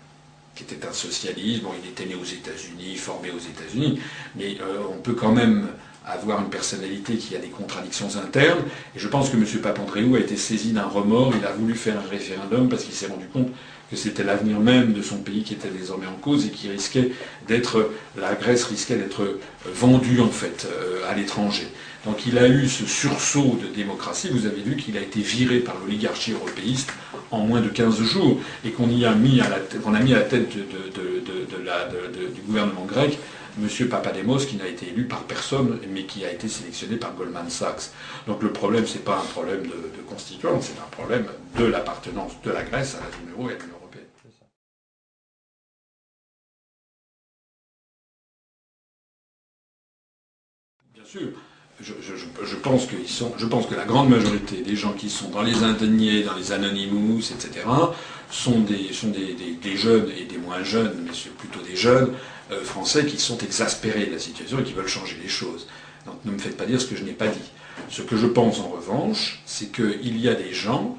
[0.54, 1.62] qui était un socialiste.
[1.62, 4.00] Bon, il était né aux États-Unis, formé aux États-Unis,
[4.36, 5.68] mais euh, on peut quand même
[6.06, 8.62] avoir une personnalité qui a des contradictions internes.
[8.94, 9.44] Et je pense que M.
[9.62, 11.32] Papandréou a été saisi d'un remords.
[11.38, 13.48] Il a voulu faire un référendum parce qu'il s'est rendu compte
[13.90, 17.12] que c'était l'avenir même de son pays qui était désormais en cause et qui risquait
[17.46, 21.68] d'être, la Grèce risquait d'être vendue en fait euh, à l'étranger.
[22.04, 24.28] Donc il a eu ce sursaut de démocratie.
[24.30, 26.92] Vous avez vu qu'il a été viré par l'oligarchie européiste
[27.30, 30.18] en moins de 15 jours et qu'on a mis à la, qu'on a mis à
[30.18, 33.18] la tête du gouvernement grec
[33.62, 33.88] M.
[33.88, 37.90] Papademos qui n'a été élu par personne mais qui a été sélectionné par Goldman Sachs.
[38.26, 41.26] Donc le problème, ce n'est pas un problème de, de constituante, c'est un problème
[41.56, 43.48] de l'appartenance de la Grèce à la zone euro
[51.80, 56.52] je, pense que la grande majorité des gens qui sont dans les indignés, dans les
[56.52, 57.66] anonymous, etc.,
[58.30, 58.92] sont, des,
[59.76, 62.12] jeunes et des moins jeunes, mais plutôt des jeunes
[62.50, 65.66] euh, français qui sont exaspérés de la situation et qui veulent changer les choses.
[66.06, 67.50] Donc ne me faites pas dire ce que je n'ai pas dit.
[67.88, 70.98] Ce que je pense en revanche, c'est qu'il y a des gens,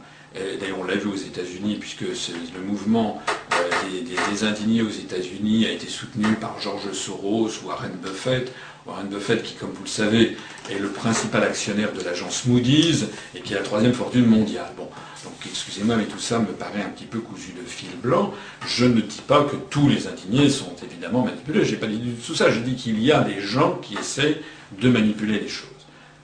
[0.59, 3.21] d'ailleurs on l'a vu aux États-Unis, puisque le mouvement
[3.53, 4.01] euh,
[4.31, 8.51] des, indignés aux États-Unis a été soutenu par George Soros ou Warren Buffett,
[8.85, 10.37] Warren Buffett, qui, comme vous le savez,
[10.69, 13.05] est le principal actionnaire de l'agence Moody's
[13.35, 14.71] et qui a la troisième fortune mondiale.
[14.77, 14.87] Bon,
[15.23, 18.31] donc excusez-moi, mais tout ça me paraît un petit peu cousu de fil blanc.
[18.67, 21.65] Je ne dis pas que tous les indignés sont évidemment manipulés.
[21.65, 22.51] Je n'ai pas dit tout ça.
[22.51, 24.41] Je dis qu'il y a des gens qui essaient
[24.79, 25.69] de manipuler les choses.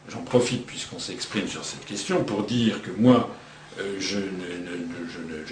[0.09, 3.29] J'en profite puisqu'on s'exprime sur cette question pour dire que moi,
[3.79, 4.17] euh, je,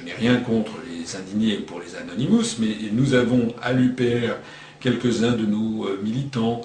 [0.04, 4.36] n'ai rien contre les indignés pour les anonymous, mais nous avons à l'UPR
[4.80, 6.62] quelques-uns de nos euh, militants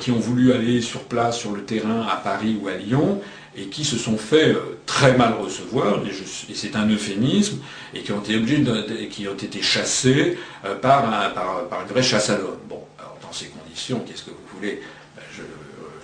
[0.00, 3.20] qui ont voulu aller sur place, sur le terrain, à Paris ou à Lyon,
[3.56, 7.58] et qui se sont fait euh, très mal recevoir, et, c'est un euphémisme,
[7.94, 8.62] et qui ont été obligés
[9.10, 12.58] qui ont été chassés euh, par, une vraie chasse à l'homme.
[12.68, 14.82] Bon, alors dans ces conditions, qu'est-ce que vous voulez?
[15.16, 15.22] Ben,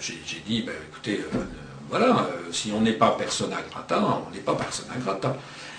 [0.01, 1.21] J'ai dit, ben, écoutez,
[1.91, 5.37] voilà, si on n'est pas persona grata, on n'est pas persona grata.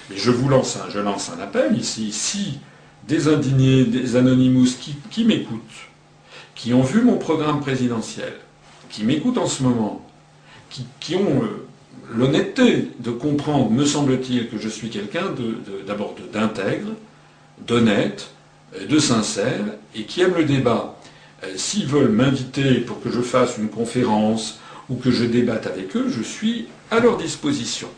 [0.09, 2.59] Mais je vous lance un, je lance un appel ici, si
[3.07, 4.77] des indignés, des anonymous
[5.09, 5.89] qui m'écoutent,
[6.64, 8.31] qui ont vu mon programme présidentiel,
[8.90, 10.02] qui m'écoutent en ce moment,
[11.02, 11.68] qui, ont euh,
[12.10, 15.26] l'honnêteté de comprendre, me semble-t-il, que je suis quelqu'un
[15.85, 16.91] d'abord d'intègre,
[17.68, 18.30] d'honnête,
[18.77, 20.98] euh, de sincère, et qui aiment le débat.
[21.44, 24.60] Euh, s'ils veulent m'inviter pour que je fasse une conférence
[24.90, 27.90] ou que je débatte avec eux, je suis à leur disposition.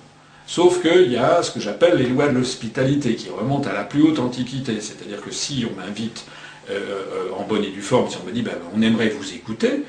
[0.48, 3.84] Sauf qu'il y a ce que j'appelle les lois de l'hospitalité qui remontent à la
[3.84, 4.82] plus haute antiquité.
[4.82, 6.26] C'est-à-dire que si on m'invite
[7.38, 9.84] en bonne et due forme, si on me dit ben, on aimerait vous écouter,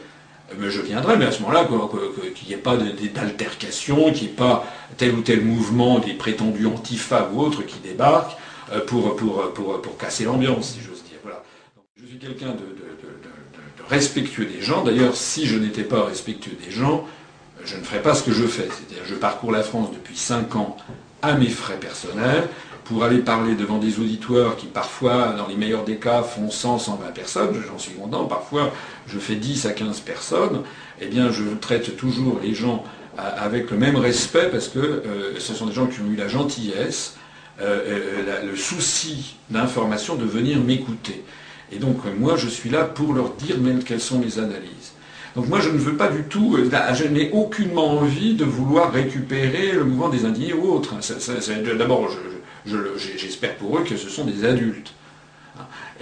[0.58, 1.66] mais je viendrai, mais à ce moment-là,
[2.34, 4.64] qu'il n'y ait pas d'altercation, qu'il n'y ait pas
[4.96, 8.36] tel ou tel mouvement des prétendus antifa ou autres qui débarquent
[8.72, 11.18] euh, pour casser l'ambiance, si j'ose dire.
[11.22, 11.42] Voilà.
[12.00, 12.76] je suis quelqu'un de,
[13.88, 14.84] respectueux des gens.
[14.84, 17.06] D'ailleurs, si je n'étais pas respectueux des gens,
[17.64, 18.68] je ne ferais pas ce que je fais.
[18.68, 20.76] C'est-à-dire, je parcours la France depuis 5 ans
[21.22, 22.48] à mes frais personnels
[22.88, 26.78] pour aller parler devant des auditoires qui parfois, dans les meilleurs des cas, font 100,
[26.78, 28.72] 120 personnes, j'en suis content, parfois
[29.08, 30.62] je fais 10 à 15 personnes,
[31.00, 32.84] eh bien je traite toujours les gens
[33.18, 36.28] avec le même respect parce que euh, ce sont des gens qui ont eu la
[36.28, 37.16] gentillesse,
[37.60, 41.24] euh, euh, le souci d'information de venir m'écouter.
[41.72, 44.92] Et donc moi je suis là pour leur dire même quelles sont mes analyses.
[45.34, 49.72] Donc moi je ne veux pas du tout, je n'ai aucunement envie de vouloir récupérer
[49.72, 50.94] le mouvement des indignés ou autre.
[51.76, 52.35] D'abord, je,
[52.66, 54.92] j'espère pour eux que ce sont des adultes.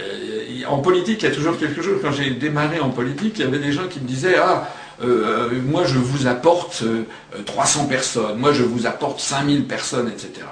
[0.01, 1.99] Euh, en politique, il y a toujours quelque chose.
[2.01, 4.69] Quand j'ai démarré en politique, il y avait des gens qui me disaient Ah,
[5.03, 6.83] euh, moi je vous apporte
[7.45, 10.45] 300 euh, personnes, moi je vous apporte 5000 personnes, etc.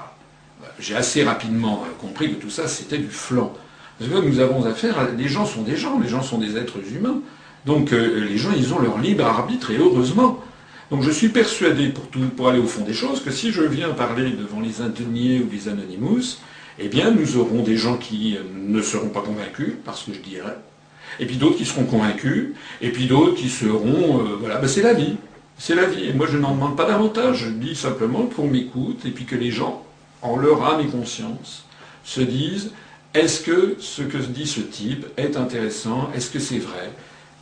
[0.79, 3.53] J'ai assez rapidement compris que tout ça c'était du flanc.
[3.99, 6.79] Parce que nous avons affaire, les gens sont des gens, les gens sont des êtres
[6.95, 7.19] humains.
[7.65, 10.43] Donc les gens, ils ont leur libre arbitre et heureusement.
[10.93, 11.91] Donc je suis persuadé,
[12.37, 15.49] pour, aller au fond des choses, que si je viens parler devant les indignés ou
[15.51, 16.37] les anonymous,
[16.77, 20.13] eh bien nous aurons des gens qui euh, ne seront pas convaincus par ce que
[20.13, 20.55] je dirais,
[21.19, 22.49] et puis d'autres qui seront convaincus,
[22.79, 24.19] et puis d'autres qui seront...
[24.19, 25.15] Euh, voilà, ben, c'est la vie.
[25.57, 26.09] C'est la vie.
[26.09, 29.35] Et moi je n'en demande pas davantage, je dis simplement qu'on m'écoute, et puis que
[29.35, 29.83] les gens,
[30.21, 31.65] en leur âme et conscience,
[32.03, 32.69] se disent,
[33.15, 36.11] est-ce que ce que dit ce type est intéressant?
[36.13, 36.91] Est-ce que c'est vrai?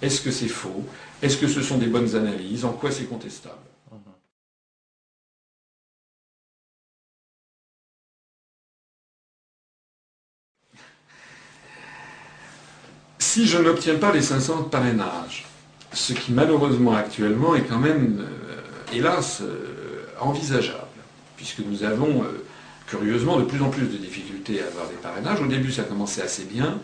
[0.01, 0.85] Est-ce que c'est faux?
[1.21, 2.65] Est-ce que ce sont des bonnes analyses?
[2.65, 3.55] En quoi c'est contestable?
[13.19, 15.45] Si je n'obtiens pas les 500 parrainages,
[15.93, 18.61] ce qui malheureusement actuellement est quand même, euh,
[18.93, 20.79] hélas, euh, envisageable,
[21.37, 22.43] puisque nous avons euh,
[22.87, 25.41] curieusement de plus en plus de difficultés à avoir des parrainages.
[25.41, 26.79] Au début, ça commençait assez bien,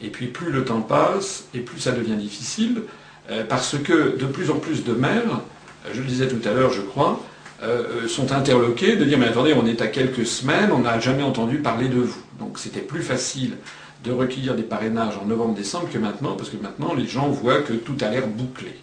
[0.00, 2.82] et puis plus le temps passe, et plus ça devient difficile.
[3.30, 5.40] Euh, parce que de plus en plus de maires,
[5.86, 7.20] euh, je le disais tout à l'heure, je crois,
[7.62, 11.22] euh, sont interloqués de dire mais attendez, on est à quelques semaines, on n'a jamais
[11.22, 12.22] entendu parler de vous.
[12.38, 13.56] Donc c'était plus facile
[14.02, 17.74] de recueillir des parrainages en novembre-décembre que maintenant, parce que maintenant les gens voient que
[17.74, 18.74] tout a l'air bouclé.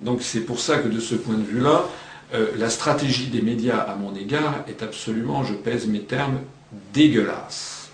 [0.00, 1.84] Donc c'est pour ça que de ce point de vue-là,
[2.56, 6.40] la stratégie des médias à mon égard est absolument, je pèse mes termes,
[6.92, 7.90] dégueulasse.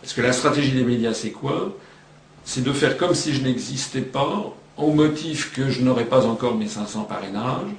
[0.00, 1.76] Parce que la stratégie des médias, c'est quoi?
[2.44, 6.56] C'est de faire comme si je n'existais pas, au motif que je n'aurais pas encore
[6.56, 7.70] mes 500 parrainages.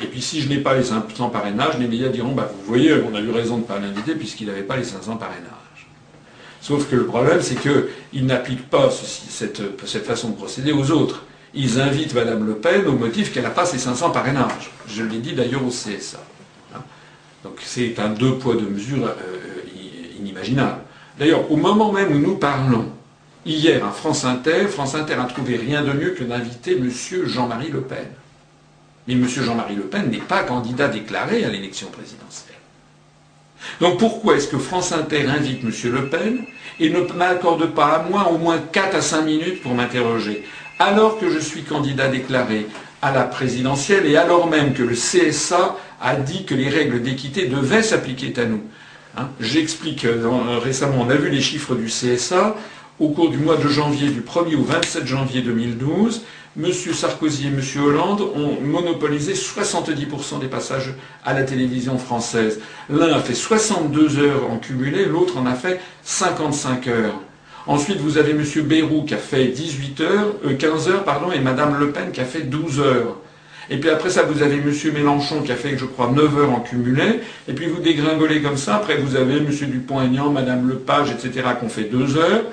[0.00, 2.94] Et puis si je n'ai pas les 500 parrainages, les médias diront, bah, vous voyez,
[3.10, 5.52] on a eu raison de ne pas l'inviter puisqu'il n'avait pas les 500 parrainages.
[6.60, 9.60] Sauf que le problème, c'est qu'ils n'appliquent pas cette,
[10.04, 11.24] façon de procéder aux autres.
[11.54, 14.70] Ils invitent Mme Le Pen au motif qu'elle n'a pas ses 500 parrainages.
[14.86, 16.18] Je l'ai dit d'ailleurs au CSA.
[16.74, 16.80] Hein.
[17.42, 20.80] Donc c'est un deux poids, deux mesures euh, inimaginable.
[21.18, 22.86] D'ailleurs, au moment même où nous parlons,
[23.46, 26.90] Hier, à France Inter, France Inter a trouvé rien de mieux que d'inviter M.
[27.24, 28.06] Jean-Marie Le Pen.
[29.06, 29.26] Mais M.
[29.26, 32.56] Jean-Marie Le Pen n'est pas candidat déclaré à l'élection présidentielle.
[33.80, 35.72] Donc pourquoi est-ce que France Inter invite M.
[35.92, 36.40] Le Pen
[36.80, 40.44] et ne m'accorde pas à moi au moins 4 à 5 minutes pour m'interroger
[40.78, 42.66] Alors que je suis candidat déclaré
[43.02, 47.46] à la présidentielle et alors même que le CSA a dit que les règles d'équité
[47.46, 48.62] devaient s'appliquer à nous.
[49.16, 52.56] Hein, j'explique, euh, récemment on a vu les chiffres du CSA,
[53.00, 56.22] au cours du mois de janvier, du 1er au 27 janvier 2012,
[56.58, 56.72] M.
[56.72, 57.60] Sarkozy et M.
[57.84, 60.94] Hollande ont monopolisé 70% des passages
[61.24, 62.60] à la télévision française.
[62.90, 67.20] L'un a fait 62 heures en cumulé, l'autre en a fait 55 heures.
[67.68, 68.42] Ensuite, vous avez M.
[68.64, 72.20] Bayrou qui a fait 18 heures, 15 euh, heures, pardon, et Mme Le Pen qui
[72.20, 73.16] a fait 12 heures.
[73.70, 74.72] Et puis après ça, vous avez M.
[74.94, 77.20] Mélenchon qui a fait, je crois, 9 heures en cumulé.
[77.46, 78.76] Et puis vous dégringolez comme ça.
[78.76, 79.46] Après, vous avez M.
[79.50, 82.44] Dupont-Aignan, Mme Lepage, etc., qui ont fait 2 heures.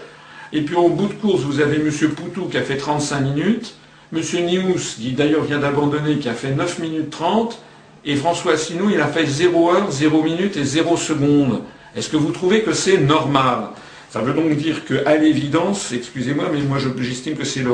[0.55, 1.91] Et puis au bout de course, vous avez M.
[2.15, 3.75] Poutou qui a fait 35 minutes,
[4.13, 4.21] M.
[4.45, 7.61] Nious, qui d'ailleurs vient d'abandonner, qui a fait 9 minutes 30,
[8.05, 11.61] et François Asselineau, il a fait 0 heure, 0 minutes et 0 secondes.
[11.93, 13.65] Est-ce que vous trouvez que c'est normal?
[14.09, 17.65] Ça veut donc dire qu'à l'évidence, excusez-moi, mais moi j'estime que c'est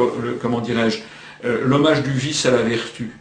[0.41, 1.01] comment dirais-je,
[1.45, 3.11] euh, l'hommage du vice à la vertu.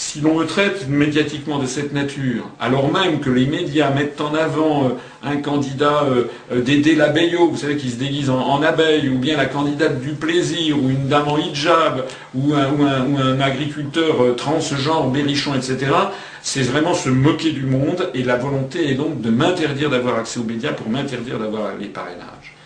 [0.00, 4.34] Si l'on me traite médiatiquement de cette nature, alors même que les médias mettent en
[4.34, 4.88] avant euh,
[5.22, 9.36] un candidat euh, euh, Dédé Labeyo, vous savez, qui se déguise en, abeille, ou bien
[9.36, 15.92] la candidate du plaisir, ou une dame en hijab, ou un, agriculteur transgenre, berrichon, etc.,
[16.40, 20.40] c'est vraiment se moquer du monde, et la volonté est donc de m'interdire d'avoir accès
[20.40, 22.56] aux médias pour m'interdire d'avoir les parrainages.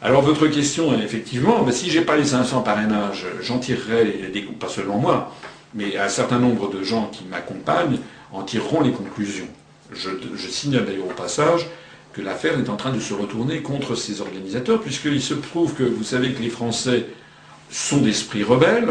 [0.00, 4.40] Alors votre question, effectivement, ben, si je n'ai pas les 500 parrainages, j'en tirerai des
[4.40, 5.32] pas seulement moi,
[5.74, 7.98] mais un certain nombre de gens qui m'accompagnent
[8.32, 9.48] en tireront les conclusions.
[9.92, 11.66] Je, signale d'ailleurs au passage
[12.12, 15.82] que l'affaire est en train de se retourner contre ces organisateurs, puisqu'il se trouve que
[15.82, 17.06] vous savez que les Français
[17.70, 18.88] sont d'esprit rebelle,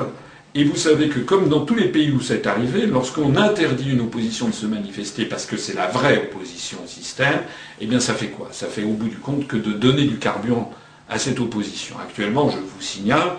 [0.54, 4.02] et vous savez que comme dans tous les pays où c'est arrivé, lorsqu'on interdit une
[4.02, 7.40] opposition de se manifester parce que c'est la vraie opposition au système,
[7.80, 8.50] eh bien ça fait quoi?
[8.52, 10.74] Ça fait au bout du compte que de donner du carburant
[11.08, 11.96] à cette opposition.
[12.02, 13.32] Actuellement, je vous signale,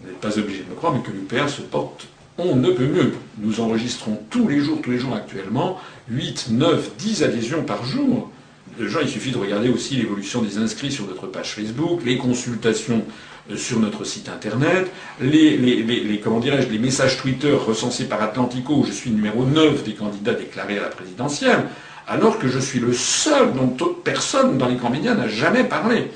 [0.00, 2.06] vous n'êtes pas obligé de me croire, mais que l'UPR se porte
[2.38, 3.12] on ne peut mieux.
[3.38, 5.78] Nous enregistrons tous les jours, tous les jours actuellement,
[6.08, 8.30] 8, 9, 10 adhésions par jour.
[8.78, 13.04] Déjà, il suffit de regarder aussi l'évolution des inscrits sur notre page Facebook, les consultations
[13.50, 14.90] euh, sur notre site internet,
[15.20, 20.78] les, les messages Twitter recensés par Atlantico, où je suis numéro 9 des candidats déclarés
[20.78, 21.64] à la présidentielle,
[22.08, 26.10] alors que je suis le seul dont personne dans les médias n'a jamais parlé.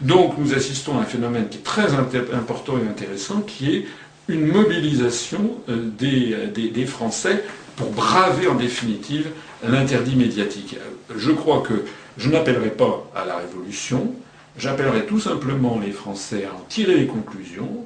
[0.00, 3.86] Donc nous assistons à un phénomène qui est très important et intéressant, qui est
[4.28, 7.44] une mobilisation euh, euh, des, Français
[7.76, 9.28] pour braver en définitive
[9.66, 10.76] l'interdit médiatique.
[11.14, 11.84] Je crois que
[12.18, 14.14] je n'appellerai pas à la révolution,
[14.58, 17.84] j'appellerai tout simplement les Français à en tirer les conclusions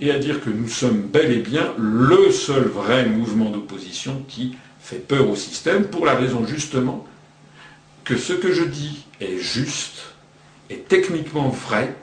[0.00, 4.56] et à dire que nous sommes bel et bien le seul vrai mouvement d'opposition qui
[4.80, 7.06] fait peur au système, pour la raison justement
[8.04, 10.14] que ce que je dis est juste,
[10.68, 11.94] est techniquement vrai,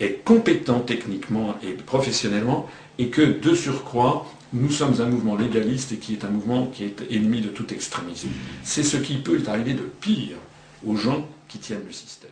[0.00, 2.68] est compétent techniquement et professionnellement,
[2.98, 6.84] et que, de surcroît, nous sommes un mouvement légaliste et qui est un mouvement qui
[6.84, 8.28] est ennemi de tout extrémisme.
[8.62, 10.36] C'est ce qui peut arriver de pire
[10.86, 12.30] aux gens qui tiennent le système.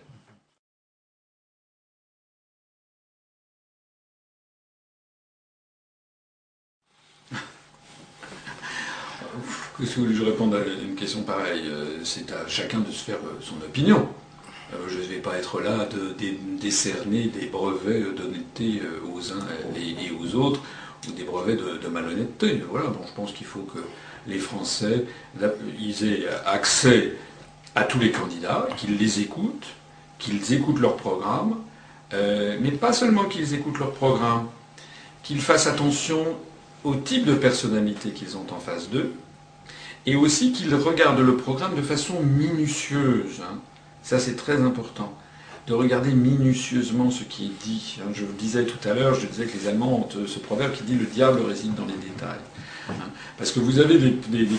[9.76, 11.66] Que vous voulez que je réponde à une question pareille?
[11.66, 14.08] Euh, C'est à chacun de se faire euh, son opinion.
[14.72, 16.14] Euh, je ne vais pas être là de,
[16.60, 19.46] décerner des brevets d'honnêteté euh, aux uns
[19.76, 20.60] et, aux autres,
[21.08, 22.62] ou des brevets de, malhonnêteté.
[22.70, 23.80] Voilà, donc je pense qu'il faut que
[24.26, 25.04] les Français
[25.40, 27.12] aient accès
[27.74, 29.66] à tous les candidats, qu'ils les écoutent,
[30.18, 31.56] qu'ils écoutent leur programme,
[32.14, 34.48] euh, mais pas seulement qu'ils écoutent leur programme,
[35.22, 36.24] qu'ils fassent attention
[36.84, 39.12] au type de personnalité qu'ils ont en face d'eux,
[40.06, 43.40] et aussi qu'ils regardent le programme de façon minutieuse.
[43.42, 43.58] Hein.
[44.04, 45.14] Ça, c'est très important.
[45.66, 47.96] De regarder minutieusement ce qui est dit.
[48.00, 50.38] Hein, je vous disais tout à l'heure, je disais que les Allemands ont euh, ce
[50.38, 52.38] proverbe qui dit le diable réside dans les détails.
[52.90, 52.92] Hein,
[53.38, 54.12] parce que vous avez des,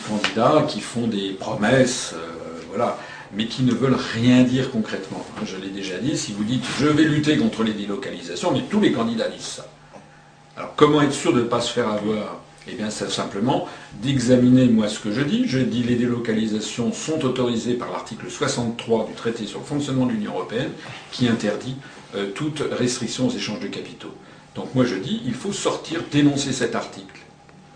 [0.10, 2.98] candidats qui font des promesses, euh, voilà,
[3.34, 5.24] mais qui ne veulent rien dire concrètement.
[5.38, 8.64] Hein, je l'ai déjà dit, si vous dites je vais lutter contre les délocalisations, mais
[8.64, 9.68] tous les candidats disent ça.
[10.58, 13.68] Alors comment être sûr de ne pas se faire avoir eh bien, c'est simplement
[14.02, 15.48] d'examiner moi ce que je dis.
[15.48, 20.12] Je dis les délocalisations sont autorisées par l'article 63 du traité sur le fonctionnement de
[20.12, 20.72] l'Union européenne
[21.12, 21.76] qui interdit
[22.16, 24.14] euh, toute restriction aux échanges de capitaux.
[24.56, 27.22] Donc moi je dis il faut sortir, dénoncer cet article.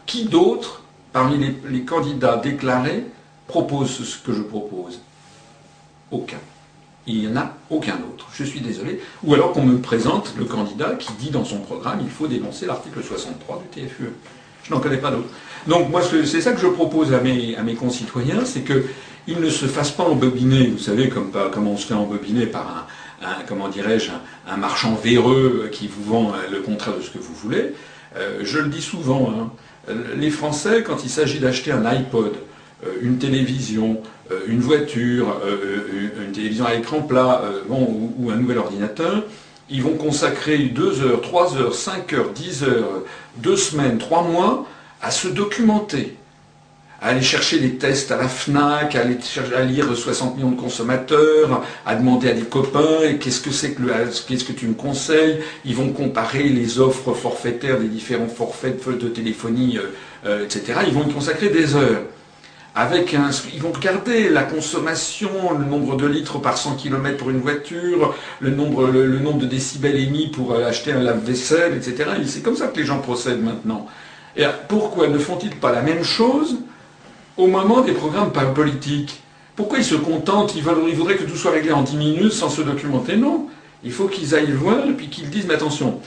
[0.08, 0.82] Qui d'autre,
[1.14, 3.06] parmi les, les candidats déclarés,
[3.46, 5.02] propose ce que je propose?
[6.10, 6.40] Aucun.
[7.06, 8.28] Il n'y en a aucun autre.
[8.34, 9.02] Je suis désolé.
[9.24, 12.66] Ou alors qu'on me présente le candidat qui dit dans son programme il faut dénoncer
[12.66, 14.14] l'article 63 du TFUE.
[14.64, 15.30] Je n'en connais pas d'autres.
[15.68, 19.50] Donc moi, c'est ça que je propose à mes, à mes concitoyens, c'est qu'ils ne
[19.50, 22.88] se fassent pas embobiner, vous savez, comme, on se fait embobiner par
[23.22, 24.12] un, comment dirais-je,
[24.48, 27.74] un, marchand véreux qui vous vend euh, le contraire de ce que vous voulez.
[28.16, 32.34] Euh, je le dis souvent, hein, les Français, quand il s'agit d'acheter un iPod,
[32.86, 34.02] euh, une télévision,
[34.48, 35.42] une voiture,
[36.24, 39.24] une télévision à écran plat bon, ou, un nouvel ordinateur,
[39.70, 43.04] ils vont consacrer 2 heures, 3 heures, 5 heures, 10 heures,
[43.38, 44.66] 2 semaines, 3 mois
[45.02, 46.16] à se documenter,
[47.02, 49.18] à aller chercher des tests à la FNAC, à, aller
[49.56, 54.52] à lire 60 millions de consommateurs, à demander à des copains qu'est-ce que qu'est-ce que
[54.52, 55.40] tu me conseilles?
[55.64, 59.94] Ils vont comparer les offres forfaitaires des différents forfaits de téléphonie, euh,
[60.26, 60.80] euh, etc.
[60.88, 62.02] Ils vont y consacrer des heures
[62.76, 68.14] ils vont regarder la consommation, le nombre de litres par 100 km pour une voiture,
[68.40, 72.10] le nombre, de décibels émis pour euh, acheter un lave-vaisselle, etc.
[72.26, 73.88] C'est comme ça que les gens procèdent maintenant.
[74.38, 76.58] Et pourquoi ne font-ils pas la même chose
[77.38, 79.22] au moment des programmes politiques?
[79.56, 82.62] Pourquoi ils se contentent, ils, voudraient que tout soit réglé en 10 minutes sans se
[82.62, 83.18] documenter?
[83.18, 83.48] Non.
[83.84, 86.00] Il faut qu'ils aillent voir et qu'ils disent, mais attention,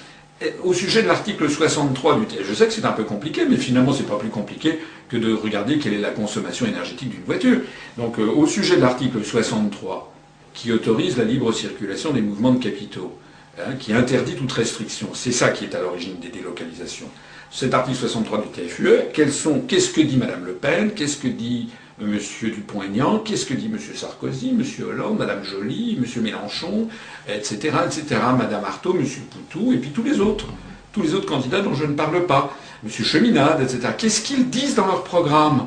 [0.62, 3.56] au sujet de l'article 63 du texte, je sais que c'est un peu compliqué, mais
[3.56, 4.78] finalement c'est pas plus compliqué
[5.08, 7.60] que de regarder quelle est la consommation énergétique d'une voiture.
[7.98, 10.12] Donc euh, au sujet de l'article 63,
[10.54, 13.18] qui autorise la libre circulation des mouvements de capitaux,
[13.58, 17.08] hein, qui interdit toute restriction, c'est ça qui est à l'origine des délocalisations.
[17.50, 21.68] Cet article 63 du TFUE, qu'est-ce que dit Madame Le Pen, qu'est-ce que dit
[22.02, 22.18] M.
[22.50, 23.78] Dupont-Aignan, qu'est-ce que dit M.
[23.94, 24.62] Sarkozy, M.
[24.84, 26.22] Hollande, Mme Joly, M.
[26.22, 26.88] Mélenchon,
[27.28, 29.06] etc., etc., Mme Artaud, M.
[29.30, 30.46] Poutou, et puis tous les autres,
[30.92, 32.54] tous les autres candidats dont je ne parle pas,
[32.84, 32.90] M.
[32.90, 33.94] Cheminade, etc.
[33.96, 35.66] Qu'est-ce qu'ils disent dans leur programme?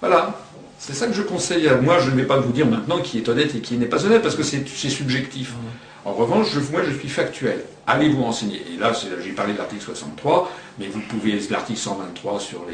[0.00, 0.40] Voilà.
[0.78, 1.70] C'est ça que je conseille.
[1.80, 4.04] Moi, je ne vais pas vous dire maintenant qui est honnête et qui n'est pas
[4.04, 5.54] honnête, parce que c'est subjectif.
[6.04, 7.64] En revanche, moi, je suis factuel.
[7.86, 8.62] Allez vous renseigner.
[8.72, 12.66] Et là, j'ai parlé de l'article 63, mais vous pouvez, l'article 123 sur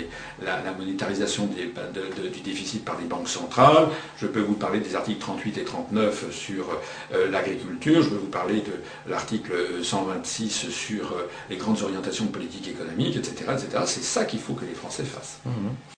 [0.43, 3.89] la, monétarisation du déficit par les banques centrales.
[4.19, 6.66] Je peux vous parler des articles 38 et 39 sur
[7.15, 8.02] euh, l'agriculture.
[8.02, 9.52] Je peux vous parler de l'article
[9.82, 13.52] 126 sur euh, les grandes orientations de politique économique, etc.
[13.52, 13.82] etc.
[13.86, 15.39] C'est ça qu'il faut que les Français fassent.
[15.44, 15.89] Mmh.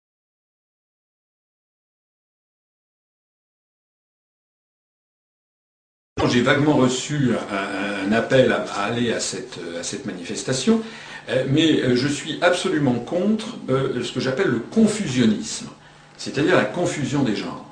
[6.29, 10.81] J'ai vaguement reçu un, appel à, aller à cette, manifestation,
[11.29, 15.69] euh, mais euh, je suis absolument contre euh, ce que j'appelle le confusionnisme,
[16.17, 17.67] c'est-à-dire la confusion des genres.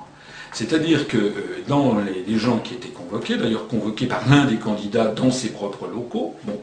[0.53, 1.33] C'est-à-dire que
[1.67, 5.87] dans les, gens qui étaient convoqués, d'ailleurs convoqués par l'un des candidats dans ses propres
[5.87, 6.59] locaux, bon,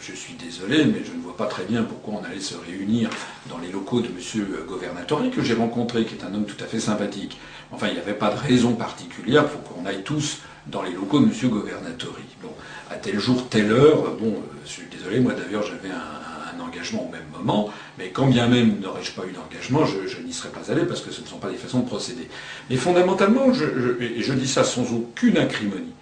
[0.00, 3.10] je suis désolé, mais je ne vois pas très bien pourquoi on allait se réunir
[3.50, 4.46] dans les locaux de M.
[4.68, 7.36] Governatori, que j'ai rencontré, qui est un homme tout à fait sympathique.
[7.72, 11.20] Enfin, il n'y avait pas de raison particulière pour qu'on aille tous dans les locaux
[11.20, 11.50] de M.
[11.50, 12.22] Governatori.
[12.42, 12.50] Bon,
[12.90, 17.06] à tel jour, telle heure, bon, euh, je suis désolé, moi d'ailleurs j'avais un, engagement
[17.06, 20.72] au même moment, mais quand bien même n'aurais-je pas eu d'engagement, je, n'y serais pas
[20.72, 22.28] allé parce que ce ne sont pas des façons de procéder.
[22.68, 23.52] Mais fondamentalement,
[24.00, 25.92] et je dis ça sans aucune acrimonie,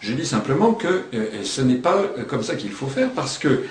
[0.00, 3.64] je dis simplement que euh, ce n'est pas comme ça qu'il faut faire parce que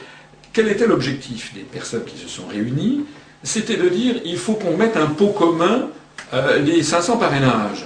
[0.52, 3.06] quel était l'objectif des personnes qui se sont réunies?
[3.44, 5.88] C'était de dire il faut qu'on mette un pot commun
[6.34, 7.86] euh, les 500 parrainages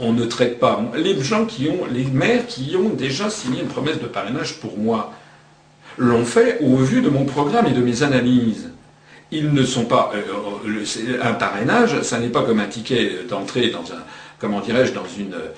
[0.00, 0.80] on, ne traite pas.
[0.96, 4.78] Les gens qui ont, les maires qui ont déjà signé une promesse de parrainage pour
[4.78, 5.12] moi,
[5.98, 8.70] l'ont fait au vu de mon programme et de mes analyses.
[9.30, 10.12] Ils ne sont pas.
[10.14, 10.22] Euh,
[10.66, 14.02] euh, un parrainage, ça n'est pas comme un ticket d'entrée dans un.
[14.38, 15.48] Comment dirais-je, dans euh,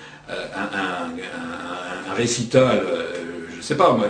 [0.56, 2.82] un, récital,
[3.50, 4.08] je ne sais pas moi,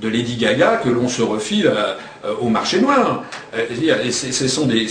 [0.00, 1.70] de, Lady Gaga que l'on se refile
[2.40, 3.24] au marché noir.
[3.52, 4.88] ce sont des,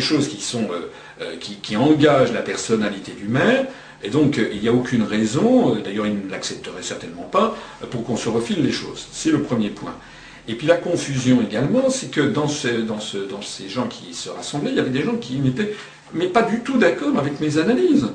[0.00, 0.68] choses qui sont
[1.62, 3.66] qui, engage la personnalité du maire,
[4.04, 7.56] et donc euh, il n'y a aucune raison, euh, d'ailleurs il ne l'accepterait certainement pas,
[7.90, 9.08] pour qu'on se refile les choses.
[9.12, 9.94] C'est le premier point.
[10.46, 14.80] Et puis la confusion également, c'est que dans, ces gens qui se rassemblaient, il y
[14.80, 15.74] avait des gens qui n'étaient
[16.32, 18.08] pas du tout d'accord avec mes analyses.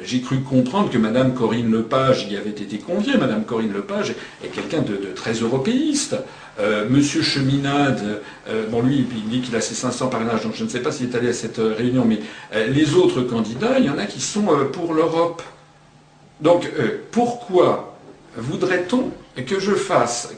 [0.00, 3.18] J'ai cru comprendre que Mme Corinne Lepage y avait été conviée.
[3.18, 6.16] Mme Corinne Lepage est quelqu'un de, très européiste.
[6.60, 10.64] Euh, Monsieur Cheminade, euh, bon lui, il dit qu'il a ses 500 parrainages, donc je
[10.64, 12.20] ne sais pas s'il est allé à cette euh, réunion, mais
[12.68, 15.42] les autres candidats, il y en a qui sont pour l'Europe.
[16.40, 16.70] Donc
[17.10, 17.96] pourquoi
[18.36, 19.10] voudrait-on
[19.46, 20.28] que je fasse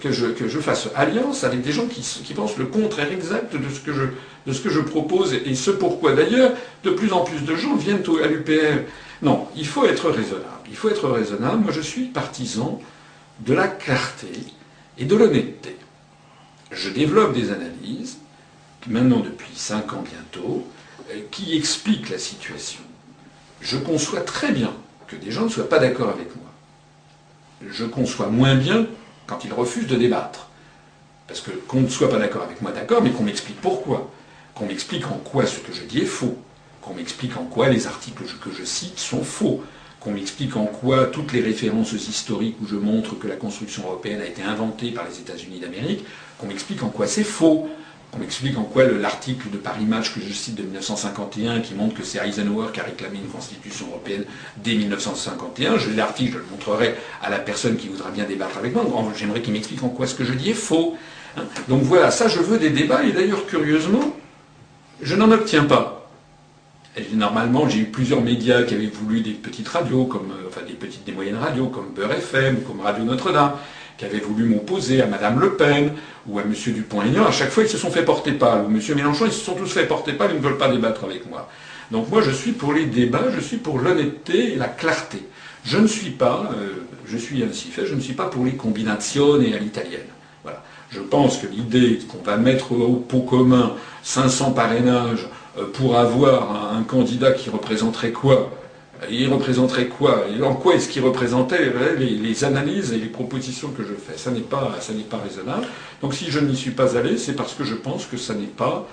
[0.94, 4.02] alliance avec des gens qui, qui, pensent le contraire exact de ce que je,
[4.46, 6.12] de ce que je propose et ce pourquoi?
[6.12, 6.52] D'ailleurs
[6.84, 8.84] de plus en plus de gens viennent à l'UPR.
[9.24, 10.68] Non, il faut être raisonnable.
[10.68, 11.64] Il faut être raisonnable.
[11.64, 12.80] Moi, je suis partisan
[13.40, 14.30] de la clarté
[14.98, 15.76] et de l'honnêteté
[16.74, 18.18] je développe des analyses,
[18.86, 20.66] maintenant depuis cinq ans bientôt,
[21.10, 22.80] euh, qui expliquent la situation.
[23.60, 24.72] Je conçois très bien
[25.06, 26.50] que des gens ne soient pas d'accord avec moi.
[27.66, 28.86] Je conçois moins bien
[29.26, 30.48] quand ils refusent de débattre.
[31.26, 34.10] Parce que qu'on ne soit pas d'accord avec moi, d'accord, mais qu'on m'explique pourquoi.
[34.54, 36.36] Qu'on m'explique en quoi ce que je dis est faux.
[36.84, 39.62] Qu'on m'explique en quoi les articles que je cite sont faux
[40.04, 44.20] qu'on m'explique en quoi toutes les références historiques où je montre que la construction européenne
[44.20, 46.04] a été inventée par les États-Unis d'Amérique,
[46.38, 47.70] qu'on m'explique en quoi c'est faux,
[48.12, 51.94] qu'on m'explique en quoi l'article de Paris Match que je cite de 1951, qui montre
[51.94, 54.24] que c'est Eisenhower qui a réclamé une constitution européenne
[54.58, 58.74] dès 1951, je l'article, je le montrerai à la personne qui voudra bien débattre avec
[58.74, 58.84] moi,
[59.16, 60.98] j'aimerais qu'il m'explique en quoi ce que je dis est faux.
[61.38, 61.44] Hein.
[61.68, 64.14] Donc voilà, ça je veux des débats, et d'ailleurs curieusement,
[65.00, 66.03] je n'en obtiens pas
[67.14, 70.74] normalement, j'ai eu plusieurs médias qui avaient voulu des petites radios, comme, euh, enfin des
[70.74, 73.52] petites, des moyennes radios, comme Beurre FM, comme Radio Notre-Dame,
[73.98, 75.92] qui avaient voulu m'opposer à Madame Le Pen
[76.26, 76.52] ou à M.
[76.52, 77.26] Dupont-Aignan.
[77.26, 78.64] À chaque fois, ils se sont fait porter pâle.
[78.66, 78.80] Ou M.
[78.96, 81.48] Mélenchon, ils se sont tous fait porter pâle, ils ne veulent pas débattre avec moi.
[81.90, 85.22] Donc moi, je suis pour les débats, je suis pour l'honnêteté et la clarté.
[85.64, 88.54] Je ne suis pas, euh, je suis ainsi fait, je ne suis pas pour les
[88.54, 90.00] combinations et à l'italienne.
[90.42, 90.62] Voilà.
[90.90, 93.72] Je pense que l'idée qu'on va mettre au pot commun
[94.02, 95.26] 500 parrainages
[95.74, 98.50] pour avoir un, candidat qui représenterait quoi?
[99.10, 100.24] Il représenterait quoi?
[100.42, 104.16] En quoi est-ce qu'il représentait les, analyses et les propositions que je fais?
[104.16, 105.66] Ça n'est pas, ça n'est pas raisonnable.
[106.02, 108.46] Donc si je n'y suis pas allé, c'est parce que je pense que ça n'est
[108.46, 108.86] pas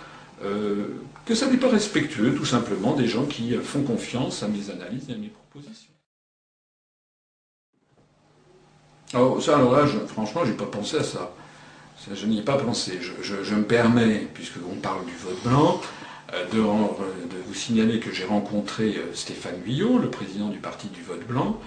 [0.43, 0.87] euh,
[1.25, 5.05] que ça n'est pas respectueux, tout simplement, des gens qui font confiance à mes analyses
[5.09, 5.91] et à mes propositions.
[9.13, 11.33] Alors ça, alors là, je, franchement, pas pensé à ça.
[12.11, 12.99] je n'y ai pas pensé.
[13.01, 15.81] Je, me permets, puisqu'on parle du vote blanc,
[16.33, 16.57] euh, de,
[17.47, 21.59] vous signaler que j'ai rencontré euh, Stéphane Guyot, le président du parti du vote blanc,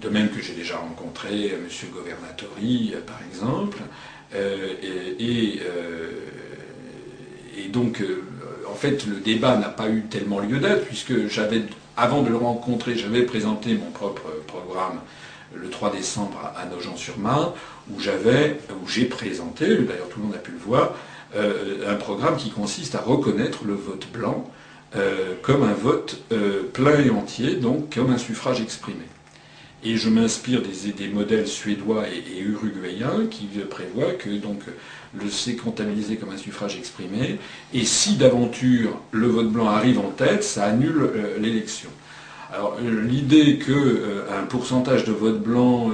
[0.00, 1.68] de même que j'ai déjà rencontré M.
[1.92, 3.78] Governatori, par exemple,
[7.56, 8.22] et donc, euh,
[8.70, 11.62] en fait, le débat n'a pas eu tellement lieu d'être, puisque j'avais,
[11.96, 15.00] avant de le rencontrer, j'avais présenté mon propre programme
[15.54, 17.52] le 3 décembre à Nogent-sur-Marne,
[17.90, 20.94] où j'avais, où j'ai présenté, d'ailleurs tout le monde a pu le voir,
[21.36, 24.50] euh, un programme qui consiste à reconnaître le vote blanc
[24.96, 26.22] euh, comme un vote
[26.72, 29.04] plein et entier, donc comme un suffrage exprimé.
[29.82, 34.60] Et je m'inspire des, modèles suédois et, uruguayens qui prévoient que donc
[35.14, 37.38] le C comptabilisé comme un suffrage exprimé,
[37.74, 41.90] et si d'aventure le vote blanc arrive en tête, ça annule euh, l'élection.
[42.54, 45.90] Alors euh, l'idée qu'un euh, pourcentage de vote blanc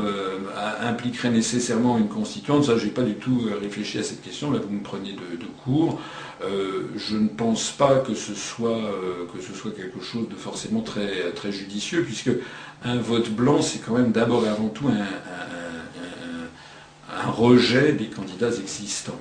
[0.83, 4.73] impliquerait nécessairement une constituante, ça j'ai pas du tout réfléchi à cette question, là vous
[4.73, 6.01] me prenez de, cours.
[6.43, 8.81] je ne pense pas que ce, soit,
[9.33, 12.31] que quelque chose de forcément très, judicieux, puisque
[12.83, 15.05] un vote blanc c'est quand même d'abord et avant tout un
[17.25, 19.19] un rejet des candidats existants.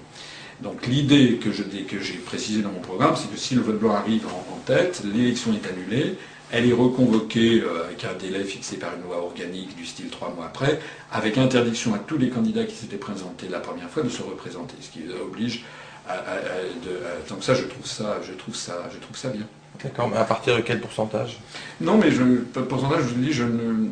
[0.61, 4.26] Donc l'idée que, j'ai précisée dans mon programme, c'est que si le vote blanc arrive
[4.28, 6.16] en, tête, l'élection est annulée,
[6.51, 10.34] elle est reconvoquée euh, avec un délai fixé par une loi organique du style trois
[10.35, 10.80] mois après,
[11.11, 14.76] avec interdiction à tous les candidats qui s'étaient présentés la première fois de se représenter,
[14.81, 15.63] ce qui oblige
[16.07, 16.15] à,
[17.30, 19.45] donc ça je trouve ça, je trouve ça, je trouve ça bien.
[19.84, 21.38] D'accord, mais à partir de quel pourcentage?
[21.80, 23.89] Non, mais je, pourcentage, je vous dis, je ne,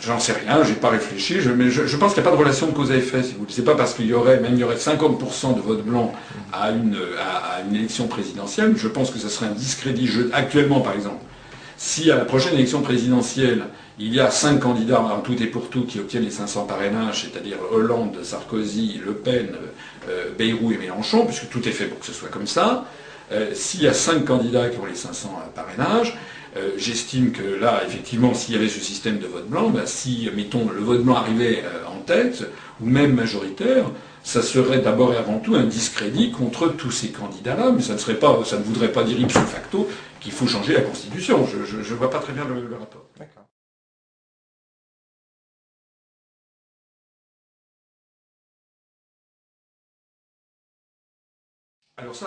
[0.00, 2.66] J'en sais rien, j'ai pas réfléchi, mais je, pense qu'il n'y a pas de relation
[2.66, 4.76] de cause à effet, si vous pas parce qu'il y aurait, même il y aurait
[4.76, 6.12] 50% de vote blanc
[6.52, 10.10] à une, à, une élection présidentielle, je pense que ce serait un discrédit.
[10.32, 11.22] actuellement, par exemple,
[11.76, 13.64] si à la prochaine élection présidentielle,
[13.98, 17.22] il y a cinq candidats en tout et pour tout qui obtiennent les 500 parrainages,
[17.22, 19.48] c'est-à-dire Hollande, Sarkozy, Le Pen,
[20.08, 22.84] euh, Bayrou et Mélenchon, puisque tout est fait pour que ce soit comme ça,
[23.32, 26.16] euh, s'il y a cinq candidats qui ont les 500 parrainages,
[26.56, 30.30] euh, j'estime que là, effectivement, s'il y avait ce système de vote blanc, bah, si,
[30.36, 32.44] mettons, le vote blanc arrivait euh, en tête,
[32.80, 33.90] ou même majoritaire,
[34.22, 37.98] ça serait d'abord et avant tout un discrédit contre tous ces candidats-là, mais ça ne,
[37.98, 39.88] serait pas, ça ne voudrait pas dire ipso facto
[40.20, 41.46] qu'il faut changer la Constitution.
[41.46, 43.04] Je ne vois pas très bien le, le rapport.
[51.96, 52.26] Alors ça,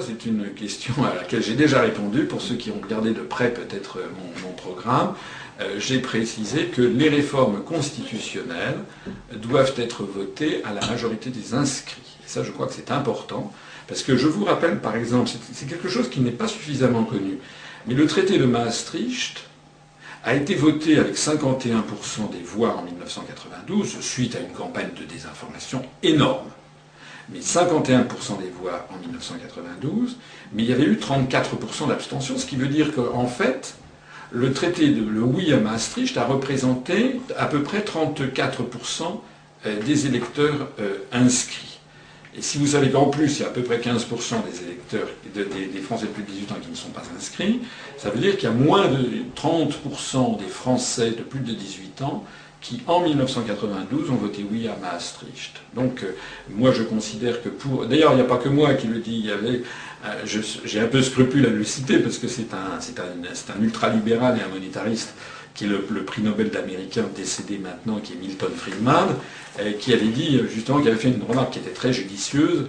[0.00, 2.24] c'est une question à laquelle j'ai déjà répondu.
[2.24, 4.06] Pour ceux qui ont regardé de près peut-être euh,
[4.42, 5.14] mon, programme,
[5.60, 8.78] euh, j'ai précisé que les réformes constitutionnelles
[9.34, 12.16] doivent être votées à la majorité des inscrits.
[12.24, 13.52] Et ça, je crois que c'est important,
[13.86, 17.36] parce que je vous rappelle, par exemple, c'est quelque chose qui n'est pas suffisamment connu,
[17.86, 19.44] mais le traité de Maastricht
[20.24, 25.82] a été voté avec 51% des voix en 1992, suite à une campagne de désinformation
[26.02, 26.48] énorme
[27.30, 30.16] mais 51% des voix en 1992,
[30.52, 33.74] mais il y avait eu 34% d'abstention, ce qui veut dire qu'en fait,
[34.32, 39.20] le traité de le oui à Maastricht a représenté à peu près 34%
[39.66, 41.78] euh, des électeurs euh, inscrits.
[42.34, 45.06] Et si vous savez qu'en plus, il y a à peu près 15% des électeurs,
[45.34, 47.60] des, Français de plus de 18 ans qui ne sont pas inscrits,
[47.98, 52.00] ça veut dire qu'il y a moins de 30% des Français de plus de 18
[52.02, 52.24] ans
[52.62, 55.60] qui, en 1992, ont voté oui à Maastricht.
[55.74, 56.14] Donc, euh,
[56.48, 57.86] moi, je considère que pour...
[57.86, 59.62] D'ailleurs, il n'y a pas que moi qui le dis, il y avait...
[60.06, 60.24] Euh,
[60.64, 64.42] j'ai un peu scrupule à le citer, parce que c'est un, un, un ultralibéral et
[64.42, 65.14] un monétariste
[65.54, 69.16] qui est le, prix Nobel d'américain décédé maintenant, qui est Milton Friedman,
[69.60, 72.68] euh, qui avait dit, justement, qui avait fait une remarque qui était très judicieuse,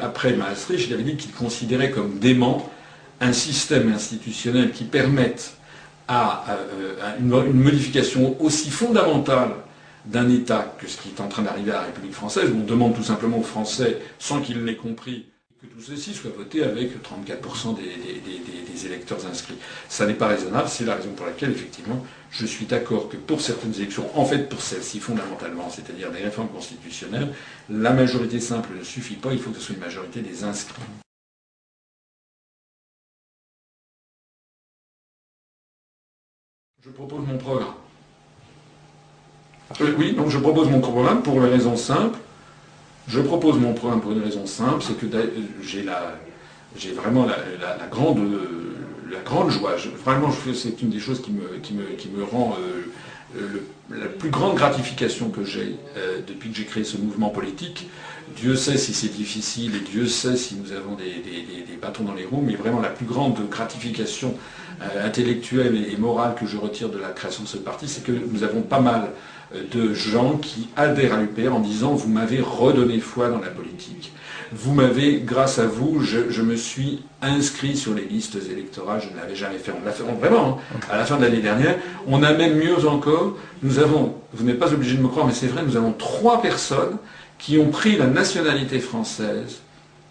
[0.00, 2.70] après Maastricht, il avait dit qu'il considérait comme dément
[3.20, 5.52] un système institutionnel qui permette
[6.10, 9.50] à, euh, une, modification aussi fondamentale
[10.06, 12.64] d'un État que ce qui est en train d'arriver à la République française, où on
[12.64, 15.26] demande tout simplement aux Français, sans qu'ils l'aient compris,
[15.62, 19.58] que tout ceci soit voté avec 34% des, électeurs inscrits.
[19.90, 23.42] Ça n'est pas raisonnable, c'est la raison pour laquelle, effectivement, je suis d'accord que pour
[23.42, 27.28] certaines élections, en fait pour celles-ci fondamentalement, c'est-à-dire des réformes constitutionnelles,
[27.68, 30.82] la majorité simple ne suffit pas, il faut que ce soit une majorité des inscrits.
[36.90, 37.74] Je propose mon programme.
[39.80, 42.18] Euh, oui, donc je propose mon programme pour une raison simple.
[43.06, 45.06] Je propose mon programme pour une raison simple, c'est que
[45.62, 48.18] j'ai, vraiment la, grande,
[49.08, 51.74] la grande joie, vraiment c'est une des choses qui me, qui
[52.08, 52.56] me, rend
[53.90, 55.76] la plus grande gratification que j'ai
[56.26, 57.88] depuis que j'ai créé ce mouvement politique.
[58.36, 61.22] Dieu sait si c'est difficile et Dieu sait si nous avons des,
[61.80, 64.34] bâtons dans les roues, mais vraiment la plus grande gratification
[65.04, 68.44] intellectuelle et morale que je retire de la création de ce parti, c'est que nous
[68.44, 69.10] avons pas mal
[69.72, 74.12] de gens qui adhèrent à l'UPR en disant vous m'avez redonné foi dans la politique.
[74.52, 79.20] Vous m'avez, grâce à vous, je, me suis inscrit sur les listes électorales, je ne
[79.20, 79.70] l'avais jamais fait.
[79.70, 80.78] On l'a fait vraiment, hein.
[80.90, 81.76] à la fin de l'année dernière.
[82.08, 85.34] On a même mieux encore, nous avons, vous n'êtes pas obligé de me croire, mais
[85.34, 86.96] c'est vrai, nous avons trois personnes
[87.38, 89.60] qui ont pris la nationalité française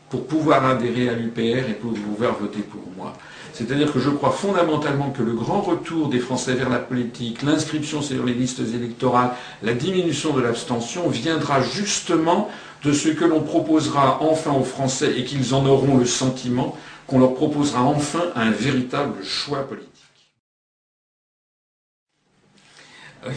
[0.09, 3.13] pour pouvoir adhérer à l'UPR et pour pouvoir voter pour moi.
[3.59, 8.01] C'est-à-dire que je crois fondamentalement que le grand retour des Français vers la politique, l'inscription
[8.01, 9.31] sur les listes électorales,
[9.63, 12.49] la diminution de l'abstention viendra justement
[12.85, 17.19] de ce que l'on proposera enfin aux Français et qu'ils en auront le sentiment qu'on
[17.19, 19.89] leur proposera enfin un véritable choix politique.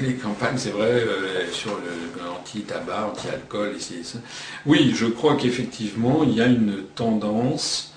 [0.03, 1.77] Les campagnes, c'est vrai, euh, sur
[2.25, 3.75] l'anti-tabac, anti-alcool,
[4.67, 7.92] Oui, je crois qu'effectivement, il y a une tendance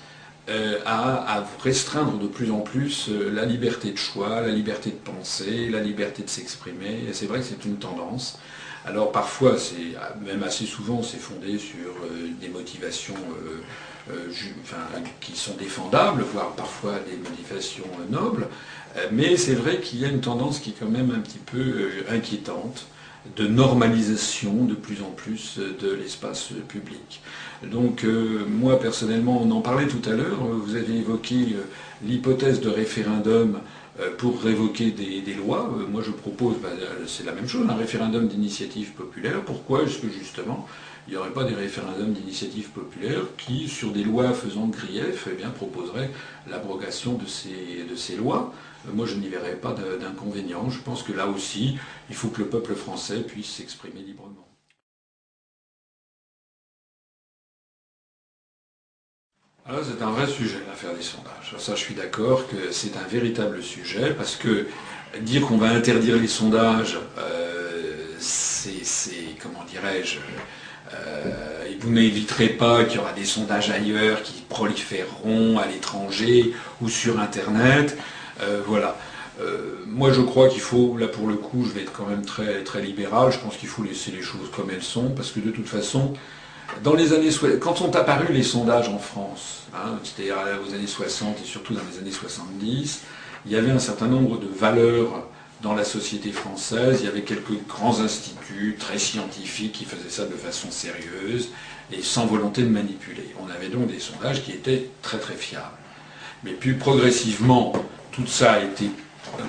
[0.48, 4.96] euh, à, restreindre de plus en plus euh, la liberté de choix, la liberté de
[4.96, 7.00] penser, la liberté de s'exprimer.
[7.12, 8.38] C'est vrai que c'est une tendance.
[8.84, 13.14] Alors parfois, c'est même assez souvent, c'est fondé sur euh, des motivations
[15.20, 18.46] qui sont défendables, voire parfois des motivations nobles.
[19.10, 21.90] mais c'est vrai qu'il y a une tendance qui est quand même un petit peu
[22.08, 22.86] inquiétante
[23.34, 27.20] de normalisation de plus en plus de l'espace public.
[27.62, 31.62] Donc euh, moi personnellement, on en parlait tout à l'heure, vous avez évoqué euh,
[32.04, 33.60] l'hypothèse de référendum
[34.00, 35.74] euh, pour révoquer des, lois.
[35.90, 36.68] moi je propose, bah,
[37.06, 39.40] c'est la même chose, un référendum d'initiative populaire.
[39.42, 40.68] Pourquoi Est-ce que justement
[41.08, 45.36] il n'y aurait pas des référendums d'initiative populaire qui, sur des lois faisant grief, eh
[45.36, 46.10] bien, proposeraient
[46.50, 48.52] l'abrogation de ces, de ces lois?
[48.92, 50.68] Moi je n'y verrais pas d'inconvénient.
[50.68, 51.78] Je pense que là aussi,
[52.10, 54.45] il faut que le peuple français puisse s'exprimer librement.
[59.68, 61.56] Alors c'est un vrai sujet l'affaire des sondages.
[61.58, 64.68] Ça je suis d'accord que c'est un véritable sujet parce que
[65.22, 68.70] dire qu'on va interdire les sondages, euh, c'est,
[69.42, 70.18] comment dirais-je,
[70.94, 76.88] euh, vous n'éviterez pas qu'il y aura des sondages ailleurs qui proliféreront à l'étranger ou
[76.88, 77.98] sur Internet.
[78.42, 78.96] Euh, voilà.
[79.88, 82.62] moi je crois qu'il faut, là pour le coup, je vais être quand même très,
[82.62, 85.50] très libéral, je pense qu'il faut laisser les choses comme elles sont, parce que de
[85.50, 86.14] toute façon,
[86.82, 87.30] dans les années,
[87.60, 90.36] quand sont apparus les sondages en France, hein, c'est-à-dire
[90.66, 93.02] aux années 60 et surtout dans les années 70,
[93.46, 95.26] il y avait un certain nombre de valeurs
[95.62, 96.98] dans la société française.
[97.00, 101.50] Il y avait quelques grands instituts très scientifiques qui faisaient ça de façon sérieuse
[101.92, 103.34] et sans volonté de manipuler.
[103.40, 105.64] On avait donc des sondages qui étaient très très fiables.
[106.44, 107.72] Mais puis progressivement,
[108.12, 108.90] tout ça a été,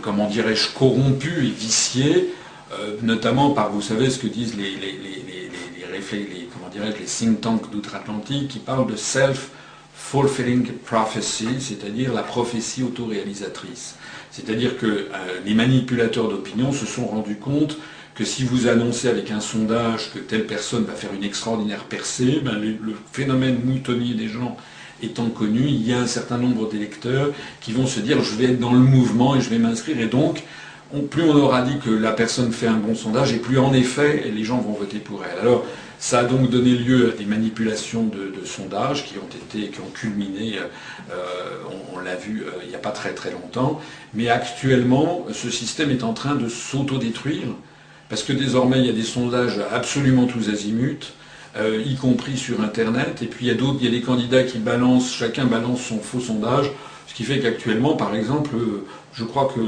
[0.02, 2.34] comment dirais-je, corrompu et vicié,
[2.74, 4.78] euh, notamment par, vous savez, ce que disent les,
[6.53, 13.95] comment les think tanks d'outre-Atlantique qui parlent de self-fulfilling prophecy, c'est-à-dire la prophétie autoréalisatrice.
[14.32, 15.07] C'est-à-dire que euh,
[15.45, 17.78] les manipulateurs d'opinion se sont rendus compte
[18.14, 22.41] que si vous annoncez avec un sondage que telle personne va faire une extraordinaire percée,
[22.44, 24.57] ben, le, phénomène moutonnier des gens
[25.03, 27.30] étant connu, il y a un certain nombre d'électeurs
[27.61, 30.07] qui vont se dire je vais être dans le mouvement et je vais m'inscrire et
[30.07, 30.44] donc
[31.11, 34.32] plus on aura dit que la personne fait un bon sondage et plus en effet
[34.34, 35.48] les gens vont voter pour elle.
[35.99, 39.90] Ça a donc donné lieu à des manipulations de, sondages qui ont été, qui ont
[39.94, 40.57] culminé,
[41.11, 41.15] euh,
[41.94, 43.82] on, l'a vu euh, il n'y a pas très très longtemps,
[44.14, 47.48] mais actuellement ce système est en train de s'autodétruire
[48.10, 51.14] parce que désormais il y a des sondages absolument tous azimuts.
[51.56, 54.06] Euh, y compris sur Internet, et puis il y a d'autres, il y a des
[54.06, 56.69] candidats qui balancent, chacun balance son faux sondage,
[57.07, 58.56] ce qui fait qu'actuellement, par exemple,
[59.18, 59.61] je crois que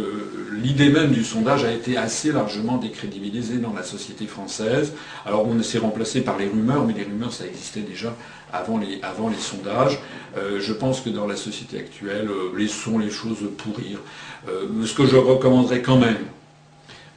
[0.54, 4.94] l'idée même du sondage a été assez largement décrédibilisée dans la société française.
[5.26, 8.16] Alors on s'est remplacé par les rumeurs, mais les rumeurs ça existait déjà
[8.54, 10.00] avant les, avant les sondages.
[10.38, 14.00] Euh, je pense que dans la société actuelle, euh, laissons les choses pourrir.
[14.48, 16.18] Euh, ce que je recommanderais quand même,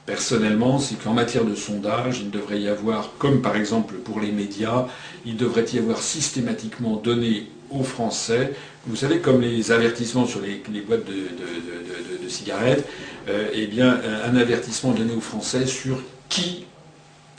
[0.07, 4.33] personnellement, c'est qu'en matière de sondage, il devrait y avoir, comme par exemple pour les
[4.33, 4.87] médias,
[5.27, 8.53] il devrait y avoir systématiquement donné aux Français,
[8.87, 12.87] vous savez, comme les avertissements sur les, boîtes de, cigarettes,
[13.29, 16.65] euh, eh bien, un avertissement donné aux Français sur qui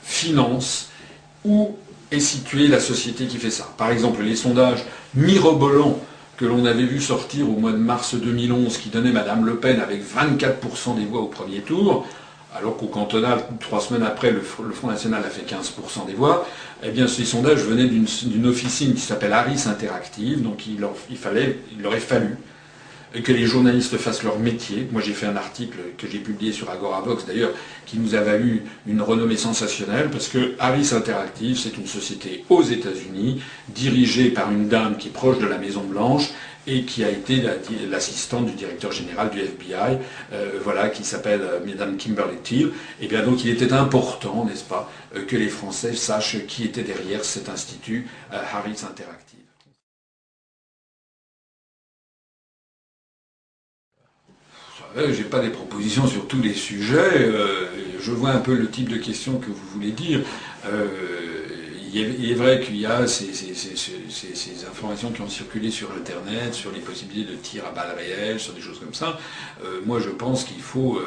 [0.02, 0.88] finance,
[1.44, 1.76] où
[2.10, 3.68] est située la société qui fait ça.
[3.76, 4.84] Par exemple, les sondages
[5.14, 5.98] mirobolants
[6.36, 9.80] que l'on avait vu sortir au mois de mars 2011, qui donnait Madame Le Pen
[9.80, 12.06] avec 24% des voix au premier tour,
[12.54, 16.46] alors qu'au cantonal, trois semaines après, le, Front National a fait 15% des voix,
[16.82, 21.84] eh bien ces sondages venaient d'une officine qui s'appelle Harris Interactive, donc il, fallait, il
[21.86, 22.36] aurait fallu
[23.22, 24.88] que les journalistes fassent leur métier.
[24.90, 27.52] Moi, j'ai fait un article que j'ai publié sur Agoravox, d'ailleurs,
[27.86, 32.62] qui nous a valu une renommée sensationnelle, parce que Harris Interactive, c'est une société aux
[32.62, 36.30] États-Unis, dirigée par une dame qui est proche de la Maison-Blanche,
[36.66, 37.42] et qui a été
[37.90, 39.98] l'assistante du directeur général du FBI,
[40.32, 42.70] euh, voilà, qui s'appelle euh, Madame Kimberly Thiel.
[43.00, 46.82] Et bien donc il était important, n'est-ce pas, euh, que les Français sachent qui était
[46.82, 49.33] derrière cet institut Harris Interactive.
[54.96, 57.28] Je n'ai pas des propositions sur tous les sujets.
[58.00, 60.20] je vois un peu le type de questions que vous voulez dire.
[61.92, 63.32] il, est, vrai qu'il y a ces,
[64.70, 68.52] informations qui ont circulé sur Internet, sur les possibilités de tir à balles réelles, sur
[68.52, 69.18] des choses comme ça.
[69.84, 71.00] moi, je pense qu'il faut...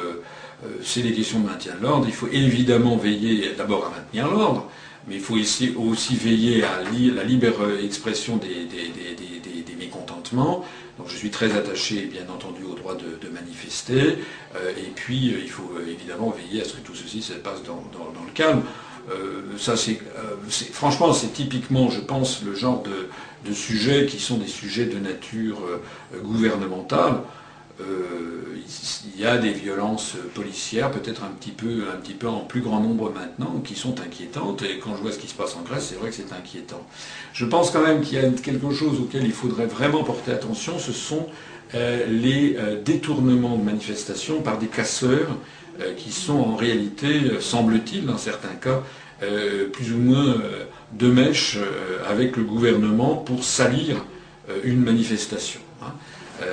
[0.82, 2.04] c'est des questions de maintien de l'ordre.
[2.06, 4.70] Il faut évidemment veiller d'abord à maintenir l'ordre,
[5.08, 8.68] mais il faut aussi, veiller à la libre expression des
[9.78, 10.62] mécontentements.
[10.98, 14.18] Donc je suis très attaché, bien entendu, au droit de, manifester.
[14.56, 17.34] Euh, et puis, euh, il faut euh, évidemment veiller à ce que tout ceci se
[17.34, 18.62] passe dans, le calme.
[19.58, 20.00] ça, c'est,
[20.72, 25.58] franchement, c'est typiquement, je pense, le genre de, sujets qui sont des sujets de nature
[26.22, 27.22] gouvernementale.
[27.80, 27.84] Euh,
[29.14, 32.60] il y a des violences policières, peut-être un petit peu, un petit peu en plus
[32.60, 34.62] grand nombre maintenant, qui sont inquiétantes.
[34.62, 36.84] Et quand je vois ce qui se passe en Grèce, c'est vrai que c'est inquiétant.
[37.32, 40.78] Je pense quand même qu'il y a quelque chose auquel il faudrait vraiment porter attention.
[40.78, 41.26] Ce sont
[41.74, 45.36] euh, les euh, détournements de manifestations par des casseurs
[45.96, 48.82] qui sont en réalité, semble-t-il, dans certains cas,
[49.72, 50.34] plus ou moins
[50.92, 51.56] de mèche
[52.08, 54.04] avec le gouvernement pour salir
[54.64, 55.60] une manifestation.
[56.40, 56.44] Hein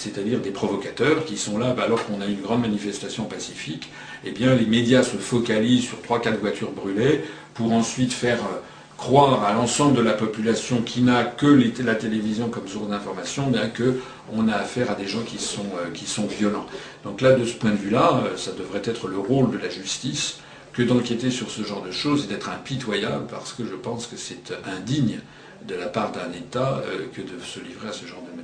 [0.00, 3.90] c'est-à-dire des provocateurs qui sont là, bah, alors qu'on a une grande manifestation pacifique,
[4.24, 7.22] eh bien les médias se focalisent sur 3-4 voitures brûlées
[7.54, 8.60] pour ensuite faire euh,
[8.96, 11.46] croire à l'ensemble de la population qui n'a que
[11.82, 15.90] la télévision comme source d'information, bien qu'on a affaire à des gens qui sont, euh,
[15.92, 16.66] qui sont violents.
[17.04, 19.68] Donc là, de ce point de vue-là, euh, ça devrait être le rôle de la
[19.68, 20.38] justice
[20.72, 24.16] que d'enquêter sur ce genre de choses et d'être impitoyable, parce que je pense que
[24.16, 25.18] c'est indigne
[25.66, 26.82] de la part d'un État
[27.12, 28.39] que de se livrer à ce genre de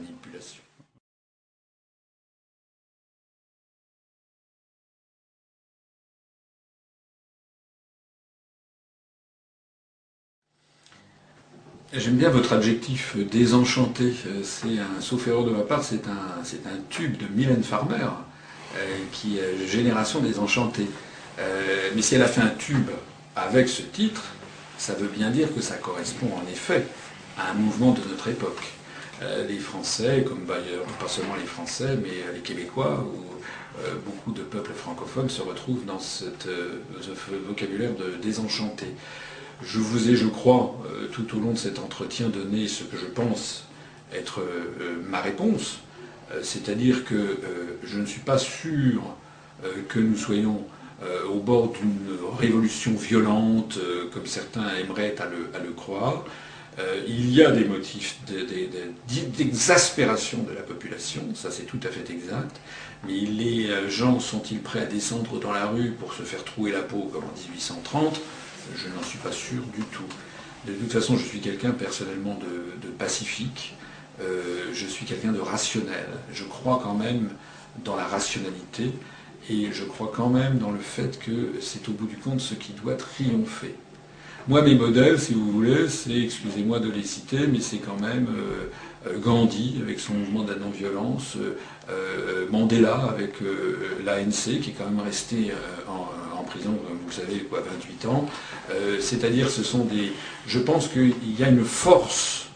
[11.93, 14.13] J'aime bien votre adjectif euh, désenchanté.
[14.27, 18.09] Euh, c'est un, sauf erreur de ma part, c'est un, tube de Mylène Farmer,
[18.77, 20.89] euh, qui est Génération désenchantée.
[21.95, 22.91] mais si elle a fait un tube
[23.37, 24.25] avec ce titre,
[24.79, 26.87] ça veut bien dire que ça correspond en effet
[27.39, 28.65] à un mouvement de notre époque.
[29.49, 33.23] les Français, comme d'ailleurs pas seulement les Français, mais les Québécois ou
[34.05, 36.25] beaucoup de peuples francophones se retrouvent dans ce
[37.47, 38.87] vocabulaire de désenchanté.
[39.63, 42.97] Je vous ai, je crois, euh, tout au long de cet entretien donné ce que
[42.97, 43.65] je pense
[44.13, 45.79] être euh, ma réponse,
[46.31, 47.39] euh, c'est-à-dire que
[47.83, 49.03] je ne suis pas sûr
[49.89, 50.67] que nous soyons
[51.31, 53.79] au bord d'une révolution violente,
[54.13, 56.25] comme certains aimeraient à le, croire.
[57.09, 58.19] il y a des motifs
[59.39, 62.61] d'exaspération de, la population, ça c'est tout à fait exact,
[63.07, 66.83] mais les gens sont-ils prêts à descendre dans la rue pour se faire trouer la
[66.83, 68.21] peau comme en 1830
[68.75, 70.09] je n'en suis pas sûr du tout.
[70.67, 73.75] De toute façon, je suis quelqu'un personnellement de, pacifique,
[74.21, 76.09] euh, je suis quelqu'un de rationnel.
[76.33, 77.29] Je crois quand même
[77.85, 78.91] dans la rationalité
[79.49, 82.55] et je crois quand même dans le fait que c'est au bout du compte ce
[82.55, 83.75] qui doit triompher.
[84.49, 88.29] Moi, mes modèles, si vous voulez, c'est, excusez-moi de les citer, mais c'est quand même
[88.29, 91.37] euh, euh, Gandhi avec son mouvement de la non-violence,
[92.51, 93.35] Mandela avec
[94.05, 95.53] l'ANC qui est quand même resté
[95.87, 96.09] en,
[96.47, 96.75] prison,
[97.05, 98.27] vous savez, quoi, 28 ans.
[98.71, 100.13] Euh, c'est-à-dire, ce sont des.
[100.47, 102.47] Je pense qu'il y a une force,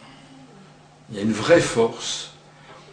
[1.10, 2.32] il y a une vraie force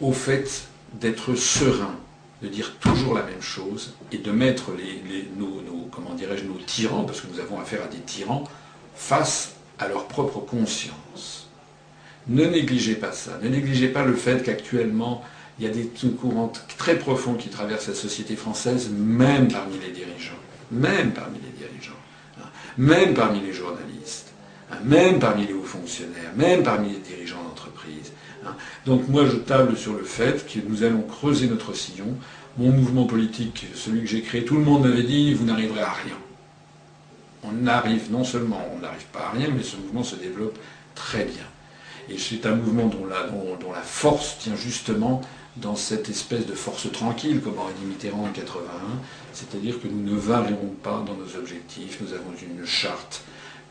[0.00, 1.96] au fait d'être serein,
[2.42, 7.04] de dire toujours la même chose et de mettre les, nos, comment dirais-je, nos tyrans,
[7.04, 8.44] parce que nous avons affaire à des tyrans,
[8.94, 11.48] face à leur propre conscience.
[12.26, 13.38] Ne négligez pas ça.
[13.42, 15.24] Ne négligez pas le fait qu'actuellement,
[15.58, 19.90] il y a des courants très profonds qui traversent la société française, même parmi les
[19.90, 20.37] dirigeants
[20.70, 21.92] même parmi les dirigeants,
[22.38, 24.32] hein, même parmi les journalistes,
[24.70, 28.12] hein, même parmi les hauts fonctionnaires, même parmi les dirigeants d'entreprise.
[28.46, 28.54] Hein.
[28.86, 32.14] Donc moi je table sur le fait que nous allons creuser notre sillon.
[32.56, 35.92] Mon mouvement politique, celui que j'ai créé, tout le monde m'avait dit vous n'arriverez à
[35.92, 36.16] rien.
[37.44, 40.58] On arrive, non seulement on n'arrive pas à rien, mais ce mouvement se développe
[40.94, 41.44] très bien.
[42.08, 45.20] Et c'est un mouvement dont la, force tient justement
[45.56, 48.64] dans cette espèce de force tranquille, comme aurait dit Mitterrand en 81,
[49.38, 53.22] c'est-à-dire que nous ne varierons pas dans nos objectifs, nous avons une charte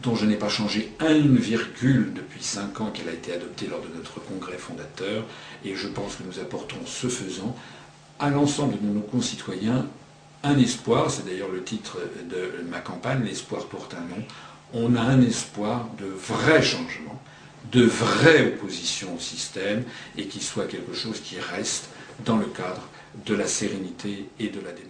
[0.01, 3.81] dont je n'ai pas changé une virgule depuis cinq ans qu'elle a été adoptée lors
[3.81, 5.25] de notre congrès fondateur,
[5.65, 7.53] et je pense que nous apportons ce faisant
[8.19, 9.87] à l'ensemble de nos concitoyens
[10.43, 11.97] un espoir, c'est d'ailleurs le titre
[12.29, 14.23] de ma campagne, l'espoir porte un nom,
[14.73, 17.21] on a un espoir de vrai changement,
[17.71, 19.83] de vraie opposition au système,
[20.15, 21.89] et qui soit quelque chose qui reste
[22.23, 22.87] dans le cadre
[23.25, 24.86] de la sérénité et de la démocratie.